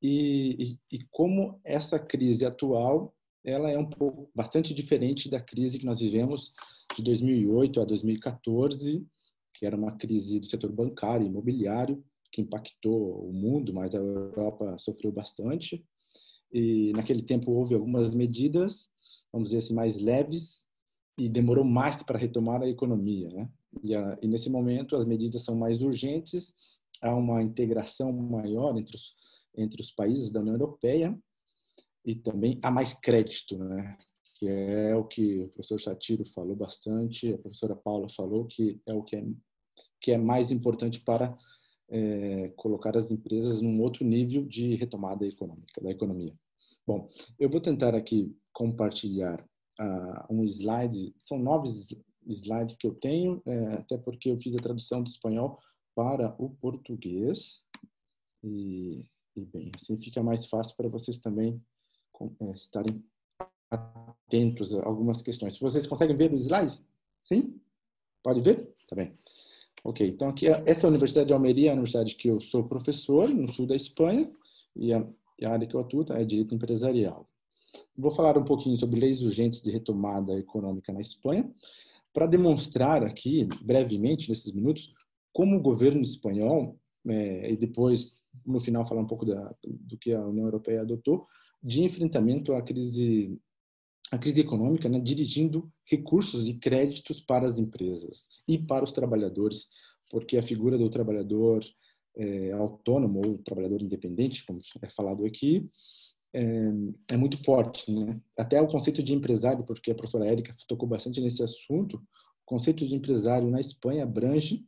[0.00, 3.14] e, e, e, como essa crise atual
[3.44, 6.52] ela é um pouco bastante diferente da crise que nós vivemos
[6.96, 9.04] de 2008 a 2014,
[9.54, 13.98] que era uma crise do setor bancário e imobiliário que impactou o mundo, mas a
[13.98, 15.84] Europa sofreu bastante.
[16.52, 18.88] E naquele tempo houve algumas medidas,
[19.32, 20.64] vamos dizer assim, mais leves
[21.18, 23.48] e demorou mais para retomar a economia, né?
[23.82, 26.54] E, a, e, nesse momento as medidas são mais urgentes,
[27.02, 29.14] há uma integração maior entre os,
[29.56, 31.18] entre os países da União Europeia
[32.04, 33.98] e também há mais crédito, né?
[34.36, 38.94] que é o que o professor Satiro falou bastante, a professora Paula falou, que é
[38.94, 39.24] o que é,
[40.00, 41.36] que é mais importante para
[41.88, 46.34] é, colocar as empresas num outro nível de retomada econômica, da economia.
[46.84, 47.08] Bom,
[47.38, 49.40] eu vou tentar aqui compartilhar
[49.80, 51.68] uh, um slide, são nove
[52.26, 55.60] slide que eu tenho, é, até porque eu fiz a tradução do espanhol
[55.94, 57.62] para o português.
[58.42, 59.04] E,
[59.36, 61.60] e bem, assim fica mais fácil para vocês também
[62.40, 63.04] é, estarem
[63.70, 65.58] atentos a algumas questões.
[65.58, 66.78] Vocês conseguem ver o slide?
[67.22, 67.60] Sim?
[68.22, 68.74] Pode ver?
[68.86, 69.16] Tá bem.
[69.84, 73.52] Ok, então aqui essa Universidade de Almeria é a universidade que eu sou professor no
[73.52, 74.30] sul da Espanha
[74.76, 75.04] e a,
[75.42, 77.28] a área que eu atuo é direito empresarial.
[77.96, 81.50] Vou falar um pouquinho sobre leis urgentes de retomada econômica na Espanha,
[82.12, 84.92] para demonstrar aqui, brevemente, nesses minutos,
[85.32, 90.12] como o governo espanhol, é, e depois, no final, falar um pouco da, do que
[90.12, 91.26] a União Europeia adotou,
[91.62, 93.38] de enfrentamento à crise,
[94.10, 99.68] à crise econômica, né, dirigindo recursos e créditos para as empresas e para os trabalhadores,
[100.10, 101.64] porque a figura do trabalhador
[102.16, 105.68] é, autônomo ou trabalhador independente, como é falado aqui,
[106.32, 106.44] é,
[107.12, 107.90] é, muito forte.
[107.90, 108.20] Né?
[108.36, 112.86] Até o conceito de empresário, porque a professora Érica tocou bastante nesse assunto, o conceito
[112.86, 114.64] de empresário na Espanha abrange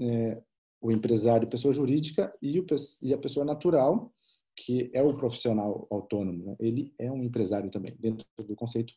[0.00, 0.40] é,
[0.80, 2.66] o empresário pessoa jurídica e, o,
[3.02, 4.12] e, a pessoa natural,
[4.56, 6.44] que é o profissional autônomo.
[6.44, 6.56] Né?
[6.60, 8.92] Ele é um empresário também, dentro do conceito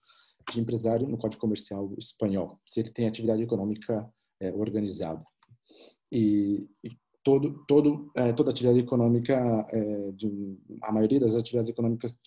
[0.51, 5.23] de empresário no Código Comercial espanhol, se ele tem atividade econômica é, organizada.
[6.11, 6.89] E, e
[7.23, 9.33] todo, todo, é, toda atividade econômica,
[9.69, 12.17] é, de, a maioria das atividades econômicas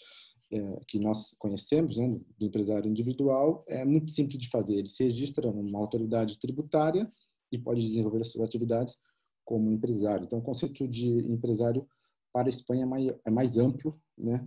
[0.52, 4.74] é, que nós conhecemos, né, do empresário individual, é muito simples de fazer.
[4.74, 7.10] Ele se registra numa autoridade tributária
[7.50, 8.96] e pode desenvolver as suas atividades
[9.44, 10.24] como empresário.
[10.24, 11.86] Então, o conceito de empresário
[12.32, 14.44] para a Espanha é mais, é mais amplo, né,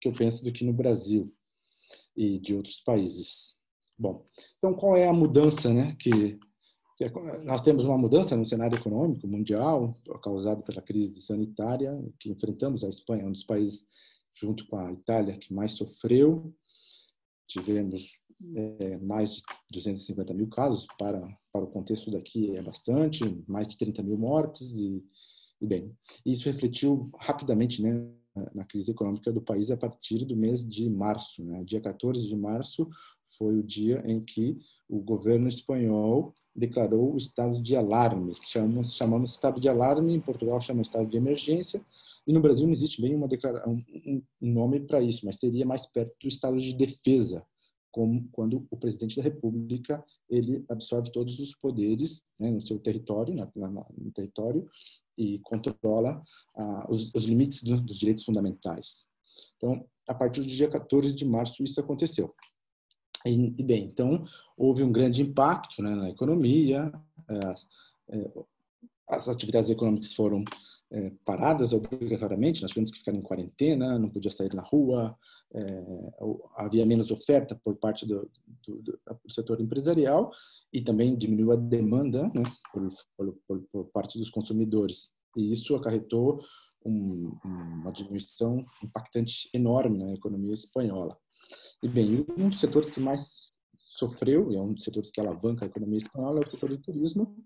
[0.00, 1.34] que eu penso, do que no Brasil
[2.16, 3.56] e de outros países.
[3.98, 4.26] Bom,
[4.58, 6.38] então qual é a mudança, né, que
[7.44, 12.84] nós temos uma mudança no cenário econômico mundial causado pela crise sanitária que enfrentamos.
[12.84, 13.86] A Espanha é um dos países,
[14.34, 16.54] junto com a Itália, que mais sofreu.
[17.48, 18.12] Tivemos
[18.54, 19.42] é, mais de
[19.72, 21.20] 250 mil casos, para,
[21.52, 24.72] para o contexto daqui é bastante, mais de 30 mil mortes.
[24.72, 25.04] E,
[25.60, 25.94] e bem,
[26.24, 28.08] isso refletiu rapidamente né,
[28.54, 31.44] na crise econômica do país a partir do mês de março.
[31.44, 31.62] Né?
[31.64, 32.88] Dia 14 de março
[33.38, 34.58] foi o dia em que
[34.88, 40.20] o governo espanhol declarou o estado de alarme, que chamamos, chamamos estado de alarme, em
[40.20, 41.80] Portugal chama estado de emergência,
[42.26, 43.28] e no Brasil não existe bem uma
[43.66, 43.82] um,
[44.42, 47.44] um nome para isso, mas seria mais perto do estado de defesa,
[47.90, 53.34] como quando o presidente da República ele absorve todos os poderes né, no seu território,
[53.34, 54.68] na, na, no território,
[55.16, 56.22] e controla
[56.56, 59.06] ah, os, os, limites do, dos direitos fundamentais.
[59.56, 62.34] Então, a partir do dia 14 de março isso aconteceu.
[63.26, 64.24] E, e bem, então
[64.56, 66.90] houve um grande impacto né, na economia,
[67.28, 68.30] é, é,
[69.08, 70.44] as atividades econômicas foram
[70.92, 75.16] é, paradas obrigatoriamente, nós tivemos que ficar em quarentena, não podia sair na rua,
[75.54, 75.84] é,
[76.56, 78.28] havia menos oferta por parte do,
[78.66, 80.32] do, do, do, setor empresarial
[80.72, 82.42] e também diminuiu a demanda né,
[82.72, 82.90] por,
[83.46, 85.10] por, por, parte dos consumidores.
[85.36, 86.42] E isso acarretou
[86.84, 91.16] um, uma diminuição impactante enorme na economia espanhola.
[91.82, 93.50] E bem, um dos setores que mais
[93.96, 96.78] sofreu, e é um dos setores que alavanca a economia espanhola, é o setor do
[96.78, 97.36] turismo,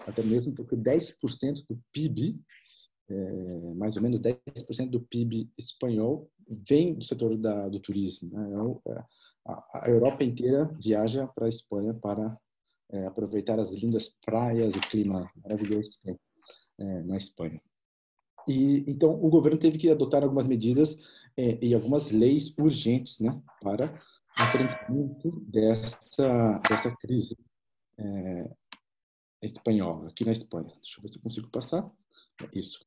[0.00, 2.40] até mesmo porque 10% do PIB,
[3.12, 8.30] é, mais ou menos 10% do PIB espanhol, vem do setor da, do turismo.
[8.30, 8.80] Né?
[8.88, 9.04] É,
[9.46, 12.36] a, a, Europa inteira viaja para a Espanha para
[12.90, 16.20] é, aproveitar as lindas praias, o clima maravilhoso que tem
[16.78, 17.60] é, na Espanha.
[18.48, 20.96] E então o governo teve que adotar algumas medidas
[21.36, 23.86] é, e algumas leis urgentes, né, para
[24.38, 27.36] enfrentamento dessa dessa crise
[27.98, 28.50] é,
[29.42, 30.72] espanhola aqui na Espanha.
[30.80, 31.90] Deixa eu ver se eu consigo passar.
[32.52, 32.84] Isso.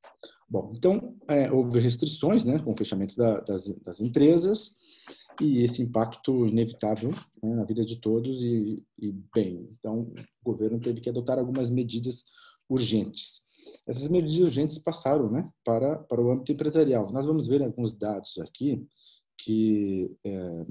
[0.48, 4.76] Bom, então é, houve restrições, né, com o fechamento da, das, das empresas
[5.42, 7.10] e esse impacto inevitável
[7.42, 10.14] né, na vida de todos e, e bem, então
[10.44, 12.24] o governo teve que adotar algumas medidas
[12.70, 13.42] urgentes.
[13.88, 17.12] Essas medidas urgentes passaram né, para, para o âmbito empresarial.
[17.12, 18.86] Nós vamos ver alguns dados aqui
[19.38, 20.66] que é,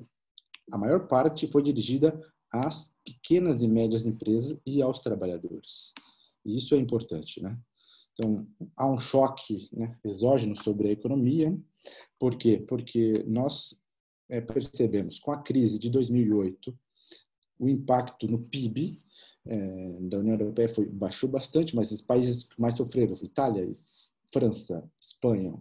[0.72, 2.18] a maior parte foi dirigida
[2.50, 5.92] às pequenas e médias empresas e aos trabalhadores.
[6.44, 7.58] E isso é importante, né?
[8.14, 8.46] Então,
[8.76, 11.56] há um choque né, exógeno sobre a economia.
[12.18, 12.64] Por quê?
[12.66, 13.76] Porque nós
[14.28, 16.74] é, percebemos com a crise de 2008
[17.58, 19.00] o impacto no PIB
[19.46, 23.76] é, da União Europeia foi baixou bastante, mas os países que mais sofreram, Itália,
[24.32, 25.54] França, Espanha,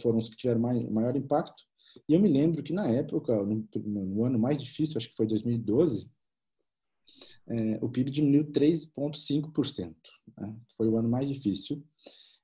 [0.00, 1.62] foram os que tiveram mais, maior impacto.
[2.08, 5.26] E eu me lembro que na época, no, no ano mais difícil, acho que foi
[5.26, 6.08] 2012,
[7.48, 9.94] é, o PIB diminuiu 3,5%.
[10.36, 10.54] Né?
[10.76, 11.82] Foi o ano mais difícil.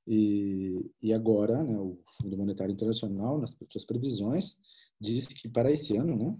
[0.06, 4.58] E, e agora, né, o Fundo Monetário Internacional, nas suas previsões,
[5.00, 6.36] diz que para esse ano, né,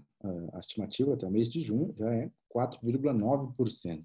[0.53, 4.03] a estimativa até o mês de junho já é 4,9%.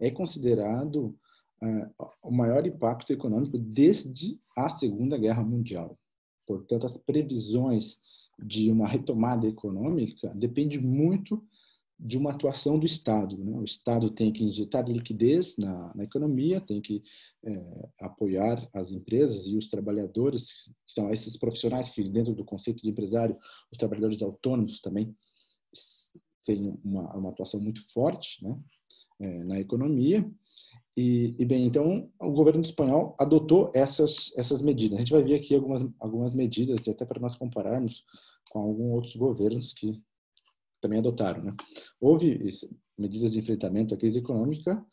[0.00, 1.16] É considerado
[1.62, 5.98] uh, o maior impacto econômico desde a Segunda Guerra Mundial.
[6.46, 8.00] Portanto, as previsões
[8.38, 11.42] de uma retomada econômica dependem muito
[11.98, 13.36] de uma atuação do Estado.
[13.38, 13.56] Né?
[13.56, 17.02] O Estado tem que injetar liquidez na, na economia, tem que
[17.44, 22.82] é, apoiar as empresas e os trabalhadores, que são esses profissionais que, dentro do conceito
[22.82, 23.38] de empresário,
[23.70, 25.14] os trabalhadores autônomos também
[26.44, 28.58] têm uma, uma atuação muito forte né?
[29.20, 30.28] É, na economia.
[30.96, 34.96] E, e, bem, então o governo espanhol adotou essas essas medidas.
[34.96, 38.04] A gente vai ver aqui algumas algumas medidas, até para nós compararmos
[38.50, 40.00] com alguns outros governos que
[40.84, 41.42] também adotaram.
[41.42, 41.56] Né?
[41.98, 42.38] Houve
[42.98, 44.84] medidas de enfrentamento à crise econômica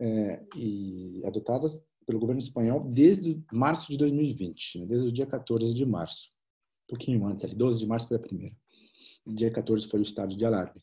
[0.00, 4.86] é, e adotadas pelo governo espanhol desde março de 2020, né?
[4.86, 6.30] desde o dia 14 de março,
[6.84, 8.56] um pouquinho antes, ali, 12 de março foi a primeira.
[9.26, 10.82] Dia 14 foi o estado de alarme.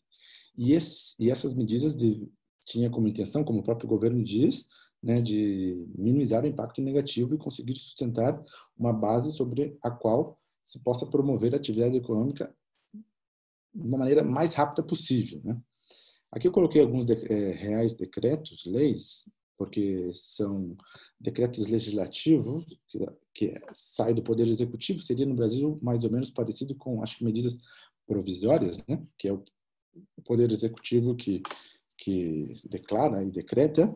[0.55, 2.27] E, esse, e essas medidas de,
[2.65, 4.67] tinha como intenção, como o próprio governo diz,
[5.01, 8.39] né, de minimizar o impacto negativo e conseguir sustentar
[8.77, 12.53] uma base sobre a qual se possa promover a atividade econômica
[13.73, 15.41] de uma maneira mais rápida possível.
[15.43, 15.59] Né?
[16.31, 20.75] Aqui eu coloquei alguns de, é, reais decretos, leis, porque são
[21.19, 22.99] decretos legislativos que,
[23.33, 27.23] que saem do Poder Executivo, seria no Brasil mais ou menos parecido com, acho que,
[27.23, 27.57] medidas
[28.07, 29.01] provisórias, né?
[29.17, 29.43] que é o
[30.23, 31.43] Poder Executivo que
[32.01, 33.95] que declara e decreta,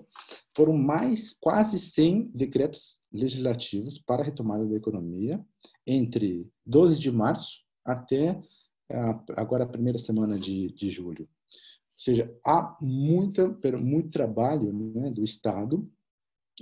[0.55, 5.43] foram mais quase 100 decretos legislativos para a retomada da economia
[5.87, 8.39] entre 12 de março até
[9.35, 11.23] agora a primeira semana de, de julho.
[11.23, 13.47] Ou seja, há muita,
[13.79, 15.89] muito trabalho né, do Estado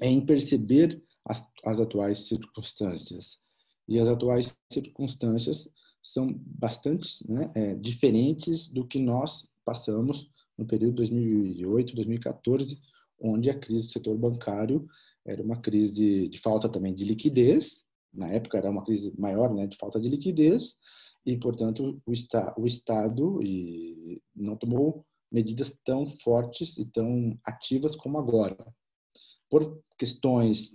[0.01, 3.39] em perceber as, as atuais circunstâncias.
[3.87, 5.69] E as atuais circunstâncias
[6.01, 12.77] são bastante né, é, diferentes do que nós passamos no período 2008, 2014,
[13.19, 14.87] onde a crise do setor bancário
[15.25, 19.65] era uma crise de falta também de liquidez, na época era uma crise maior, né,
[19.65, 20.77] de falta de liquidez,
[21.25, 22.11] e, portanto, o,
[22.61, 28.57] o Estado e não tomou medidas tão fortes e tão ativas como agora.
[29.49, 30.73] Por questões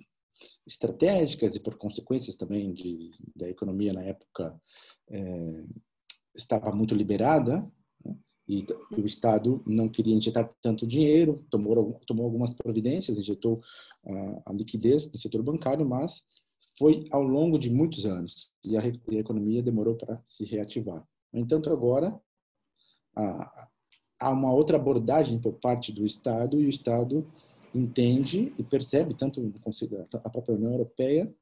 [0.67, 4.61] estratégicas e por consequências também de, da economia na época
[5.11, 5.65] é,
[6.35, 7.69] estava muito liberada,
[8.49, 8.67] e
[8.97, 13.61] o Estado não queria injetar tanto dinheiro, tomou, tomou algumas providências, injetou
[14.05, 16.25] uh, a liquidez no setor bancário, mas
[16.79, 21.07] foi ao longo de muitos anos e a, e a economia demorou para se reativar.
[21.33, 22.19] No entanto, agora
[24.21, 27.27] há uma outra abordagem por parte do Estado e o Estado
[27.75, 29.53] entende e percebe, tanto
[30.13, 31.33] a própria União Europeia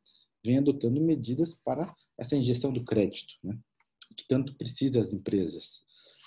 [0.45, 3.59] vem adotando medidas para essa injeção do crédito, né,
[4.17, 5.83] que tanto precisa as empresas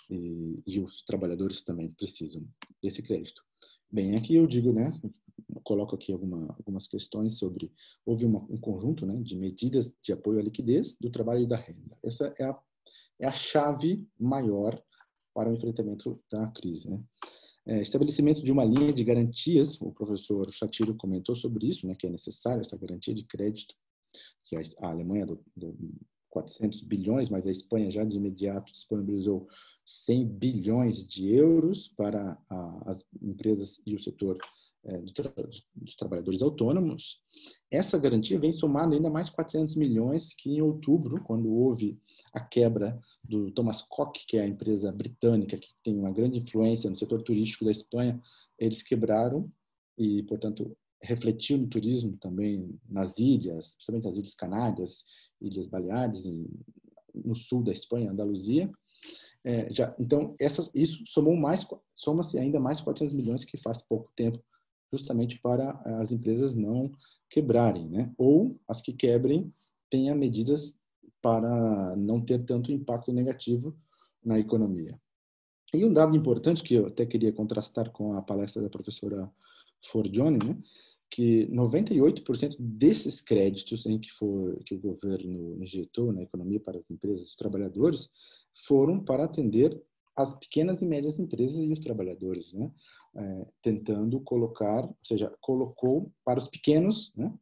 [0.10, 2.45] e, e os trabalhadores também precisam
[2.81, 3.41] desse crédito.
[3.91, 4.91] Bem, aqui eu digo, né,
[5.63, 7.71] coloco aqui alguma, algumas questões sobre,
[8.05, 11.57] houve uma, um conjunto né, de medidas de apoio à liquidez do trabalho e da
[11.57, 11.97] renda.
[12.03, 12.59] Essa é a,
[13.19, 14.81] é a chave maior
[15.33, 16.89] para o enfrentamento da crise.
[16.89, 17.01] Né?
[17.65, 22.07] É, estabelecimento de uma linha de garantias, o professor Chatiro comentou sobre isso, né, que
[22.07, 23.75] é necessária essa garantia de crédito,
[24.45, 25.77] que a, a Alemanha do, do
[26.29, 29.47] 400 bilhões, mas a Espanha já de imediato disponibilizou
[29.85, 32.37] 100 bilhões de euros para
[32.85, 34.37] as empresas e o setor
[34.85, 34.97] é,
[35.76, 37.19] dos trabalhadores autônomos.
[37.69, 41.99] Essa garantia vem somando ainda mais 400 milhões que em outubro, quando houve
[42.34, 46.89] a quebra do Thomas Cook, que é a empresa britânica que tem uma grande influência
[46.89, 48.22] no setor turístico da Espanha,
[48.57, 49.51] eles quebraram
[49.97, 55.06] e, portanto, refletiu no turismo também nas ilhas, principalmente as Ilhas Canárias,
[55.41, 56.23] Ilhas Baleares,
[57.14, 58.69] no sul da Espanha, Andaluzia.
[59.43, 61.65] É, já, então, essas, isso somou mais,
[61.95, 64.43] soma-se ainda mais 400 milhões que faz pouco tempo,
[64.91, 66.91] justamente para as empresas não
[67.29, 68.13] quebrarem, né?
[68.17, 69.53] Ou as que quebrem
[69.89, 70.75] tenham medidas
[71.21, 73.75] para não ter tanto impacto negativo
[74.23, 74.99] na economia.
[75.73, 79.29] E um dado importante que eu até queria contrastar com a palestra da professora
[79.85, 80.57] Forgione, né?
[81.09, 86.89] que 98% desses créditos em que, for, que o governo injetou na economia para as
[86.89, 88.09] empresas e os trabalhadores
[88.67, 89.81] foram para atender
[90.15, 92.71] as pequenas e médias empresas e os trabalhadores, né?
[93.15, 97.34] É, tentando colocar, ou seja, colocou para os pequenos, né?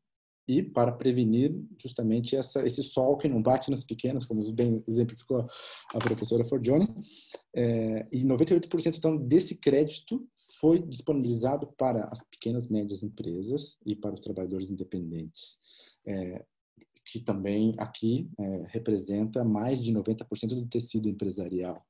[0.48, 5.46] E para prevenir justamente essa, esse sol que não bate nos pequenos, como bem exemplificou
[5.94, 6.88] a professora Forgione,
[7.54, 10.26] é, e 98% então desse crédito
[10.60, 15.60] foi disponibilizado para as pequenas e médias empresas e para os trabalhadores independentes,
[16.06, 16.46] é,
[17.06, 21.86] que também aqui é, representa mais de 90% do tecido empresarial.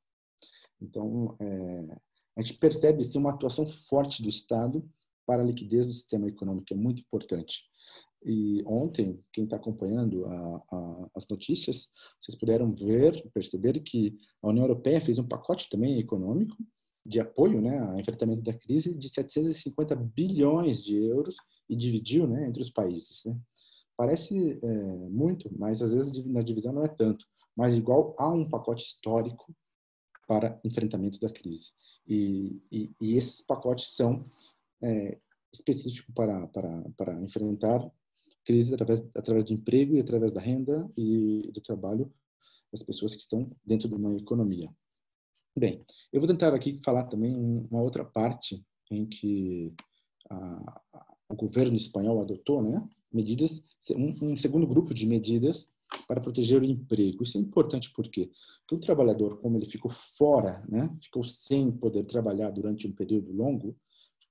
[0.81, 1.97] Então, é,
[2.37, 4.87] a gente percebe sim, uma atuação forte do Estado
[5.25, 7.63] para a liquidez do sistema econômico, é muito importante.
[8.23, 11.89] E ontem, quem está acompanhando a, a, as notícias,
[12.21, 16.55] vocês puderam ver, perceber que a União Europeia fez um pacote também econômico
[17.05, 21.37] de apoio né, ao enfrentamento da crise de 750 bilhões de euros
[21.69, 23.23] e dividiu né, entre os países.
[23.25, 23.37] Né?
[23.95, 24.67] Parece é,
[25.09, 29.53] muito, mas às vezes na divisão não é tanto, mas igual a um pacote histórico
[30.27, 31.71] para enfrentamento da crise.
[32.05, 34.23] E, e, e esses pacotes são
[34.83, 35.17] é,
[35.51, 37.89] específicos para, para, para enfrentar
[38.45, 42.13] crise através, através do emprego e através da renda e do trabalho
[42.71, 44.69] das pessoas que estão dentro de uma economia.
[45.57, 45.83] Bem,
[46.13, 49.73] eu vou tentar aqui falar também uma outra parte em que
[50.29, 53.63] a, a, o governo espanhol adotou, né, medidas,
[53.95, 55.69] um, um, segundo grupo de medidas
[56.07, 57.23] para proteger o emprego.
[57.23, 58.31] Isso é importante porque
[58.71, 63.75] o trabalhador, como ele ficou fora, né, ficou sem poder trabalhar durante um período longo,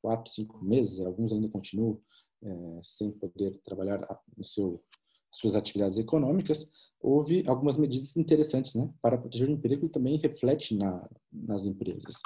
[0.01, 2.01] quatro, cinco meses, alguns ainda continuam
[2.43, 4.07] é, sem poder trabalhar
[4.37, 4.83] no seu
[5.37, 6.65] suas atividades econômicas,
[7.01, 12.17] houve algumas medidas interessantes né, para proteger o emprego e também reflete na, nas empresas.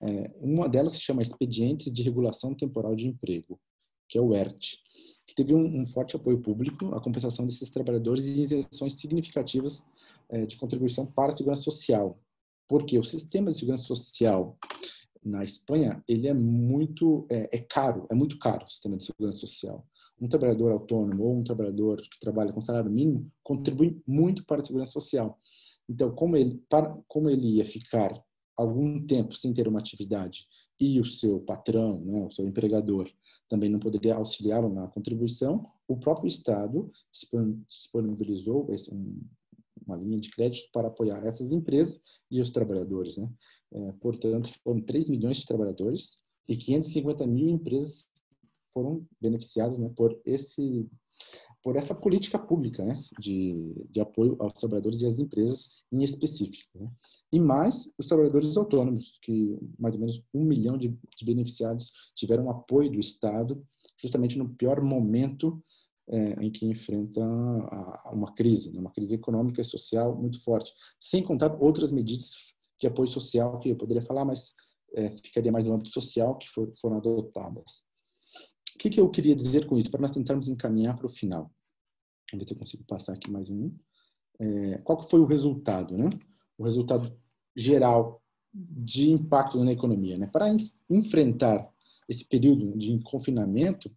[0.00, 3.60] É, uma delas se chama Expedientes de Regulação Temporal de Emprego,
[4.08, 4.78] que é o ERT,
[5.30, 9.80] que teve um, um forte apoio público à compensação desses trabalhadores e isenções significativas
[10.28, 12.18] é, de contribuição para a segurança social.
[12.68, 14.58] Porque o sistema de segurança social
[15.24, 19.38] na Espanha ele é muito é, é caro, é muito caro o sistema de segurança
[19.38, 19.86] social
[20.20, 24.64] um trabalhador autônomo ou um trabalhador que trabalha com salário mínimo contribui muito para a
[24.64, 25.38] segurança social.
[25.88, 28.12] Então, como ele, para, como ele ia ficar
[28.56, 30.46] algum tempo sem ter uma atividade
[30.78, 33.10] e o seu patrão, né, o seu empregador,
[33.50, 36.90] também não poderia auxiliá-lo na contribuição, o próprio Estado
[37.68, 39.20] disponibilizou um,
[39.84, 42.00] uma linha de crédito para apoiar essas empresas
[42.30, 43.16] e os trabalhadores.
[43.18, 43.28] Né?
[43.72, 46.16] É, portanto, foram 3 milhões de trabalhadores
[46.48, 48.08] e 550 mil empresas
[48.72, 50.88] foram beneficiados né, por esse
[51.62, 56.78] por essa política pública né, de, de apoio aos trabalhadores e às empresas em específico.
[56.78, 56.90] Né?
[57.32, 62.50] E mais os trabalhadores autônomos, que mais ou menos um milhão de, de beneficiados tiveram
[62.50, 63.62] apoio do Estado,
[64.00, 65.62] justamente no pior momento
[66.08, 70.72] é, em que enfrenta a, uma crise, né, uma crise econômica e social muito forte,
[70.98, 72.32] sem contar outras medidas
[72.80, 74.54] de apoio social que eu poderia falar, mas
[74.94, 77.89] é, ficaria mais no âmbito social que for, foram adotadas
[78.78, 79.90] que, que eu queria dizer com isso?
[79.90, 81.50] Para nós tentarmos encaminhar para o final.
[82.30, 83.74] Vamos ver se eu consigo passar aqui mais um.
[84.38, 86.10] É, qual foi o resultado, né?
[86.56, 87.14] O resultado
[87.54, 88.22] geral
[88.52, 90.26] de impacto na economia, né?
[90.26, 90.46] Para
[90.88, 91.68] enfrentar
[92.08, 93.90] esse período de confinamento,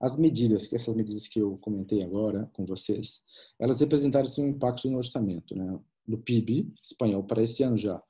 [0.00, 3.20] as medidas, essas medidas que eu comentei agora com vocês,
[3.58, 5.78] elas representaram um impacto no orçamento, né?
[6.06, 8.02] Do PIB espanhol para esse ano já,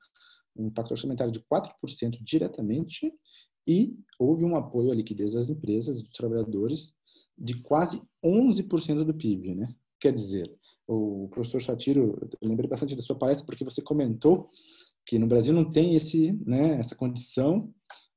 [0.55, 3.13] um impacto orçamentário de 4% diretamente
[3.69, 6.95] e houve um apoio à liquidez das empresas, dos trabalhadores,
[7.37, 9.75] de quase 11% do PIB, né?
[9.99, 10.51] Quer dizer,
[10.87, 14.49] o professor Chatiro, eu lembrei bastante da sua palestra porque você comentou
[15.05, 17.71] que no Brasil não tem esse, né, essa condição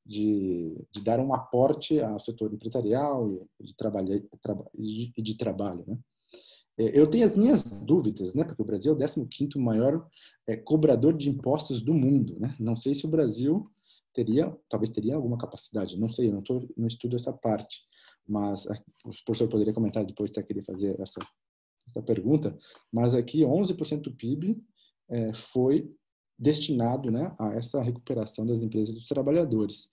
[0.06, 4.28] de, de dar um aporte ao setor empresarial e de trabalho,
[4.74, 5.98] e de trabalho, né?
[6.78, 8.44] É, eu tenho as minhas dúvidas, né?
[8.44, 10.08] Porque o Brasil é o 15º maior
[10.46, 12.56] é, cobrador de impostos do mundo, né?
[12.58, 13.70] Não sei se o Brasil
[14.12, 17.80] teria, talvez teria alguma capacidade, não sei, eu não, tô, não estudo essa parte,
[18.26, 18.66] mas
[19.04, 21.20] o professor poderia comentar depois se queria fazer essa,
[21.88, 22.56] essa pergunta,
[22.92, 24.62] mas aqui 11% do PIB
[25.08, 25.90] é, foi
[26.38, 29.88] destinado né, a essa recuperação das empresas dos trabalhadores.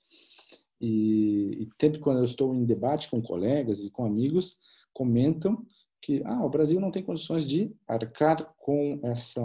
[0.82, 4.58] E, e sempre quando eu estou em debate com colegas e com amigos,
[4.94, 5.66] comentam
[6.02, 9.41] que ah, o Brasil não tem condições de arcar com essa,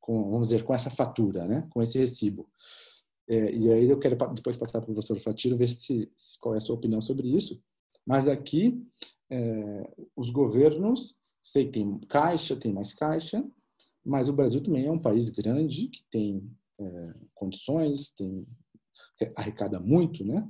[0.00, 2.48] com, vamos dizer, com essa fatura, né, com esse recibo.
[3.30, 6.58] É, e aí eu quero depois passar para o professor Fatiro ver se, qual é
[6.58, 7.62] a sua opinião sobre isso.
[8.04, 8.84] Mas aqui,
[9.30, 13.48] é, os governos, sei que tem caixa, tem mais caixa,
[14.04, 16.50] mas o Brasil também é um país grande que tem
[16.80, 18.44] é, condições, tem
[19.36, 20.48] arrecada muito, né?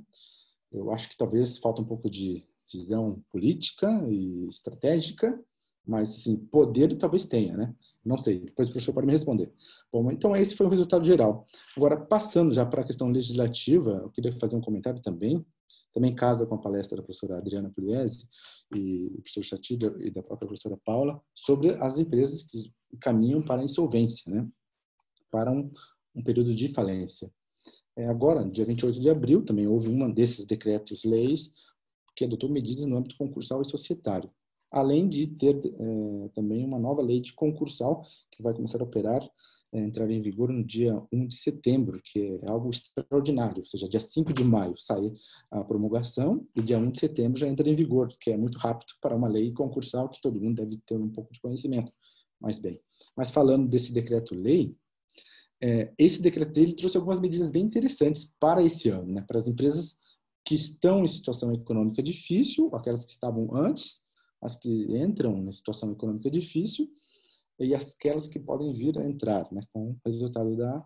[0.71, 2.43] Eu acho que talvez falta um pouco de
[2.73, 5.39] visão política e estratégica
[5.85, 7.73] mas, assim, poder talvez tenha, né?
[8.05, 9.51] Não sei, depois o professor pode me responder.
[9.91, 11.45] Bom, então esse foi o resultado geral.
[11.75, 15.45] Agora, passando já para a questão legislativa, eu queria fazer um comentário também,
[15.91, 18.27] também casa com a palestra da professora Adriana Pugliese
[18.73, 23.61] e do professor Chatida e da própria professora Paula, sobre as empresas que caminham para
[23.61, 24.47] a insolvência, né?
[25.31, 25.71] Para um,
[26.15, 27.31] um período de falência.
[27.95, 31.51] É, agora, dia 28 de abril, também houve um desses decretos-leis
[32.15, 34.29] que adotou medidas no âmbito concursal e societário
[34.71, 39.21] além de ter é, também uma nova lei de concursal que vai começar a operar,
[39.73, 43.87] é, entrar em vigor no dia 1 de setembro, que é algo extraordinário, ou seja,
[43.87, 45.11] dia 5 de maio sai
[45.49, 48.93] a promulgação e dia 1 de setembro já entra em vigor, que é muito rápido
[49.01, 51.91] para uma lei concursal que todo mundo deve ter um pouco de conhecimento.
[52.39, 52.81] Mas bem,
[53.15, 54.75] mas falando desse decreto-lei,
[55.61, 59.21] é, esse decreto ele trouxe algumas medidas bem interessantes para esse ano, né?
[59.21, 59.95] para as empresas
[60.43, 64.01] que estão em situação econômica difícil, aquelas que estavam antes,
[64.41, 66.89] as que entram em situação econômica difícil
[67.59, 70.85] e aquelas que podem vir a entrar né, com o resultado da,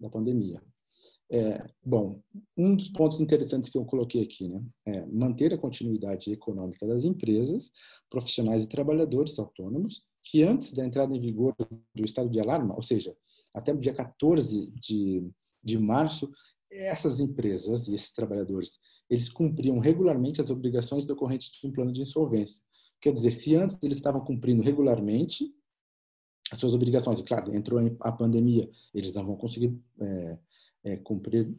[0.00, 0.62] da pandemia.
[1.30, 2.22] É, bom,
[2.56, 7.04] um dos pontos interessantes que eu coloquei aqui, né, é manter a continuidade econômica das
[7.04, 7.70] empresas,
[8.10, 11.54] profissionais e trabalhadores autônomos, que antes da entrada em vigor
[11.94, 13.14] do estado de alarma, ou seja,
[13.54, 15.30] até o dia 14 de,
[15.62, 16.30] de março,
[16.70, 18.78] essas empresas e esses trabalhadores,
[19.08, 22.62] eles cumpriam regularmente as obrigações decorrentes de um plano de insolvência.
[23.04, 25.54] Quer dizer, se antes eles estavam cumprindo regularmente
[26.50, 30.38] as suas obrigações, e claro, entrou a pandemia, eles não vão conseguir é,
[30.84, 31.54] é, cumprir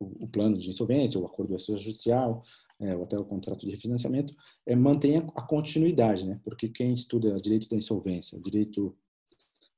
[0.00, 2.42] o, o, plano de insolvência, o acordo extrajudicial,
[2.80, 4.34] é, ou até o contrato de refinanciamento,
[4.66, 6.40] é, mantenha a continuidade, né?
[6.42, 8.96] Porque quem estuda direito da insolvência, direito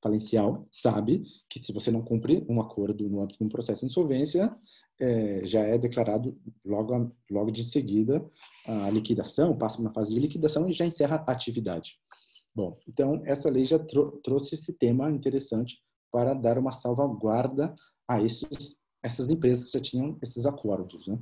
[0.02, 3.86] falencial, sabe que se você não cumprir um acordo no âmbito de um processo de
[3.86, 4.54] insolvência,
[5.00, 8.24] é, já é declarado logo, logo de seguida
[8.66, 11.98] a liquidação, passa uma fase de liquidação e já encerra a atividade.
[12.54, 15.78] Bom, então essa lei já trou trouxe esse tema interessante
[16.10, 17.74] para dar uma salvaguarda
[18.08, 21.06] a esses, essas empresas que já tinham esses acordos.
[21.06, 21.18] Né?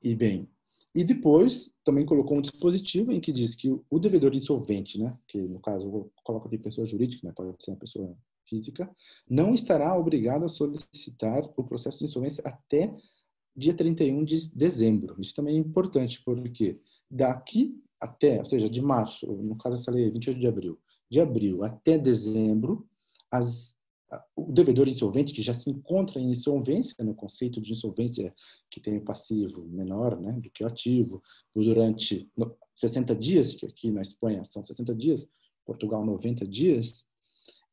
[0.00, 0.48] E bem,
[0.96, 5.38] e depois também colocou um dispositivo em que diz que o devedor insolvente, né, que
[5.38, 8.16] no caso eu coloco aqui pessoa jurídica, né, pode ser uma pessoa
[8.48, 8.90] física,
[9.28, 12.96] não estará obrigado a solicitar o processo de insolvência até
[13.54, 15.20] dia 31 de dezembro.
[15.20, 20.06] Isso também é importante, porque daqui até, ou seja, de março, no caso essa lei
[20.06, 20.78] é 28 de abril,
[21.10, 22.88] de abril até dezembro,
[23.30, 23.75] as
[24.34, 28.34] o devedor insolvente que já se encontra em insolvência, no conceito de insolvência
[28.70, 31.22] que tem o passivo menor né, do que o ativo,
[31.54, 32.30] durante
[32.76, 35.28] 60 dias, que aqui na Espanha são 60 dias,
[35.64, 37.04] Portugal 90 dias,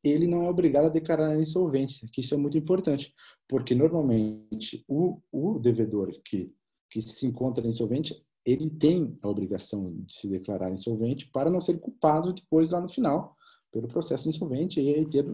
[0.02, 3.14] ele não é obrigado a declarar a insolvência, que isso é muito importante,
[3.48, 6.52] porque normalmente o, o devedor que,
[6.90, 11.78] que se encontra insolvente, ele tem a obrigação de se declarar insolvente para não ser
[11.80, 13.34] culpado depois lá no final,
[13.74, 15.26] pelo processo insolvente e ter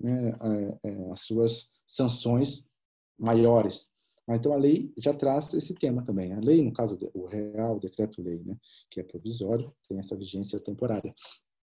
[0.00, 0.36] né,
[0.82, 2.68] é, as suas sanções
[3.16, 3.86] maiores.
[4.28, 6.32] Então a lei já traz esse tema também.
[6.32, 8.56] A lei, no caso o real decreto-lei, né,
[8.90, 11.14] que é provisório, tem essa vigência temporária.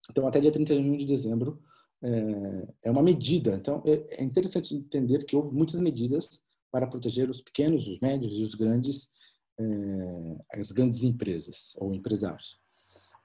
[0.10, 1.62] Então até dia 31 de dezembro
[2.02, 3.56] é, é uma medida.
[3.56, 8.38] Então é, é interessante entender que houve muitas medidas para proteger os pequenos, os médios
[8.38, 9.10] e os grandes,
[9.60, 12.58] é, as grandes empresas ou empresários.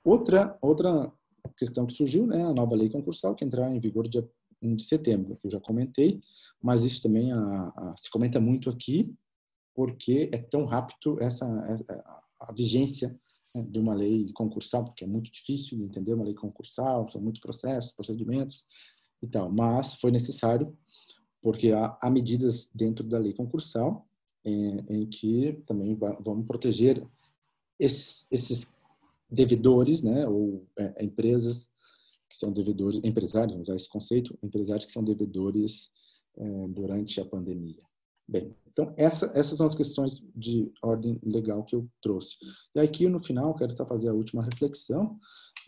[0.02, 1.12] Outra outra
[1.56, 4.28] questão que surgiu, né, a nova lei concursal, que entrará em vigor dia
[4.62, 6.20] 1 de setembro, que eu já comentei,
[6.62, 9.14] mas isso também a, a, se comenta muito aqui,
[9.74, 11.84] porque é tão rápido essa, essa
[12.40, 13.18] a vigência
[13.54, 17.20] né, de uma lei concursal, porque é muito difícil de entender uma lei concursal, são
[17.20, 18.64] muitos processos, procedimentos
[19.22, 20.76] e tal, mas foi necessário,
[21.42, 24.06] porque há, há medidas dentro da lei concursal
[24.44, 27.06] em, em que também vão proteger
[27.78, 28.70] esses, esses
[29.30, 31.68] devedores, né, ou é, empresas
[32.28, 35.90] que são devedores, empresários, vamos usar esse conceito, empresários que são devedores
[36.36, 37.82] é, durante a pandemia.
[38.28, 42.36] Bem, então essa, essas são as questões de ordem legal que eu trouxe.
[42.74, 45.18] E aqui no final quero fazer a última reflexão.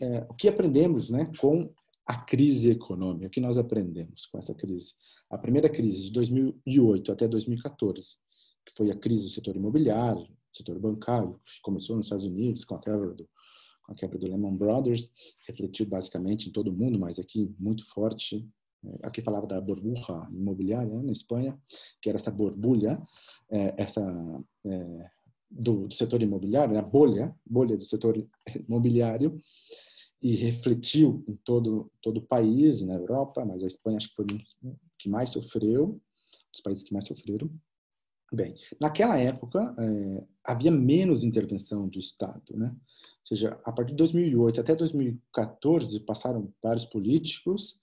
[0.01, 1.69] É, o que aprendemos, né, com
[2.05, 3.27] a crise econômica?
[3.27, 4.93] O que nós aprendemos com essa crise?
[5.29, 8.15] A primeira crise de 2008 até 2014,
[8.65, 12.75] que foi a crise do setor imobiliário, setor bancário, que começou nos Estados Unidos com
[12.75, 13.27] a quebra do
[13.83, 15.11] com a quebra do Lehman Brothers,
[15.47, 18.47] refletiu basicamente em todo o mundo, mas aqui muito forte.
[18.85, 21.57] É, aqui falava da burbuja imobiliária né, na Espanha,
[22.01, 23.01] que era essa borbulha,
[23.49, 24.01] é, essa
[24.65, 25.09] é,
[25.49, 28.17] do, do, setor imobiliário, né, a bolha, bolha do setor
[28.67, 29.39] imobiliário,
[30.21, 34.25] e refletiu em todo todo o país, na Europa, mas a Espanha acho que foi
[34.63, 36.01] um que mais sofreu,
[36.53, 37.49] os países que mais sofreram.
[38.33, 42.69] Bem, naquela época é, havia menos intervenção do Estado, né?
[42.69, 47.79] Ou seja, a partir de 2008 até 2014 passaram vários políticos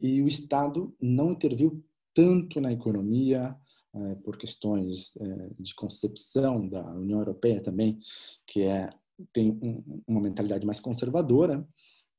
[0.00, 1.80] e o Estado não interviu
[2.12, 3.56] tanto na economia
[3.94, 8.00] é, por questões é, de concepção da União Europeia também,
[8.48, 8.90] que é
[9.32, 11.64] tem um, uma mentalidade mais conservadora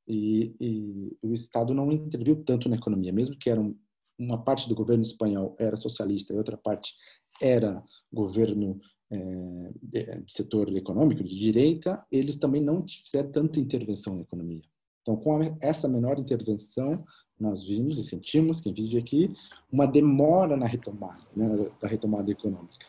[0.08, 3.76] e, e, o Estado não interviu tanto na economia, mesmo que era um,
[4.18, 6.94] uma parte do governo espanhol era socialista e outra parte
[7.40, 7.82] era
[8.12, 8.80] governo
[9.10, 14.62] é, de, setor econômico de direita, eles também não fizeram tanta intervenção na economia.
[15.02, 17.04] Então, com essa menor intervenção,
[17.38, 19.32] nós vimos e sentimos, quem vive aqui,
[19.70, 22.86] uma demora na retomada, né, da retomada econômica.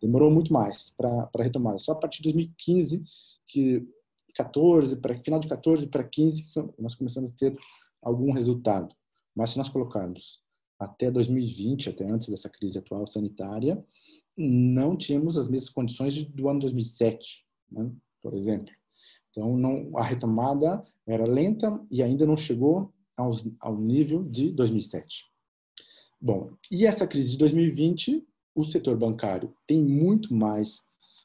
[0.00, 1.78] Demorou muito mais para a retomada.
[1.78, 3.04] Só a partir de 2015,
[3.46, 3.86] que
[4.34, 6.44] 14 para final de 14 para 15,
[6.78, 7.56] nós começamos a ter
[8.02, 8.94] algum resultado.
[9.36, 10.40] Mas se nós colocarmos
[10.80, 13.84] até 2020, até antes dessa crise atual sanitária,
[14.36, 17.92] não tínhamos as mesmas condições do ano 2007, né?
[18.22, 18.74] por exemplo.
[19.30, 25.26] Então, não, a retomada era lenta e ainda não chegou aos, ao nível de 2007.
[26.20, 30.80] Bom, e essa crise de 2020, o setor bancário tem muito mais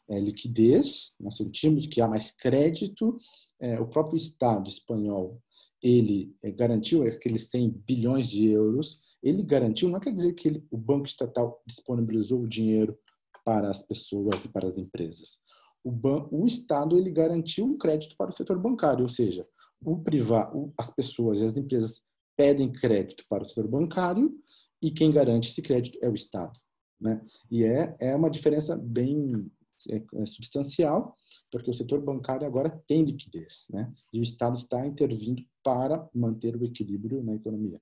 [0.07, 3.17] é, liquidez, nós sentimos que há mais crédito,
[3.59, 5.41] é, o próprio Estado espanhol
[5.85, 10.65] ele é, garantiu aqueles 100 bilhões de euros, ele garantiu, não quer dizer que ele,
[10.71, 12.97] o Banco Estatal disponibilizou o dinheiro
[13.45, 15.37] para as pessoas e para as empresas.
[15.83, 19.47] O, ban, o Estado ele garantiu um crédito para o setor bancário, ou seja,
[19.79, 22.01] o privado, as pessoas e as empresas
[22.35, 24.33] pedem crédito para o setor bancário
[24.81, 26.59] e quem garante esse crédito é o Estado.
[26.99, 27.23] Né?
[27.51, 29.51] E é, é uma diferença bem
[29.91, 31.15] é, é substancial,
[31.51, 33.93] porque o setor bancário agora tem liquidez, né?
[34.11, 37.81] E o Estado está intervindo para manter o equilíbrio na economia.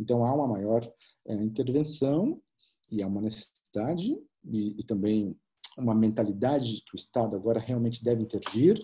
[0.00, 0.90] Então há uma maior
[1.26, 2.40] é, intervenção
[2.90, 5.36] e há uma necessidade e, e, também
[5.76, 8.82] uma mentalidade de que o Estado agora realmente deve intervir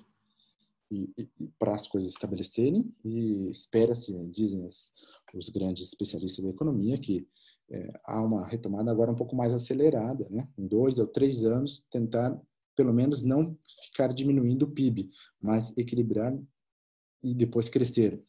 [0.90, 4.92] e, e, para as coisas estabelecerem e espera-se, dizem os,
[5.34, 7.26] os grandes especialistas da economia, que
[7.70, 10.46] é, há uma retomada agora um pouco mais acelerada, né?
[10.58, 12.38] Em dois ou três anos, tentar
[12.76, 15.10] pelo menos não ficar diminuindo o PIB,
[15.40, 16.36] mas equilibrar
[17.24, 18.22] e depois crescer.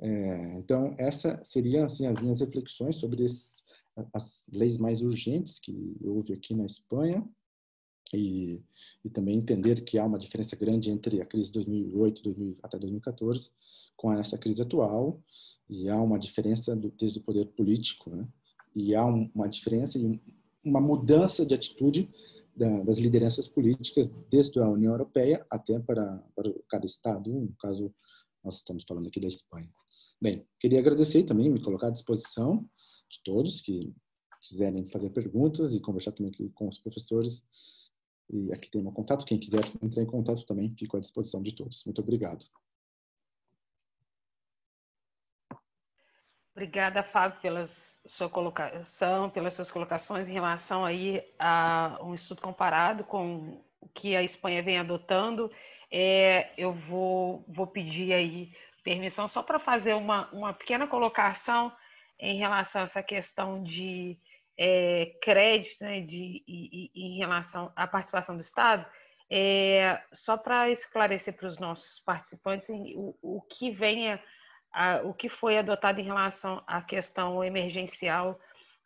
[0.00, 3.24] É, então, essa seriam assim, as minhas reflexões sobre
[4.14, 7.22] as leis mais urgentes que houve aqui na Espanha
[8.14, 8.60] e,
[9.04, 12.78] e, também entender que há uma diferença grande entre a crise de 2008 2000, até
[12.78, 13.50] 2014
[13.96, 15.22] com essa crise atual
[15.68, 18.26] e há uma diferença do, desde o poder político, né?
[18.74, 20.20] e há um, uma diferença e
[20.64, 22.10] uma mudança de atitude
[22.56, 27.94] da, das lideranças políticas, desde a União Europeia até para, para cada Estado, no caso,
[28.42, 29.70] nós estamos falando aqui da Espanha.
[30.20, 32.68] Bem, queria agradecer também, me colocar à disposição
[33.08, 33.94] de todos que
[34.40, 37.44] quiserem fazer perguntas e conversar também com os professores.
[38.30, 41.54] E aqui tem meu contato, quem quiser entrar em contato também, fico à disposição de
[41.54, 41.84] todos.
[41.84, 42.44] Muito obrigado.
[46.52, 53.02] Obrigada, Fábio, pela sua colocação, pelas suas colocações em relação aí a um estudo comparado
[53.04, 55.50] com o que a Espanha vem adotando.
[55.90, 58.52] É, eu vou, vou pedir aí
[58.82, 61.72] permissão só para fazer uma, uma pequena colocação
[62.18, 64.18] em relação a essa questão de
[64.56, 68.84] é, crédito, né, de, e, e, em relação à participação do Estado,
[69.30, 74.22] é, só para esclarecer para os nossos participantes o, o que venha
[74.72, 78.38] a, o que foi adotado em relação à questão emergencial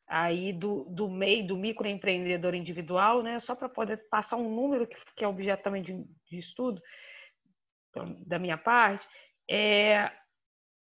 [0.06, 3.39] aí do, do MEI, do microempreendedor individual, né?
[3.40, 6.82] Só para poder passar um número que, que é objeto também de, de estudo
[7.90, 9.06] então, da minha parte,
[9.48, 10.10] é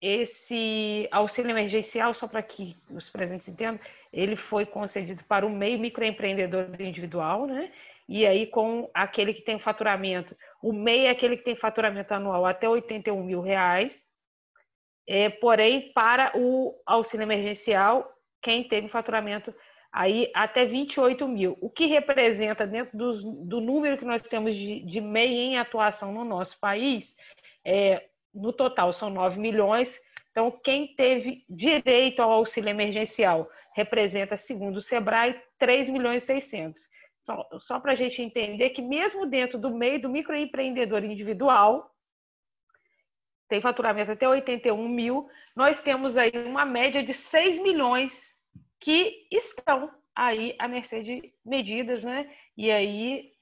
[0.01, 3.79] esse auxílio emergencial, só para que os presentes entendam,
[4.13, 7.71] ele foi concedido para o meio microempreendedor individual, né?
[8.09, 12.45] E aí com aquele que tem faturamento, o MEI é aquele que tem faturamento anual
[12.45, 14.05] até 81 mil reais,
[15.07, 18.09] é, porém, para o auxílio emergencial,
[18.43, 19.55] quem teve faturamento
[19.93, 23.13] aí até 28 mil, o que representa, dentro do,
[23.45, 27.15] do número que nós temos de, de MEI em atuação no nosso país,
[27.65, 30.01] é, no total são 9 milhões.
[30.31, 36.89] Então, quem teve direito ao auxílio emergencial representa, segundo o SEBRAE, 3 milhões e 600.
[37.23, 41.95] Só, só para a gente entender que, mesmo dentro do meio do microempreendedor individual,
[43.47, 48.32] tem faturamento até 81 mil, nós temos aí uma média de 6 milhões
[48.83, 52.29] que estão aí à mercê de medidas, né?
[52.57, 53.33] E aí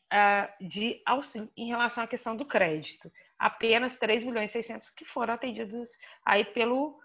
[0.60, 3.10] de auxílio em relação à questão do crédito.
[3.38, 5.90] Apenas 3 milhões e 600 que foram atendidos
[6.24, 7.00] aí pelo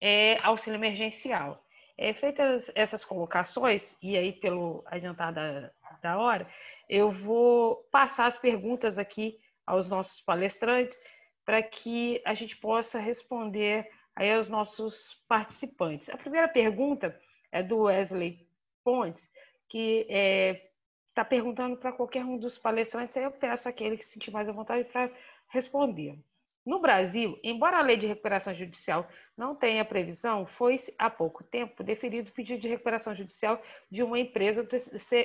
[0.00, 1.64] é, auxílio emergencial.
[1.98, 6.46] É, feitas essas colocações, e aí pelo adiantar da, da hora,
[6.88, 10.98] eu vou passar as perguntas aqui aos nossos palestrantes,
[11.44, 16.08] para que a gente possa responder aí aos nossos participantes.
[16.08, 17.18] A primeira pergunta
[17.52, 18.46] é do Wesley
[18.84, 19.30] Pontes,
[19.68, 20.70] que está é,
[21.14, 24.48] tá perguntando para qualquer um dos palestrantes, aí eu peço aquele que se sentir mais
[24.48, 25.10] à vontade para
[25.48, 26.18] responder.
[26.64, 31.82] No Brasil, embora a lei de recuperação judicial não tenha previsão, foi há pouco tempo
[31.82, 33.60] deferido o pedido de recuperação judicial
[33.90, 34.66] de uma empresa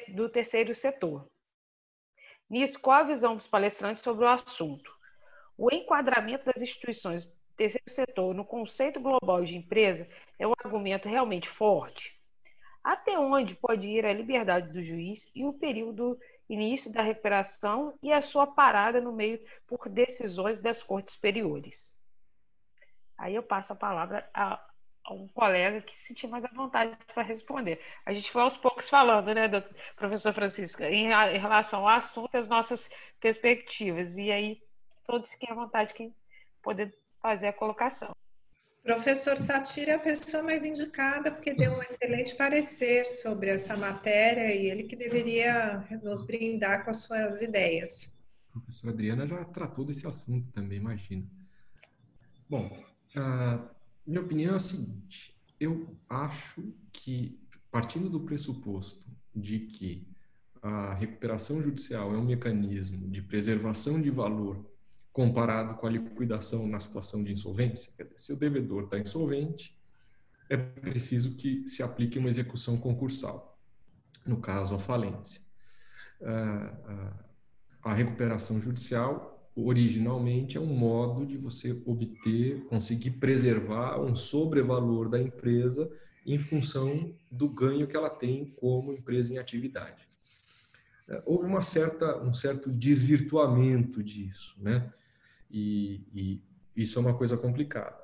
[0.09, 1.29] do terceiro setor.
[2.49, 4.95] Nisso, qual a visão dos palestrantes sobre o assunto?
[5.57, 10.07] O enquadramento das instituições do terceiro setor no conceito global de empresa
[10.39, 12.14] é um argumento realmente forte.
[12.85, 18.13] Até onde pode ir a liberdade do juiz e o período início da recuperação e
[18.13, 21.91] a sua parada no meio por decisões das cortes superiores?
[23.17, 24.29] Aí eu passo a palavra
[25.09, 27.81] um colega que se sentir mais à vontade para responder.
[28.05, 29.47] A gente foi aos poucos falando, né,
[29.95, 32.87] professor Francisco, em, em relação ao assunto, as nossas
[33.19, 34.15] perspectivas.
[34.15, 34.61] E aí,
[35.07, 36.15] todos fiquem à vontade quem
[36.61, 38.14] poder fazer a colocação.
[38.85, 44.53] Professor Satir é a pessoa mais indicada porque deu um excelente parecer sobre essa matéria
[44.53, 48.13] e ele que deveria nos brindar com as suas ideias.
[48.49, 51.27] A professora Adriana já tratou desse assunto também, imagino.
[52.47, 52.77] Bom,
[54.05, 56.61] minha opinião é a seguinte: eu acho
[56.93, 57.39] que,
[57.71, 59.03] partindo do pressuposto
[59.35, 60.07] de que
[60.61, 64.63] a recuperação judicial é um mecanismo de preservação de valor
[65.15, 67.89] comparado com a liquidação na situação de insolvência.
[67.95, 69.73] Quer dizer, se o devedor está insolvente,
[70.49, 73.57] é preciso que se aplique uma execução concursal,
[74.25, 75.41] no caso, a falência.
[77.81, 85.21] A recuperação judicial, originalmente, é um modo de você obter, conseguir preservar um sobrevalor da
[85.21, 85.89] empresa
[86.25, 90.05] em função do ganho que ela tem como empresa em atividade.
[91.25, 94.91] Houve uma certa, um certo desvirtuamento disso, né?
[95.49, 96.41] E, e
[96.75, 97.97] isso é uma coisa complicada.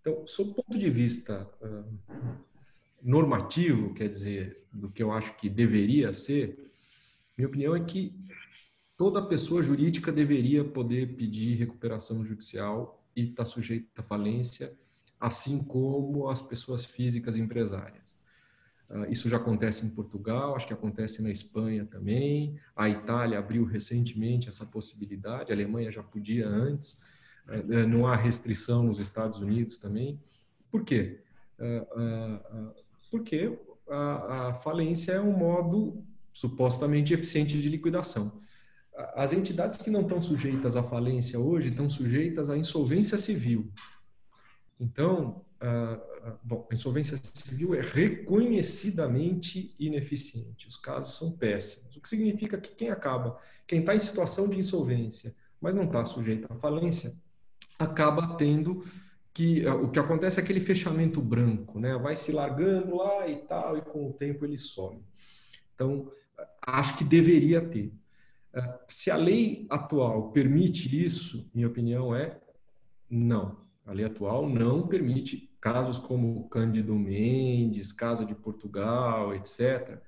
[0.00, 2.38] Então, sob o ponto de vista uh,
[3.02, 6.70] normativo, quer dizer, do que eu acho que deveria ser,
[7.36, 8.14] minha opinião é que
[8.96, 14.72] toda pessoa jurídica deveria poder pedir recuperação judicial e estar tá sujeita à falência,
[15.18, 18.18] assim como as pessoas físicas empresárias.
[18.94, 22.56] Uh, isso já acontece em Portugal, acho que acontece na Espanha também.
[22.76, 26.92] A Itália abriu recentemente essa possibilidade, a Alemanha já podia antes.
[27.48, 30.20] Uh, não há restrição nos Estados Unidos também.
[30.70, 31.20] Por quê?
[31.58, 32.72] Uh,
[33.10, 33.58] porque
[33.88, 36.02] a falência é um modo
[36.32, 38.40] supostamente eficiente de liquidação.
[39.14, 43.70] As entidades que não estão sujeitas à falência hoje estão sujeitas à insolvência civil.
[44.80, 45.43] Então,
[46.42, 50.68] bom, a insolvência civil é reconhecidamente ineficiente.
[50.68, 51.96] Os casos são péssimos.
[51.96, 56.04] O que significa que quem acaba, quem está em situação de insolvência, mas não está
[56.04, 57.14] sujeito à falência,
[57.78, 58.84] acaba tendo
[59.32, 61.96] que o que acontece é aquele fechamento branco, né?
[61.98, 65.02] Vai se largando lá e tal, e com o tempo ele some.
[65.74, 66.08] Então,
[66.62, 67.92] acho que deveria ter.
[68.86, 72.38] Se a lei atual permite isso, minha opinião é
[73.10, 73.63] não.
[73.84, 80.00] A lei atual não permite casos como Cândido Mendes, caso de Portugal, etc.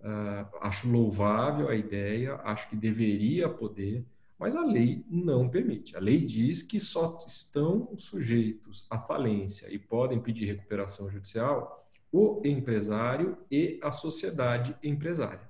[0.00, 4.04] Uh, ah, acho louvável a ideia, acho que deveria poder,
[4.38, 5.96] mas a lei não permite.
[5.96, 12.42] A lei diz que só estão sujeitos à falência e podem pedir recuperação judicial o
[12.44, 15.48] empresário e a sociedade empresária.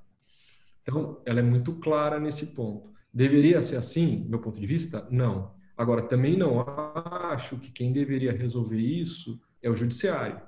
[0.83, 2.93] Então, ela é muito clara nesse ponto.
[3.13, 5.07] Deveria ser assim, meu ponto de vista?
[5.11, 5.53] Não.
[5.77, 10.41] Agora, também não acho que quem deveria resolver isso é o judiciário.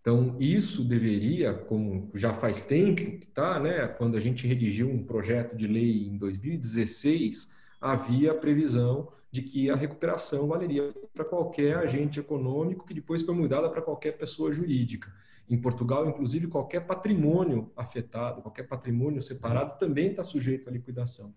[0.00, 5.04] Então, isso deveria, como já faz tempo que está, né, quando a gente redigiu um
[5.04, 11.76] projeto de lei em 2016, havia a previsão de que a recuperação valeria para qualquer
[11.76, 15.12] agente econômico, que depois foi mudada para qualquer pessoa jurídica.
[15.48, 21.34] Em Portugal, inclusive, qualquer patrimônio afetado, qualquer patrimônio separado também está sujeito à liquidação.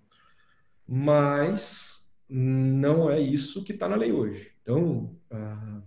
[0.87, 1.92] Mas
[2.29, 4.51] não é isso que está na lei hoje.
[4.61, 5.81] Então, ah,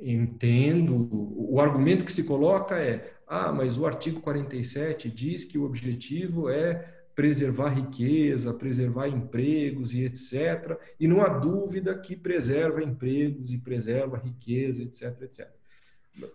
[0.00, 5.64] entendo, o argumento que se coloca é: ah, mas o artigo 47 diz que o
[5.64, 10.78] objetivo é preservar riqueza, preservar empregos e etc.
[10.98, 15.48] E não há dúvida que preserva empregos e preserva riqueza, etc, etc.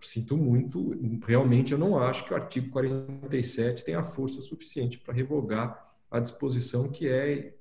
[0.01, 5.89] Sinto muito, realmente eu não acho que o artigo 47 tenha força suficiente para revogar
[6.11, 7.53] a disposição que é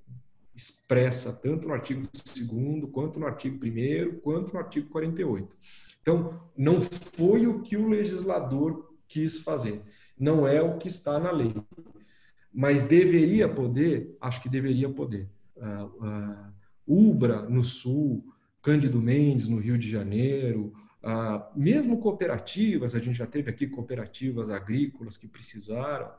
[0.59, 5.56] expressa tanto no artigo 2 quanto no artigo 1 quanto no artigo 48.
[6.02, 9.82] Então, não foi o que o legislador quis fazer,
[10.18, 11.55] não é o que está na lei.
[12.52, 15.28] Mas deveria poder, acho que deveria poder.
[15.56, 16.52] Uh, uh,
[16.86, 18.24] Ubra, no Sul,
[18.60, 20.72] Cândido Mendes, no Rio de Janeiro,
[21.05, 26.10] uh, mesmo cooperativas, a gente já teve aqui cooperativas agrícolas que precisaram,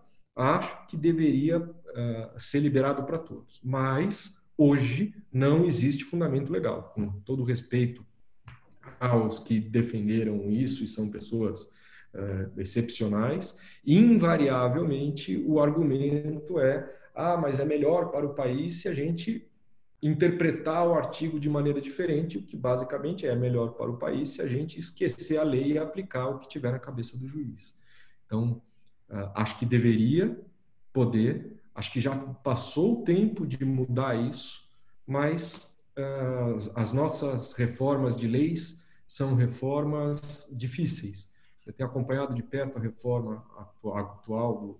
[0.41, 1.69] acho que deveria
[2.37, 3.59] ser liberado para todos.
[3.63, 6.91] Mas, hoje, não existe fundamento legal.
[6.95, 8.05] Com todo respeito
[8.99, 11.63] aos que defenderam isso e são pessoas
[12.13, 13.55] uh, excepcionais,
[13.85, 19.45] invariavelmente o argumento é: ah, mas é melhor para o país se a gente
[20.01, 24.41] interpretar o artigo de maneira diferente, o que basicamente é melhor para o país se
[24.41, 27.75] a gente esquecer a lei e aplicar o que tiver na cabeça do juiz.
[28.25, 28.68] Então, uh,
[29.35, 30.39] acho que deveria
[30.93, 34.67] poder, acho que já passou o tempo de mudar isso,
[35.05, 41.31] mas uh, as nossas reformas de leis são reformas difíceis.
[41.65, 43.43] Eu tenho acompanhado de perto a reforma
[43.95, 44.79] atual,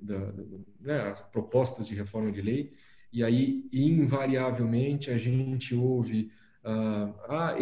[0.00, 0.32] da,
[0.80, 2.74] né, as propostas de reforma de lei,
[3.12, 6.32] e aí, invariavelmente, a gente ouve.
[6.64, 7.54] Uh, ah,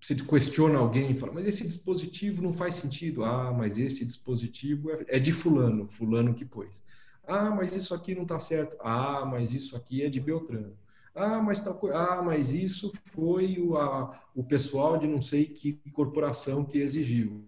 [0.00, 3.22] você questiona alguém e fala, mas esse dispositivo não faz sentido.
[3.24, 6.82] Ah, mas esse dispositivo é, é de fulano, fulano que pôs.
[7.26, 8.76] Ah, mas isso aqui não está certo.
[8.80, 10.76] Ah, mas isso aqui é de Beltrano.
[11.14, 15.74] Ah, mas tal Ah, mas isso foi o, a, o pessoal de não sei que
[15.92, 17.44] corporação que exigiu.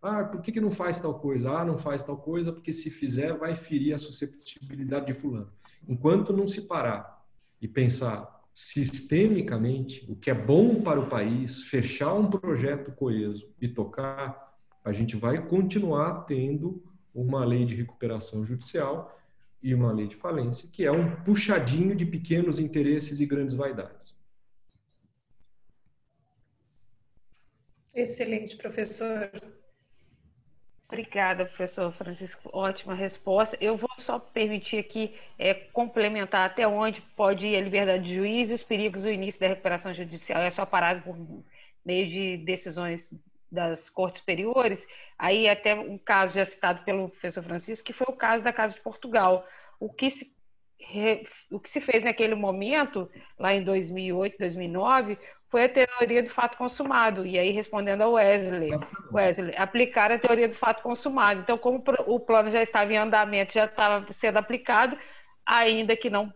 [0.00, 1.50] Ah, por que, que não faz tal coisa?
[1.58, 5.52] Ah, não faz tal coisa porque se fizer vai ferir a susceptibilidade de fulano.
[5.86, 7.22] Enquanto não se parar
[7.60, 13.68] e pensar sistemicamente o que é bom para o país, fechar um projeto coeso e
[13.68, 16.82] tocar, a gente vai continuar tendo
[17.14, 19.18] uma lei de recuperação judicial
[19.62, 24.16] e uma lei de falência, que é um puxadinho de pequenos interesses e grandes vaidades.
[27.94, 29.30] Excelente, professor.
[30.92, 32.50] Obrigada, professor Francisco.
[32.52, 33.56] Ótima resposta.
[33.58, 38.50] Eu vou só permitir aqui é, complementar até onde pode ir a liberdade de juiz
[38.50, 40.42] e os perigos do início da recuperação judicial.
[40.42, 41.16] É só parado por
[41.82, 43.10] meio de decisões
[43.50, 44.86] das cortes superiores.
[45.18, 48.74] Aí até um caso já citado pelo professor Francisco, que foi o caso da Casa
[48.74, 49.46] de Portugal.
[49.80, 50.30] O que se
[51.50, 53.08] o que se fez naquele momento,
[53.38, 55.16] lá em 2008, 2009,
[55.52, 57.26] foi a teoria do fato consumado.
[57.26, 58.70] E aí, respondendo ao Wesley,
[59.12, 61.42] Wesley, aplicar a teoria do fato consumado.
[61.42, 64.96] Então, como o plano já estava em andamento, já estava sendo aplicado,
[65.44, 66.32] ainda que não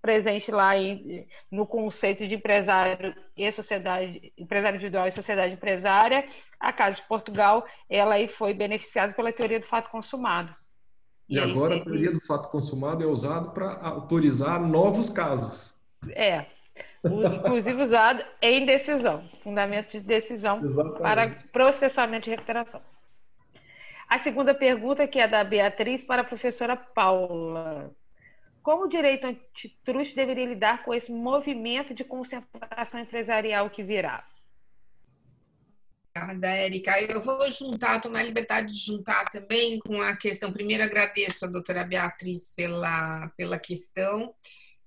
[0.00, 6.26] presente lá em, no conceito de empresário e sociedade, empresário individual e sociedade empresária,
[6.58, 10.54] a Casa de Portugal, ela aí foi beneficiada pela teoria do fato consumado.
[11.28, 15.74] E, e agora aí, a teoria do fato consumado é usada para autorizar novos casos.
[16.10, 16.46] É,
[17.04, 21.00] inclusive usado em decisão, fundamento de decisão Exatamente.
[21.00, 22.80] para processamento de recuperação.
[24.08, 27.94] A segunda pergunta, que é da Beatriz para a professora Paula.
[28.62, 34.26] Como o direito antitruste deveria lidar com esse movimento de concentração empresarial que virá?
[36.16, 37.00] Obrigada, Érica.
[37.02, 40.52] Eu vou juntar, tomar a liberdade de juntar também com a questão.
[40.52, 44.32] Primeiro, agradeço a doutora Beatriz pela, pela questão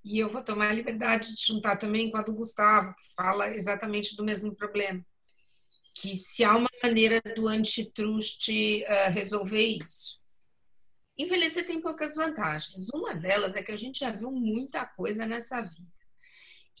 [0.04, 3.54] e eu vou tomar a liberdade de juntar também com a do Gustavo, que fala
[3.54, 5.04] exatamente do mesmo problema.
[5.94, 10.18] Que se há uma maneira do antitrust uh, resolver isso.
[11.16, 12.88] Envelhecer tem poucas vantagens.
[12.94, 15.92] Uma delas é que a gente já viu muita coisa nessa vida.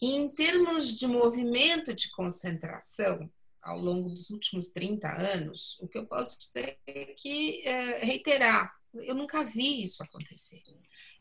[0.00, 3.28] E em termos de movimento de concentração,
[3.60, 8.77] ao longo dos últimos 30 anos, o que eu posso dizer é que, é, reiterar,
[8.94, 10.62] eu nunca vi isso acontecer.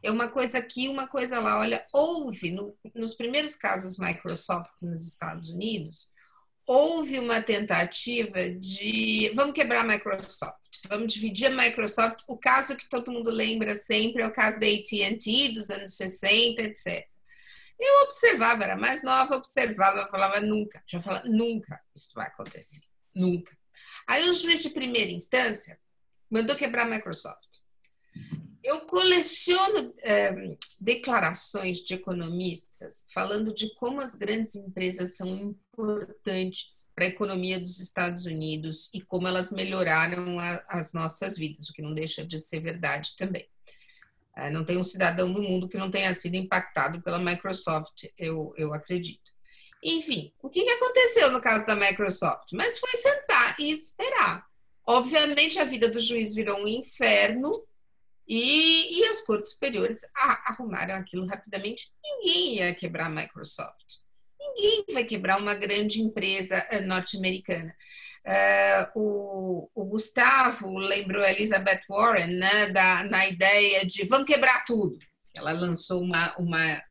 [0.02, 1.60] É uma coisa aqui, uma coisa lá.
[1.60, 6.11] Olha, houve, no, nos primeiros casos Microsoft nos Estados Unidos,
[6.65, 10.57] houve uma tentativa de vamos quebrar a Microsoft,
[10.88, 12.23] vamos dividir a Microsoft.
[12.27, 16.61] O caso que todo mundo lembra sempre é o caso da AT&T dos anos 60,
[16.61, 17.07] etc.
[17.80, 22.81] Eu observava, era mais nova, observava, falava nunca, já falava nunca isso vai acontecer,
[23.14, 23.56] nunca.
[24.07, 25.80] Aí o juiz de primeira instância
[26.30, 27.48] mandou quebrar a Microsoft.
[28.64, 37.06] Eu coleciono é, declarações de economistas falando de como as grandes empresas são importantes para
[37.06, 41.82] a economia dos Estados Unidos e como elas melhoraram a, as nossas vidas, o que
[41.82, 43.48] não deixa de ser verdade também.
[44.36, 48.54] É, não tem um cidadão no mundo que não tenha sido impactado pela Microsoft, eu,
[48.58, 49.32] eu acredito.
[49.84, 52.52] Enfim, o que aconteceu no caso da Microsoft?
[52.54, 54.45] Mas foi sentar e esperar.
[54.88, 57.51] Obviamente, a vida do juiz virou um inferno
[58.26, 59.99] e, e as cortes superiores
[60.45, 61.91] arrumaram aquilo rapidamente.
[62.01, 63.97] Ninguém ia quebrar a Microsoft.
[64.39, 67.76] Ninguém vai quebrar uma grande empresa eh, norte-americana.
[68.26, 74.65] Uh, o, o, Gustavo lembrou a Elizabeth Warren né, da, na ideia de vamos quebrar
[74.65, 74.97] tudo.
[75.35, 76.81] Ela lançou uma, uma,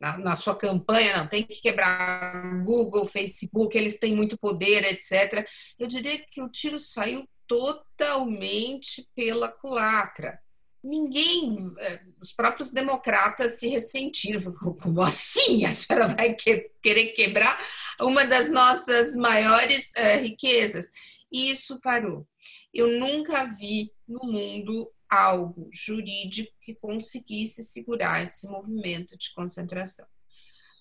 [0.00, 5.46] na, na, sua campanha, não, tem que quebrar Google, Facebook, eles têm muito poder, etc.
[5.78, 10.38] Eu diria que o tiro saiu totalmente pela culatra.
[10.82, 14.40] Ninguém, eh, os próprios democratas se ressentiram.
[14.52, 15.64] Como assim?
[15.64, 17.58] A senhora vai que, querer quebrar
[18.00, 20.90] uma das nossas maiores uh, riquezas?
[21.32, 22.26] E isso parou.
[22.72, 30.06] Eu nunca vi no mundo algo jurídico que conseguisse segurar esse movimento de concentração.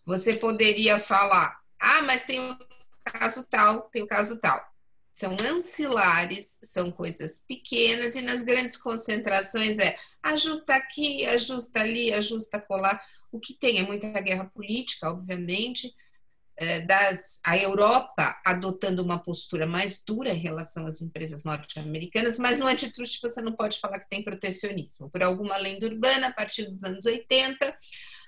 [0.06, 2.58] Você poderia falar, ah, mas tem o
[3.04, 4.64] caso tal, tem o caso tal
[5.16, 12.60] são ancilares, são coisas pequenas, e nas grandes concentrações é ajusta aqui, ajusta ali, ajusta
[12.60, 13.02] colar.
[13.32, 15.96] O que tem é muita guerra política, obviamente,
[16.86, 22.66] das a Europa adotando uma postura mais dura em relação às empresas norte-americanas, mas no
[22.66, 25.10] antitruste você não pode falar que tem protecionismo.
[25.10, 27.78] Por alguma lenda urbana, a partir dos anos 80,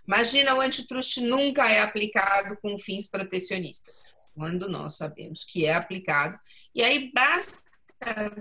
[0.05, 4.03] imagina o antitruste nunca é aplicado com fins protecionistas,
[4.35, 6.37] quando nós sabemos que é aplicado.
[6.75, 7.66] E aí basta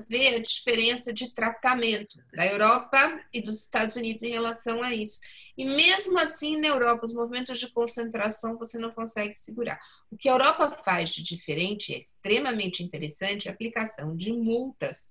[0.09, 5.21] ver a diferença de tratamento da Europa e dos Estados Unidos em relação a isso.
[5.57, 9.81] E mesmo assim, na Europa, os movimentos de concentração você não consegue segurar.
[10.11, 15.07] O que a Europa faz de diferente é extremamente interessante a aplicação de multas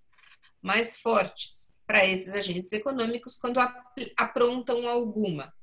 [0.61, 3.59] mais fortes para esses agentes econômicos quando
[4.17, 5.53] aprontam alguma.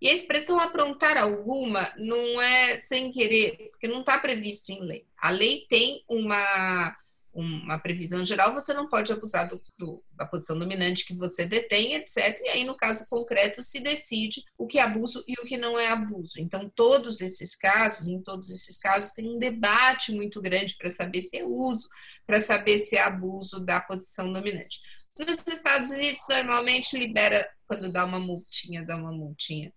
[0.00, 5.06] E a expressão aprontar alguma não é sem querer, porque não está previsto em lei.
[5.16, 6.96] A lei tem uma
[7.32, 11.94] uma previsão geral, você não pode abusar do, do, da posição dominante que você detém,
[11.94, 12.38] etc.
[12.42, 15.78] E aí, no caso concreto, se decide o que é abuso e o que não
[15.78, 16.34] é abuso.
[16.38, 21.22] Então, todos esses casos, em todos esses casos, tem um debate muito grande para saber
[21.22, 21.88] se é uso,
[22.26, 24.80] para saber se é abuso da posição dominante.
[25.18, 29.72] Nos Estados Unidos, normalmente libera, quando dá uma multinha, dá uma multinha.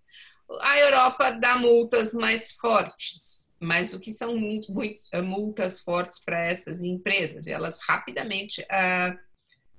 [0.62, 6.20] A Europa dá multas mais fortes mas o que são muito, muito, eh, multas fortes
[6.24, 7.48] para essas empresas?
[7.48, 9.18] Elas rapidamente uh,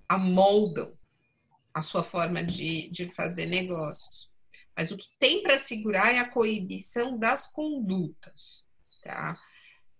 [0.08, 0.96] amoldam
[1.74, 4.30] a sua forma de, de fazer negócios.
[4.76, 8.66] Mas o que tem para segurar é a coibição das condutas.
[9.02, 9.38] Tá?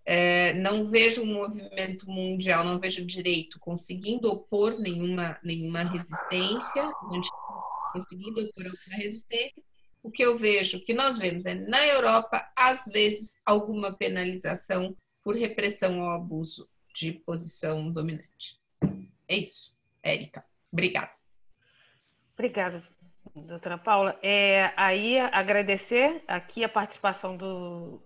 [0.05, 6.93] É, não vejo um movimento mundial, não vejo o direito conseguindo opor nenhuma, nenhuma resistência,
[7.93, 9.63] conseguindo opor alguma resistência,
[10.07, 15.35] o que eu vejo, que nós vemos é na Europa, às vezes, alguma penalização por
[15.35, 18.57] repressão ao abuso de posição dominante.
[19.29, 20.45] É isso, Érica.
[20.73, 21.11] Obrigada.
[22.35, 22.89] Obrigada,
[23.35, 24.17] doutora Paula.
[24.23, 28.01] É, aí, agradecer aqui a participação do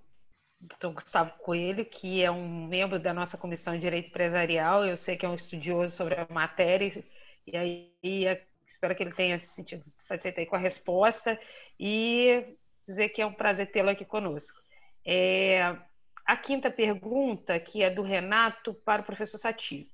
[0.59, 4.87] doutor Gustavo Coelho, que é um membro da nossa Comissão de Direito Empresarial.
[4.87, 7.05] Eu sei que é um estudioso sobre a matéria,
[7.47, 8.27] e aí
[8.71, 11.39] Espero que ele tenha se sentido satisfeito com a resposta
[11.79, 12.57] e
[12.87, 14.61] dizer que é um prazer tê-lo aqui conosco.
[15.05, 15.77] É,
[16.25, 19.89] a quinta pergunta, que é do Renato para o professor Satiro.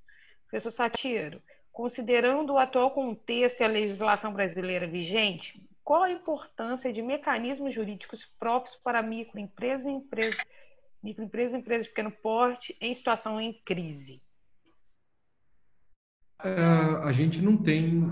[0.49, 1.43] Professor Satiro,
[1.73, 8.25] considerando o atual contexto e a legislação brasileira vigente, qual a importância de mecanismos jurídicos
[8.39, 10.45] próprios para microempresas e empresas,
[11.03, 14.21] microempresas empresas de pequeno porte em situação em crise?
[17.03, 18.05] A gente não tem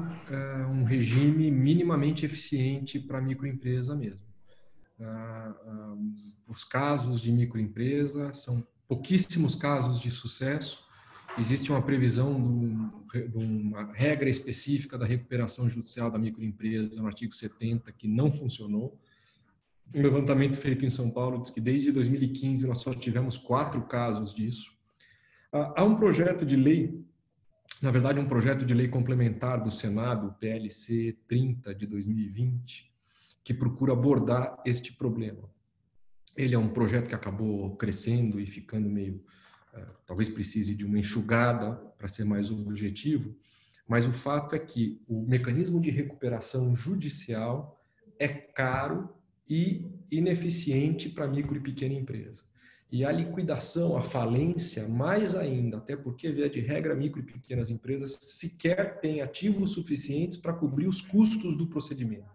[0.69, 4.27] um regime minimamente eficiente para microempresa mesmo.
[6.47, 10.85] Os casos de microempresa são pouquíssimos casos de sucesso.
[11.39, 17.90] Existe uma previsão de uma regra específica da recuperação judicial da microempresa no artigo 70
[17.93, 18.98] que não funcionou.
[19.93, 24.32] Um levantamento feito em São Paulo diz que desde 2015 nós só tivemos quatro casos
[24.32, 24.73] disso.
[25.52, 27.05] Há um projeto de lei
[27.82, 32.91] na verdade, um projeto de lei complementar do Senado, o PLC 30 de 2020,
[33.43, 35.51] que procura abordar este problema.
[36.36, 39.23] Ele é um projeto que acabou crescendo e ficando meio.
[39.74, 43.36] Uh, talvez precise de uma enxugada para ser mais objetivo,
[43.86, 47.85] mas o fato é que o mecanismo de recuperação judicial
[48.19, 49.12] é caro
[49.49, 52.45] e ineficiente para micro e pequena empresa.
[52.90, 57.70] E a liquidação, a falência, mais ainda, até porque, via de regra, micro e pequenas
[57.70, 62.32] empresas sequer têm ativos suficientes para cobrir os custos do procedimento.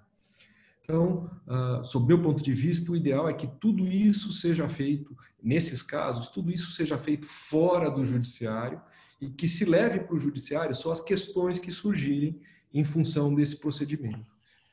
[0.84, 5.16] Então, uh, sob meu ponto de vista, o ideal é que tudo isso seja feito,
[5.42, 8.82] nesses casos, tudo isso seja feito fora do judiciário
[9.22, 12.42] e que se leve para o judiciário só as questões que surgirem
[12.74, 14.26] em função desse procedimento.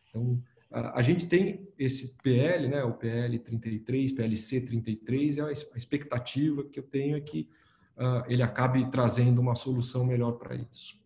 [0.09, 6.65] Então, a gente tem esse PL, né, o PL 33, PLC 33, e a expectativa
[6.65, 7.49] que eu tenho é que
[7.97, 10.99] uh, ele acabe trazendo uma solução melhor para isso.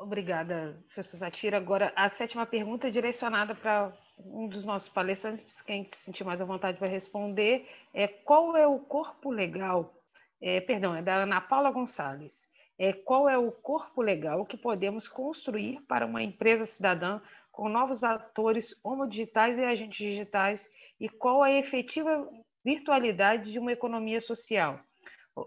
[0.00, 1.58] Obrigada, professor Satira.
[1.58, 6.40] Agora, a sétima pergunta é direcionada para um dos nossos palestrantes, quem se sentir mais
[6.40, 9.94] à vontade para responder, é qual é o corpo legal,
[10.40, 12.48] é, perdão, é da Ana Paula Gonçalves,
[12.78, 17.20] é, qual é o corpo legal que podemos construir para uma empresa cidadã
[17.52, 22.26] com novos atores homodigitais e agentes digitais e qual a efetiva
[22.64, 24.80] virtualidade de uma economia social?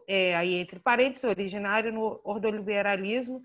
[0.07, 3.41] É, aí, entre parênteses, originário no ordoliberalismo,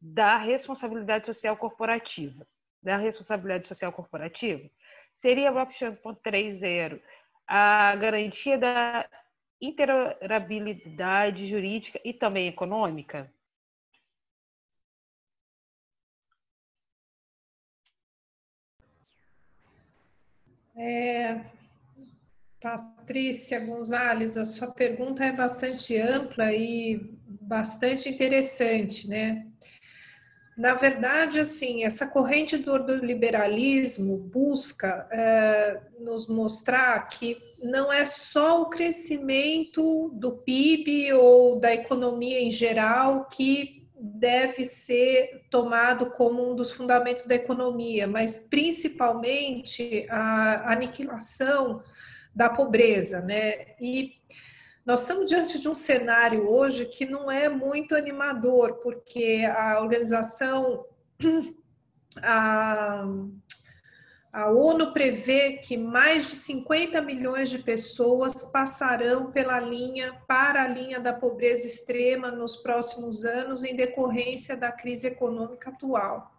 [0.00, 2.46] da responsabilidade social corporativa.
[2.82, 4.70] Da responsabilidade social corporativa
[5.12, 7.00] seria a blockchain 3.0
[7.46, 9.08] a garantia da
[9.60, 13.32] interoperabilidade jurídica e também econômica?
[20.76, 21.40] É,
[22.60, 26.98] Patrícia Gonzalez, a sua pergunta é bastante ampla e
[27.40, 29.46] bastante interessante, né?
[30.58, 38.62] Na verdade, assim, essa corrente do liberalismo busca é, nos mostrar que não é só
[38.62, 46.56] o crescimento do PIB ou da economia em geral que deve ser tomado como um
[46.56, 51.80] dos fundamentos da economia, mas principalmente a aniquilação
[52.34, 53.76] da pobreza, né?
[53.80, 54.17] E
[54.88, 60.86] nós estamos diante de um cenário hoje que não é muito animador, porque a organização
[62.22, 63.04] a
[64.30, 70.68] a ONU prevê que mais de 50 milhões de pessoas passarão pela linha para a
[70.68, 76.37] linha da pobreza extrema nos próximos anos em decorrência da crise econômica atual.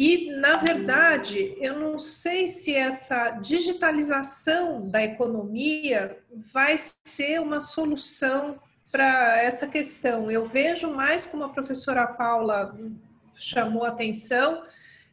[0.00, 8.60] E, na verdade, eu não sei se essa digitalização da economia vai ser uma solução
[8.92, 10.30] para essa questão.
[10.30, 12.78] Eu vejo mais como a professora Paula
[13.34, 14.62] chamou atenção,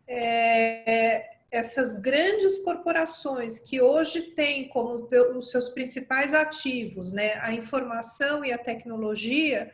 [0.08, 8.46] é, essas grandes corporações que hoje têm como os seus principais ativos né, a informação
[8.46, 9.74] e a tecnologia,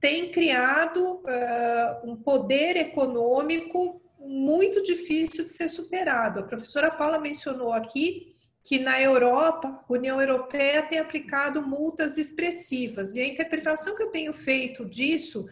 [0.00, 6.40] têm criado uh, um poder econômico muito difícil de ser superado.
[6.40, 13.14] A professora Paula mencionou aqui que na Europa, a União Europeia tem aplicado multas expressivas,
[13.14, 15.46] e a interpretação que eu tenho feito disso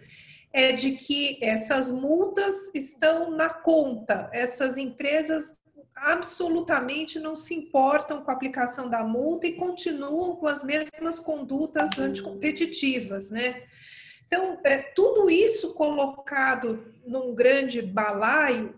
[0.50, 5.58] é de que essas multas estão na conta, essas empresas
[5.94, 11.90] absolutamente não se importam com a aplicação da multa e continuam com as mesmas condutas
[11.98, 13.62] anticompetitivas, né?
[14.32, 18.74] Então, é, tudo isso colocado num grande balaio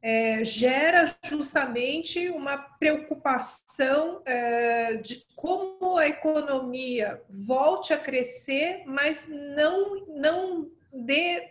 [0.00, 10.06] é, gera justamente uma preocupação é, de como a economia volte a crescer, mas não,
[10.06, 11.48] não dê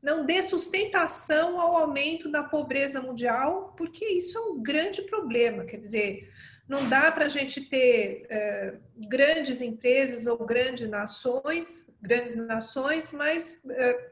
[0.00, 5.64] não dê sustentação ao aumento da pobreza mundial, porque isso é um grande problema.
[5.64, 6.30] Quer dizer,
[6.68, 8.74] não dá para a gente ter é,
[9.06, 14.10] grandes empresas ou grandes nações, grandes nações, mas é,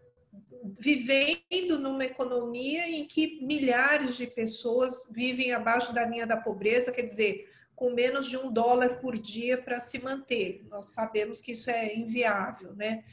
[0.80, 7.02] vivendo numa economia em que milhares de pessoas vivem abaixo da linha da pobreza, quer
[7.02, 10.64] dizer, com menos de um dólar por dia para se manter.
[10.70, 13.04] Nós sabemos que isso é inviável, né?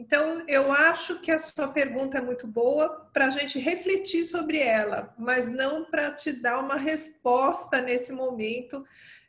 [0.00, 4.58] Então, eu acho que a sua pergunta é muito boa para a gente refletir sobre
[4.58, 8.82] ela, mas não para te dar uma resposta nesse momento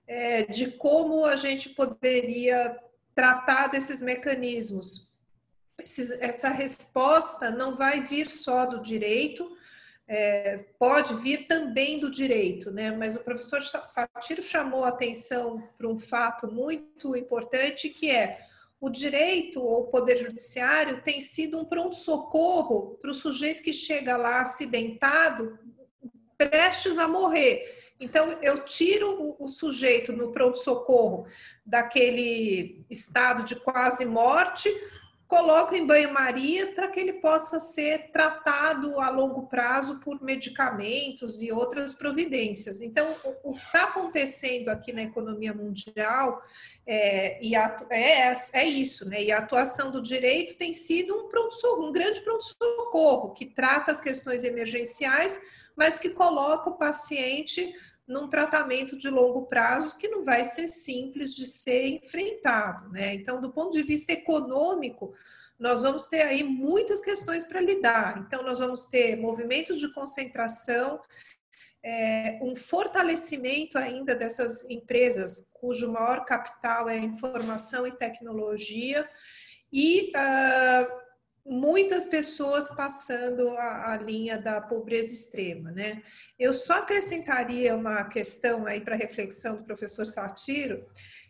[0.08, 2.74] é, de como a gente poderia
[3.14, 5.12] tratar desses mecanismos.
[6.22, 9.46] essa resposta não vai vir só do direito,
[10.08, 12.92] é, pode vir também do direito, né?
[12.92, 18.40] Mas o professor Satiro chamou a atenção para um fato muito importante que é
[18.82, 24.18] o direito ou o poder judiciário tem sido um pronto-socorro para o sujeito que chega
[24.18, 25.60] lá acidentado,
[26.36, 27.94] prestes a morrer.
[28.00, 31.28] Então, eu tiro o, sujeito no pronto-socorro
[31.64, 34.68] daquele estado de quase morte,
[35.32, 41.54] coloco em banho-maria para que ele possa ser tratado a longo prazo por medicamentos e
[41.54, 42.82] outras providências.
[42.82, 46.44] Então, o, que está acontecendo aqui na economia mundial
[46.86, 49.24] é, a, é, é, isso, né?
[49.24, 54.02] E a atuação do direito tem sido um, pronto um grande pronto-socorro que trata as
[54.02, 55.40] questões emergenciais,
[55.78, 57.74] mas que coloca o paciente
[58.08, 63.14] num tratamento de longo prazo que não vai ser simples de ser enfrentado, né?
[63.14, 65.14] Então, do ponto de vista econômico,
[65.60, 68.18] nós vamos ter aí muitas questões para lidar.
[68.26, 71.00] Então, nós vamos ter movimentos de concentração,
[71.84, 79.08] é, um fortalecimento ainda dessas empresas cujo maior capital é informação e tecnologia
[79.74, 81.01] e uh,
[81.46, 86.02] muitas pessoas passando a, a, linha da pobreza extrema, né?
[86.38, 90.86] Eu só acrescentaria uma questão aí para reflexão do professor Satiro,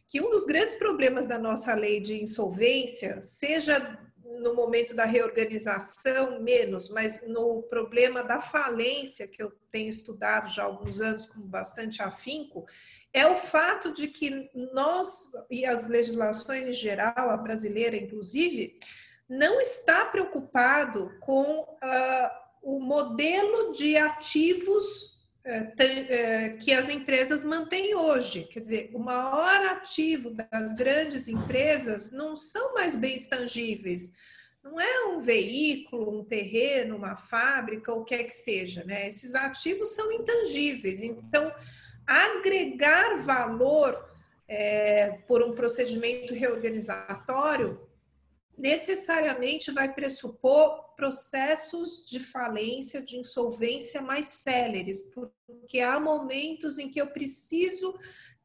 [0.08, 3.98] que um dos grandes problemas da nossa lei de insolvência, seja
[4.42, 10.64] no momento da reorganização, menos, mas no problema da falência, que eu tenho estudado já
[10.64, 12.66] há alguns anos com bastante afinco,
[13.14, 18.78] é o fato de que nós, e as legislações em geral, a brasileira inclusive,
[19.32, 22.30] não está preocupado com uh,
[22.62, 28.44] o modelo de ativos é, que as empresas mantêm hoje.
[28.44, 34.12] Quer dizer, o maior ativo das grandes empresas não são mais bens tangíveis,
[34.62, 39.08] não é um veículo, um terreno, uma fábrica, o que é que seja, né?
[39.08, 41.02] Esses ativos são intangíveis.
[41.02, 41.52] Então,
[42.06, 44.06] agregar valor
[44.46, 47.90] é, por um procedimento reorganizatório
[48.62, 57.02] necessariamente vai pressupor processos de falência, de insolvência mais céleres, porque há momentos em que
[57.02, 57.98] eu preciso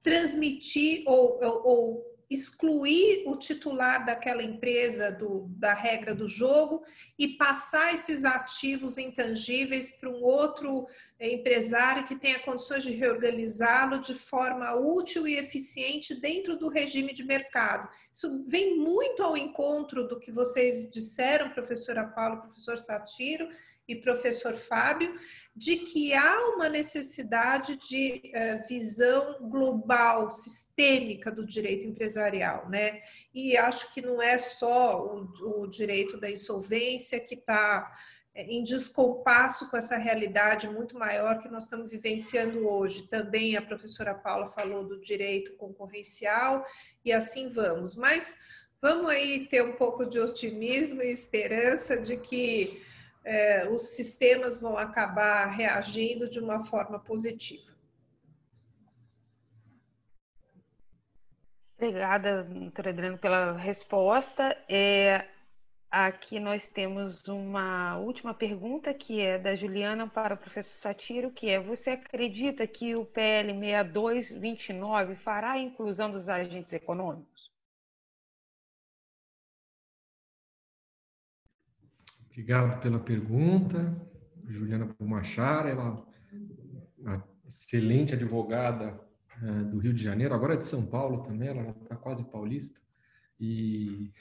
[0.02, 6.84] transmitir ou, ou, ou excluir o titular daquela empresa do, da regra do jogo
[7.18, 10.86] e passar esses ativos intangíveis para um outro
[11.20, 17.24] empresário que tenha condições de reorganizá-lo de forma útil e eficiente dentro do regime de
[17.24, 17.88] mercado.
[18.12, 23.48] Isso vem muito ao encontro do que vocês disseram, professora Paula, professor Satiro,
[23.88, 25.14] e professor Fábio,
[25.54, 33.00] de que há uma necessidade de uh, visão global, sistêmica do direito empresarial, né?
[33.32, 37.92] E acho que não é só o, o direito da insolvência que está
[38.34, 43.06] eh, em descompasso com essa realidade muito maior que nós estamos vivenciando hoje.
[43.06, 46.66] Também a professora Paula falou do direito concorrencial
[47.04, 47.96] e assim vamos.
[47.96, 48.36] Mas
[48.82, 52.84] vamos aí ter um pouco de otimismo e esperança de que
[53.26, 57.74] é, os sistemas vão acabar reagindo de uma forma positiva.
[61.76, 64.56] Obrigada, doutora Adriana, pela resposta.
[64.68, 65.26] É,
[65.90, 71.50] aqui nós temos uma última pergunta, que é da Juliana para o professor Satiro, que
[71.50, 77.35] é, você acredita que o PL 6229 fará a inclusão dos agentes econômicos?
[82.36, 83.96] Obrigado pela pergunta,
[84.46, 86.06] Juliana Pumachara, ela
[86.98, 89.00] uma excelente advogada
[89.42, 92.78] uh, do Rio de Janeiro, agora é de São Paulo também, ela está quase paulista,
[93.40, 94.12] e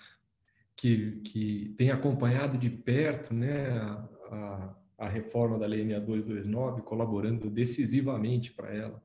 [0.77, 7.49] que, que tem acompanhado de perto né, a, a, a reforma da Lei 6229, colaborando
[7.49, 9.03] decisivamente para ela.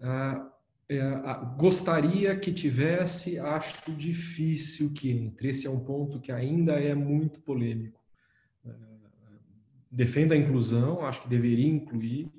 [0.00, 0.50] Uh,
[0.88, 1.00] é,
[1.56, 5.50] gostaria que tivesse, acho difícil que entre.
[5.50, 8.02] Esse é um ponto que ainda é muito polêmico.
[8.64, 8.70] É,
[9.90, 12.32] defendo a inclusão, acho que deveria incluir,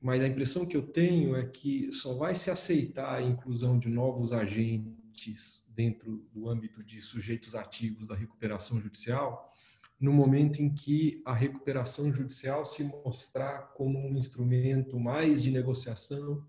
[0.00, 3.88] mas a impressão que eu tenho é que só vai se aceitar a inclusão de
[3.88, 9.52] novos agentes dentro do âmbito de sujeitos ativos da recuperação judicial
[9.98, 16.44] no momento em que a recuperação judicial se mostrar como um instrumento mais de negociação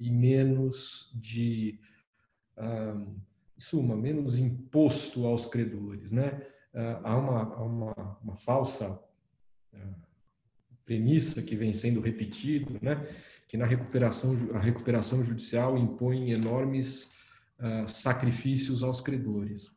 [0.00, 1.78] e menos de,
[2.56, 2.96] ah,
[3.56, 6.10] em suma, menos imposto aos credores.
[6.10, 6.40] Né?
[6.74, 8.98] Ah, há uma, há uma, uma falsa
[9.74, 9.94] ah,
[10.86, 13.06] premissa que vem sendo repetido, né?
[13.46, 17.18] que na recuperação, a recuperação judicial impõe enormes
[17.86, 19.70] sacrifícios aos credores.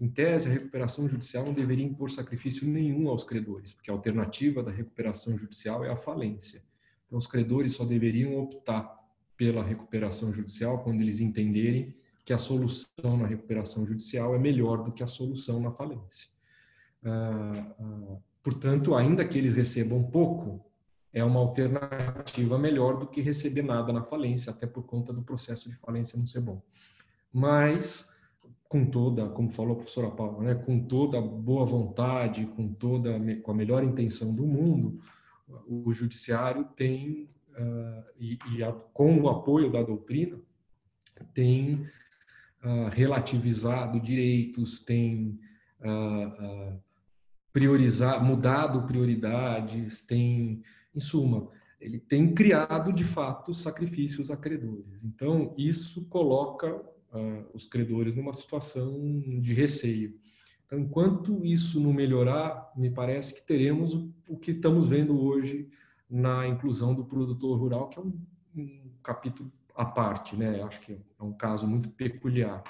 [0.00, 4.64] Em tese, a recuperação judicial não deveria impor sacrifício nenhum aos credores, porque a alternativa
[4.64, 6.60] da recuperação judicial é a falência.
[7.06, 9.03] Então, os credores só deveriam optar
[9.36, 11.94] pela recuperação judicial quando eles entenderem
[12.24, 16.28] que a solução na recuperação judicial é melhor do que a solução na falência.
[17.04, 20.64] Ah, ah, portanto, ainda que eles recebam pouco,
[21.12, 25.68] é uma alternativa melhor do que receber nada na falência, até por conta do processo
[25.68, 26.62] de falência não ser bom.
[27.32, 28.10] Mas,
[28.68, 33.50] com toda, como falou a professora Paula, né, com toda boa vontade, com toda com
[33.50, 34.98] a melhor intenção do mundo,
[35.68, 37.28] o judiciário tem
[37.58, 40.38] uh, e, e a, com o apoio da doutrina,
[41.32, 41.86] tem
[42.62, 45.38] uh, relativizado direitos, tem
[45.80, 46.80] uh,
[47.52, 50.62] priorizar, mudado prioridades, tem,
[50.94, 51.48] em suma,
[51.80, 55.04] ele tem criado de fato sacrifícios a credores.
[55.04, 56.82] Então, isso coloca
[57.52, 60.18] os credores numa situação de receio.
[60.66, 65.70] Então, enquanto isso não melhorar, me parece que teremos o, o que estamos vendo hoje
[66.08, 68.20] na inclusão do produtor rural, que é um,
[68.56, 70.62] um capítulo à parte, né?
[70.62, 72.62] Acho que é um caso muito peculiar,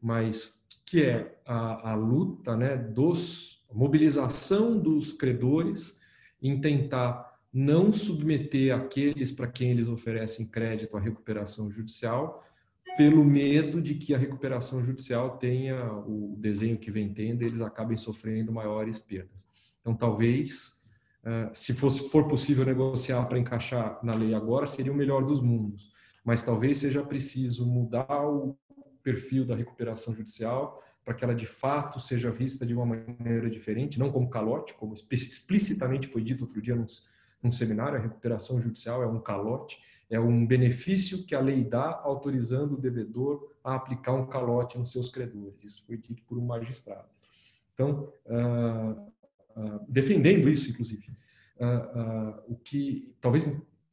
[0.00, 5.98] mas que é a, a luta, né, dos a mobilização dos credores
[6.42, 12.42] em tentar não submeter aqueles para quem eles oferecem crédito à recuperação judicial,
[12.96, 17.96] pelo medo de que a recuperação judicial tenha o desenho que vem tendo, eles acabem
[17.96, 19.46] sofrendo maiores perdas.
[19.80, 20.81] Então, talvez
[21.52, 25.92] se fosse, for possível negociar para encaixar na lei agora, seria o melhor dos mundos.
[26.24, 28.56] Mas talvez seja preciso mudar o
[29.02, 33.98] perfil da recuperação judicial para que ela de fato seja vista de uma maneira diferente,
[33.98, 37.06] não como calote, como explicitamente foi dito outro dia nos,
[37.42, 42.00] um seminário, a recuperação judicial é um calote, é um benefício que a lei dá
[42.04, 45.64] autorizando o devedor a aplicar um calote nos seus credores.
[45.64, 47.08] Isso foi dito por um magistrado.
[47.74, 49.12] Então, uh,
[49.88, 51.10] defendendo isso, inclusive,
[51.58, 53.46] uh, o que talvez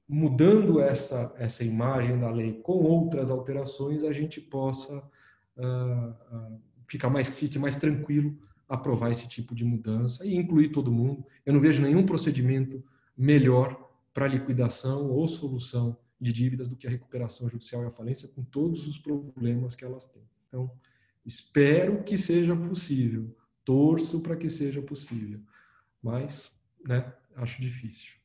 [0.07, 5.07] mudando essa essa imagem da lei com outras alterações, a gente possa
[6.87, 8.35] ficar mais fique mais tranquilo
[8.69, 11.25] aprovar esse tipo de mudança e incluir todo mundo.
[11.43, 12.83] Eu não vejo nenhum procedimento
[13.17, 18.27] melhor para liquidação ou solução de dívidas do que a recuperação judicial e a falência,
[18.27, 20.21] com todos os problemas que elas têm.
[20.47, 20.69] Então,
[21.25, 23.35] espero que seja possível,
[23.69, 25.39] torço para que seja possível,
[26.01, 28.17] mas, né, acho difícil.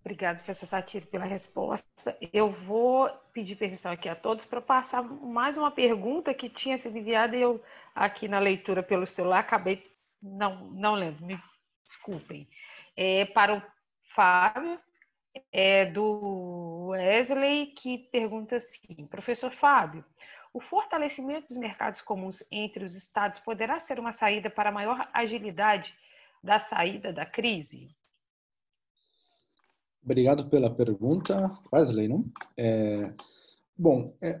[0.00, 2.14] Obrigada, professor Satiro, pela resposta.
[2.30, 6.98] Eu vou pedir permissão aqui a todos para passar mais uma pergunta que tinha sido
[6.98, 7.64] enviada e eu,
[7.94, 9.90] aqui na leitura pelo celular, acabei
[10.22, 11.40] não, não lendo, me
[11.86, 12.46] desculpem.
[12.94, 13.62] É, para o
[14.02, 14.78] Fábio,
[15.50, 20.04] é, do Wesley, que pergunta assim: Professor Fábio,
[20.56, 25.94] o fortalecimento dos mercados comuns entre os estados poderá ser uma saída para maior agilidade
[26.42, 27.94] da saída da crise?
[30.02, 32.24] Obrigado pela pergunta, Wesley, não?
[32.56, 33.12] É,
[33.76, 34.40] bom, é,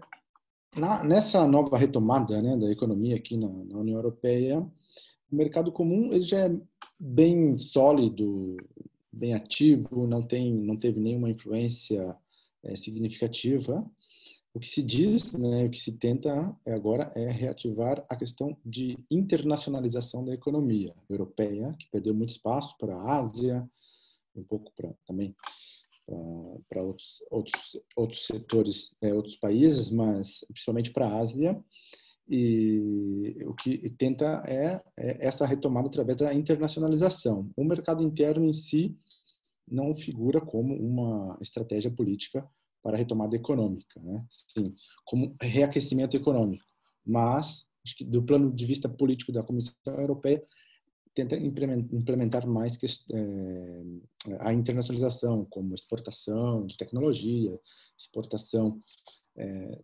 [0.74, 4.60] na, nessa nova retomada né, da economia aqui na, na União Europeia,
[5.30, 6.56] o mercado comum ele já é
[6.98, 8.56] bem sólido,
[9.12, 12.16] bem ativo, não tem, não teve nenhuma influência
[12.62, 13.84] é, significativa.
[14.56, 18.96] O que se diz, né, o que se tenta agora é reativar a questão de
[19.10, 23.68] internacionalização da economia europeia, que perdeu muito espaço para a Ásia,
[24.34, 25.36] um pouco para também
[26.70, 31.62] para outros, outros, outros setores, é, outros países, mas principalmente para a Ásia.
[32.26, 37.50] E o que tenta é, é, essa retomada através da internacionalização.
[37.54, 38.96] O mercado interno em si
[39.70, 42.48] não figura como uma estratégia política
[42.86, 44.24] para a retomada econômica, né?
[44.30, 44.72] Sim,
[45.04, 46.64] como reaquecimento econômico.
[47.04, 50.40] Mas, acho que do plano de vista político da Comissão Europeia,
[51.12, 53.82] tenta implementar mais que, é,
[54.38, 57.58] a internacionalização, como exportação de tecnologia,
[57.98, 58.80] exportação
[59.36, 59.80] é,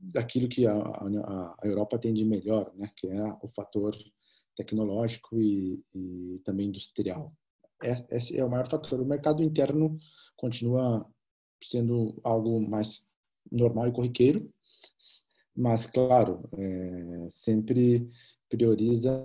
[0.00, 2.90] daquilo que a, a, a, Europa tem de melhor, né?
[2.96, 3.94] Que é o fator
[4.56, 7.32] tecnológico e, e também industrial
[7.82, 9.00] é, esse é o maior fator.
[9.00, 9.98] O mercado interno
[10.36, 11.06] continua
[11.62, 13.06] sendo algo mais
[13.50, 14.50] normal e corriqueiro,
[15.54, 18.08] mas, claro, é, sempre
[18.48, 19.24] prioriza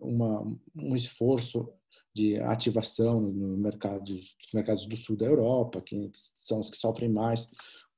[0.00, 0.42] uma,
[0.74, 1.68] um esforço
[2.14, 7.10] de ativação no mercado, nos mercados do sul da Europa, que são os que sofrem
[7.10, 7.50] mais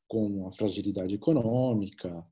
[0.08, 2.24] com a fragilidade econômica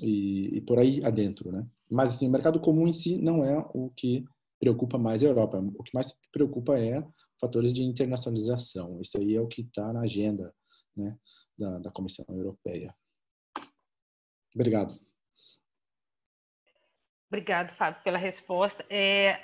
[0.00, 1.66] e, e por aí adentro, né?
[1.90, 4.24] Mas assim, o mercado comum em si não é o que
[4.58, 5.58] preocupa mais a Europa.
[5.78, 7.02] O que mais preocupa é
[7.40, 9.00] fatores de internacionalização.
[9.00, 10.52] Isso aí é o que está na agenda
[10.96, 11.16] né,
[11.56, 12.94] da, da Comissão Europeia.
[14.54, 14.98] Obrigado.
[17.28, 18.84] Obrigado, Fábio, pela resposta.
[18.90, 19.40] É,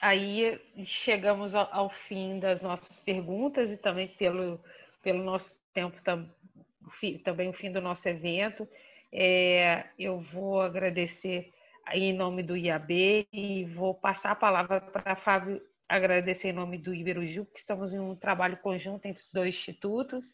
[0.00, 4.60] aí chegamos ao, ao, fim das nossas perguntas e também pelo,
[5.02, 6.32] pelo nosso tempo, tam,
[7.24, 8.68] também o fim do nosso evento.
[9.12, 11.52] É, eu vou agradecer
[11.92, 16.94] em nome do IAB e vou passar a palavra para Fábio agradecer em nome do
[16.94, 20.32] Iberuju, que estamos em um trabalho conjunto entre os dois institutos,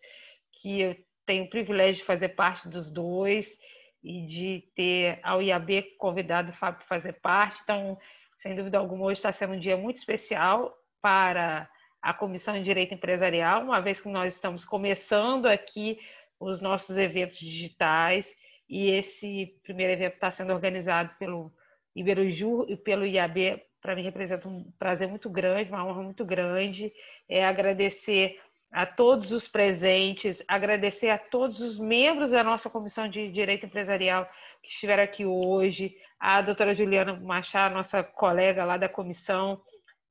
[0.53, 0.97] que eu
[1.27, 3.57] tenho o privilégio de fazer parte dos dois
[4.03, 7.61] e de ter ao IAB convidado o Fábio para fazer parte.
[7.63, 7.99] Então,
[8.39, 11.69] sem dúvida alguma, hoje está sendo um dia muito especial para
[12.03, 15.99] a Comissão de Direito Empresarial, uma vez que nós estamos começando aqui
[16.39, 18.35] os nossos eventos digitais
[18.69, 21.53] e esse primeiro evento está sendo organizado pelo
[21.95, 23.61] Iberuju e pelo IAB.
[23.81, 26.93] Para mim representa um prazer muito grande, uma honra muito grande.
[27.29, 33.31] É agradecer a todos os presentes, agradecer a todos os membros da nossa Comissão de
[33.31, 34.29] Direito Empresarial
[34.63, 39.61] que estiveram aqui hoje, a doutora Juliana Machado, nossa colega lá da comissão,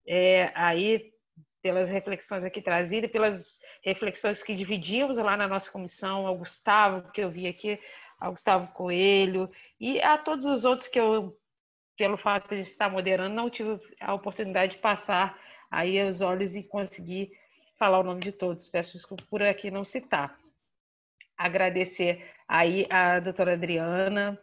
[0.07, 1.11] é, aí
[1.61, 7.22] pelas reflexões aqui trazidas, pelas reflexões que dividimos lá na nossa comissão, ao Gustavo, que
[7.22, 7.80] eu vi aqui,
[8.19, 9.49] ao Gustavo Coelho
[9.80, 11.38] e a todos os outros que eu,
[11.99, 15.37] pelo fato de estar moderando, não tive a oportunidade de passar
[15.69, 17.29] aí os olhos e conseguir
[17.77, 18.69] falar o nome de todos.
[18.69, 20.39] Peço desculpa por aqui não citar.
[21.37, 24.39] Agradecer aí a doutora Adriana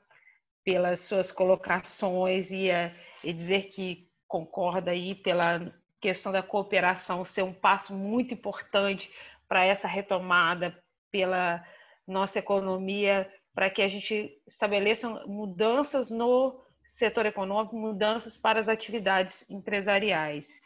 [0.63, 2.95] pelas suas colocações e, eh,
[3.25, 9.11] e dizer que concorda aí pela questão da cooperação ser um passo muito importante
[9.49, 10.79] para essa retomada
[11.11, 11.65] pela
[12.07, 19.49] nossa economia para que a gente estabeleça mudanças no setor econômico, mudanças para as atividades
[19.51, 20.61] empresariais.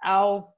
[0.00, 0.54] ao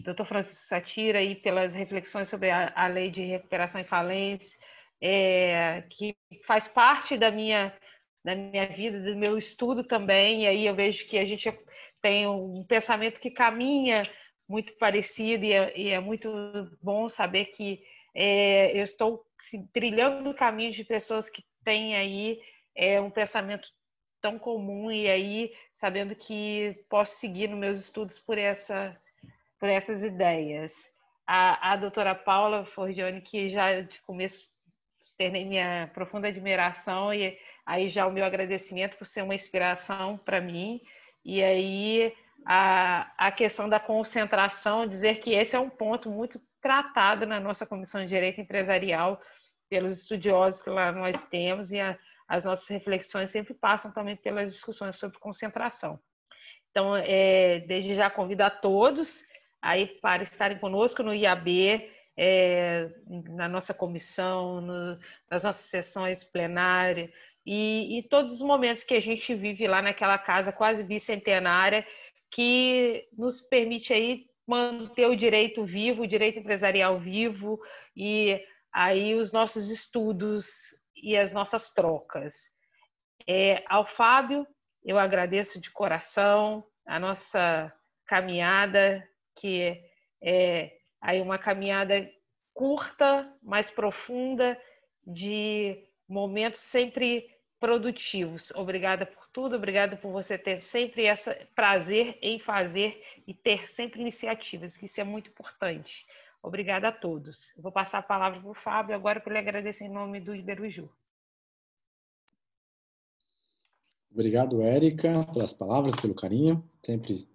[0.00, 0.24] Dr.
[0.24, 4.58] Francisco Satira aí pelas reflexões sobre a, a lei de recuperação e falência,
[5.00, 7.76] é, que faz parte da minha
[8.22, 10.42] da minha vida, do meu estudo também.
[10.42, 11.50] E aí eu vejo que a gente
[12.02, 14.02] tem um pensamento que caminha
[14.48, 16.30] muito parecido e é, e é muito
[16.82, 17.82] bom saber que
[18.14, 22.40] é, eu estou assim, trilhando o caminho de pessoas que têm aí
[22.74, 23.68] é, um pensamento
[24.20, 28.96] tão comum e aí sabendo que posso seguir nos meus estudos por essa
[29.58, 30.72] por essas ideias.
[31.26, 34.50] A, a doutora Paula Forgione, que já de começo
[35.00, 40.40] externei minha profunda admiração e aí já o meu agradecimento por ser uma inspiração para
[40.40, 40.80] mim.
[41.24, 42.14] E aí
[42.46, 47.66] a, a questão da concentração, dizer que esse é um ponto muito tratado na nossa
[47.66, 49.20] Comissão de Direito Empresarial
[49.68, 51.96] pelos estudiosos que lá nós temos e a,
[52.30, 55.98] as nossas reflexões sempre passam também pelas discussões sobre concentração.
[56.70, 59.24] Então, é, desde já convido a todos
[59.60, 62.88] aí para estarem conosco no IAB, é,
[63.30, 64.96] na nossa comissão, no,
[65.28, 67.10] nas nossas sessões plenárias
[67.44, 71.84] e, e, todos os momentos que a gente vive lá naquela casa quase bicentenária
[72.30, 77.58] que nos permite aí manter o direito vivo, o direito empresarial vivo
[77.96, 78.40] e
[78.72, 82.50] aí os nossos estudos e as nossas trocas.
[83.26, 84.46] É, ao Fábio,
[84.84, 87.72] eu agradeço de coração a nossa
[88.06, 89.06] caminhada
[89.36, 89.80] que
[90.22, 92.10] é aí uma caminhada
[92.52, 94.60] curta, mais profunda,
[95.06, 97.26] de momentos sempre
[97.58, 98.50] produtivos.
[98.52, 104.00] Obrigada por tudo, obrigada por você ter sempre esse prazer em fazer e ter sempre
[104.00, 106.06] iniciativas, isso é muito importante.
[106.42, 107.52] Obrigada a todos.
[107.56, 110.90] Vou passar a palavra para o Fábio agora para ele agradecer em nome do Iberuju.
[114.12, 116.68] Obrigado, Érica, pelas palavras, pelo carinho.
[116.82, 117.28] Sempre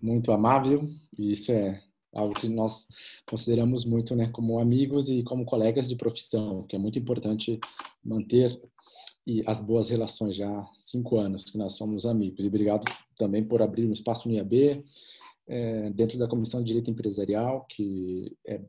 [0.00, 2.86] muito amável e isso é algo que nós
[3.26, 7.58] consideramos muito, né, como amigos e como colegas de profissão, que é muito importante
[8.04, 8.56] manter
[9.26, 12.44] e as boas relações já há cinco anos que nós somos amigos.
[12.44, 12.84] E obrigado
[13.16, 14.84] também por abrir um espaço no IAB,
[15.46, 18.60] é, dentro da Comissão de Direito Empresarial, que é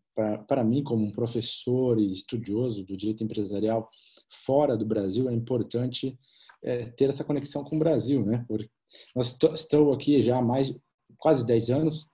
[0.47, 3.89] para mim, como um professor e estudioso do direito empresarial
[4.29, 6.17] fora do Brasil, é importante
[6.63, 8.43] é, ter essa conexão com o Brasil, né?
[8.47, 8.69] Porque
[9.15, 10.73] nós estou aqui já há mais
[11.17, 12.05] quase 10 anos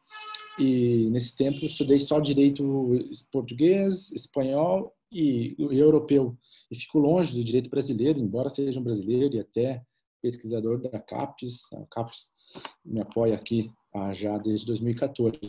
[0.60, 2.64] e nesse tempo estudei só direito
[3.32, 6.38] português, espanhol e, e europeu
[6.70, 9.84] e fico longe do direito brasileiro, embora seja um brasileiro e até
[10.22, 11.62] pesquisador da CAPES.
[11.74, 12.32] A CAPES
[12.86, 13.72] me apoia aqui
[14.14, 15.40] já desde 2014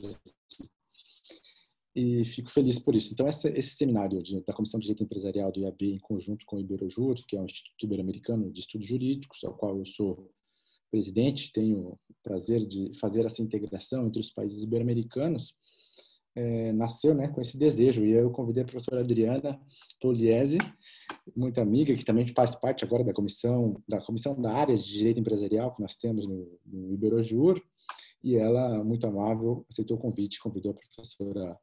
[1.94, 3.12] e fico feliz por isso.
[3.12, 6.56] Então, esse, esse seminário de, da Comissão de Direito Empresarial do IAB, em conjunto com
[6.56, 10.30] o Iberojur, que é o Instituto Ibero-Americano de Estudos Jurídicos, ao qual eu sou
[10.90, 15.54] presidente, tenho o prazer de fazer essa integração entre os países ibero-americanos,
[16.34, 18.04] é, nasceu né, com esse desejo.
[18.04, 19.60] E eu convidei a professora Adriana
[20.00, 20.58] Poliese,
[21.34, 25.20] muito amiga, que também faz parte agora da comissão da comissão da área de direito
[25.20, 27.62] empresarial que nós temos no, no Iberojur,
[28.22, 31.58] e ela, muito amável, aceitou o convite, convidou a professora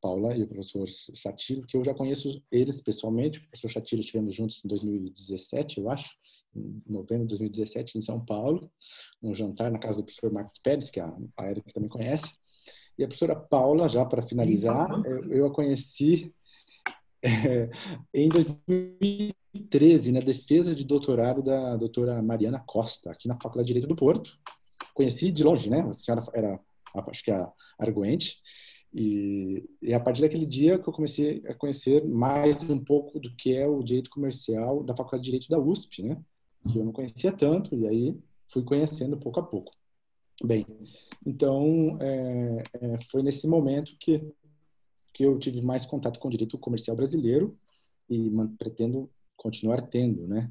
[0.00, 3.38] Paula e o professor Satiro, que eu já conheço eles pessoalmente.
[3.38, 6.10] O professor Satiro estivemos juntos em 2017, eu acho,
[6.54, 8.70] em novembro de 2017, em São Paulo,
[9.22, 12.34] um jantar na casa do professor Marcos Pérez, que a, a Erika também conhece.
[12.98, 16.32] E a professora Paula, já para finalizar, eu, eu, a conheci
[17.22, 17.70] é,
[18.12, 23.88] em 2013, na defesa de doutorado da doutora Mariana Costa, aqui na Faculdade de Direito
[23.88, 24.38] do Porto.
[24.94, 25.80] Conheci de longe, né?
[25.82, 26.60] A senhora era,
[27.10, 28.40] acho que a arguente.
[28.94, 33.34] E, e, a partir daquele dia que eu comecei a conhecer mais um pouco do
[33.34, 36.22] que é o direito comercial da Faculdade de Direito da USP, né?
[36.70, 38.16] Que eu não conhecia tanto, e aí
[38.48, 39.72] fui conhecendo pouco a pouco.
[40.42, 40.64] Bem,
[41.26, 44.22] então é, é, foi nesse momento que,
[45.12, 47.56] que eu tive mais contato com o direito comercial brasileiro
[48.08, 50.50] e pretendo continuar tendo, né?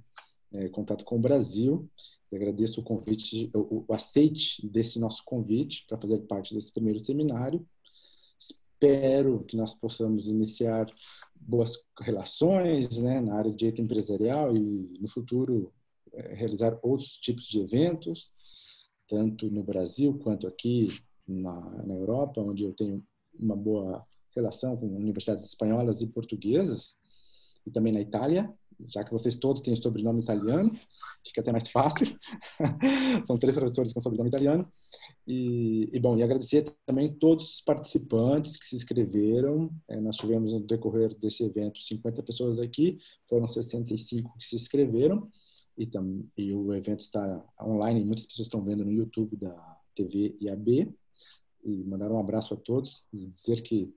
[0.53, 1.89] É, contato com o Brasil.
[2.31, 6.99] Eu agradeço o convite, o, o aceite desse nosso convite para fazer parte desse primeiro
[6.99, 7.65] seminário
[8.83, 10.87] espero que nós possamos iniciar
[11.35, 15.73] boas relações né, na área de direito empresarial e, no futuro,
[16.11, 18.29] é, realizar outros tipos de eventos,
[19.07, 20.87] tanto no Brasil quanto aqui
[21.25, 23.01] na, na Europa, onde eu tenho
[23.39, 26.97] uma boa relação com universidades espanholas e portuguesas,
[27.65, 28.53] e também na Itália,
[28.89, 30.71] já que vocês todos têm sobrenome italiano,
[31.25, 32.07] fica até mais fácil.
[33.25, 34.67] São três professores com sobrenome italiano.
[35.27, 39.69] E, e, bom, e agradecer também todos os participantes que se inscreveram.
[39.87, 42.97] É, nós tivemos no decorrer desse evento 50 pessoas aqui,
[43.29, 45.29] foram 65 que se inscreveram.
[45.77, 49.55] E, tam, e o evento está online, muitas pessoas estão vendo no YouTube da
[49.95, 50.93] TV IAB.
[51.63, 53.91] e mandar um abraço a todos e dizer que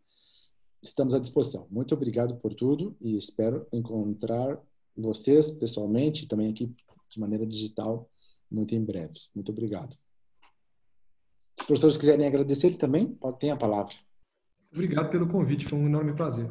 [0.82, 1.66] estamos à disposição.
[1.70, 4.58] Muito obrigado por tudo e espero encontrar
[4.96, 6.74] vocês pessoalmente e também aqui
[7.10, 8.10] de maneira digital
[8.50, 9.14] muito em breve.
[9.34, 9.92] Muito obrigado.
[11.56, 13.94] Se os professores quiserem agradecer também, pode ter a palavra.
[14.72, 16.50] Obrigado pelo convite, foi um enorme prazer.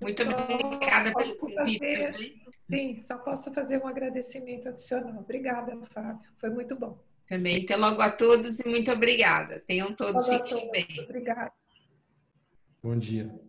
[0.00, 1.96] Muito obrigada pelo convite.
[1.96, 2.34] Fazer,
[2.70, 5.20] sim, só posso fazer um agradecimento adicional.
[5.20, 6.20] Obrigada, Fábio.
[6.38, 6.98] Foi muito bom.
[7.26, 7.64] Também.
[7.64, 9.62] Até logo a todos e muito obrigada.
[9.66, 10.86] Tenham todos, fiquem bem.
[11.04, 11.52] Obrigada.
[12.82, 13.47] Bom dia.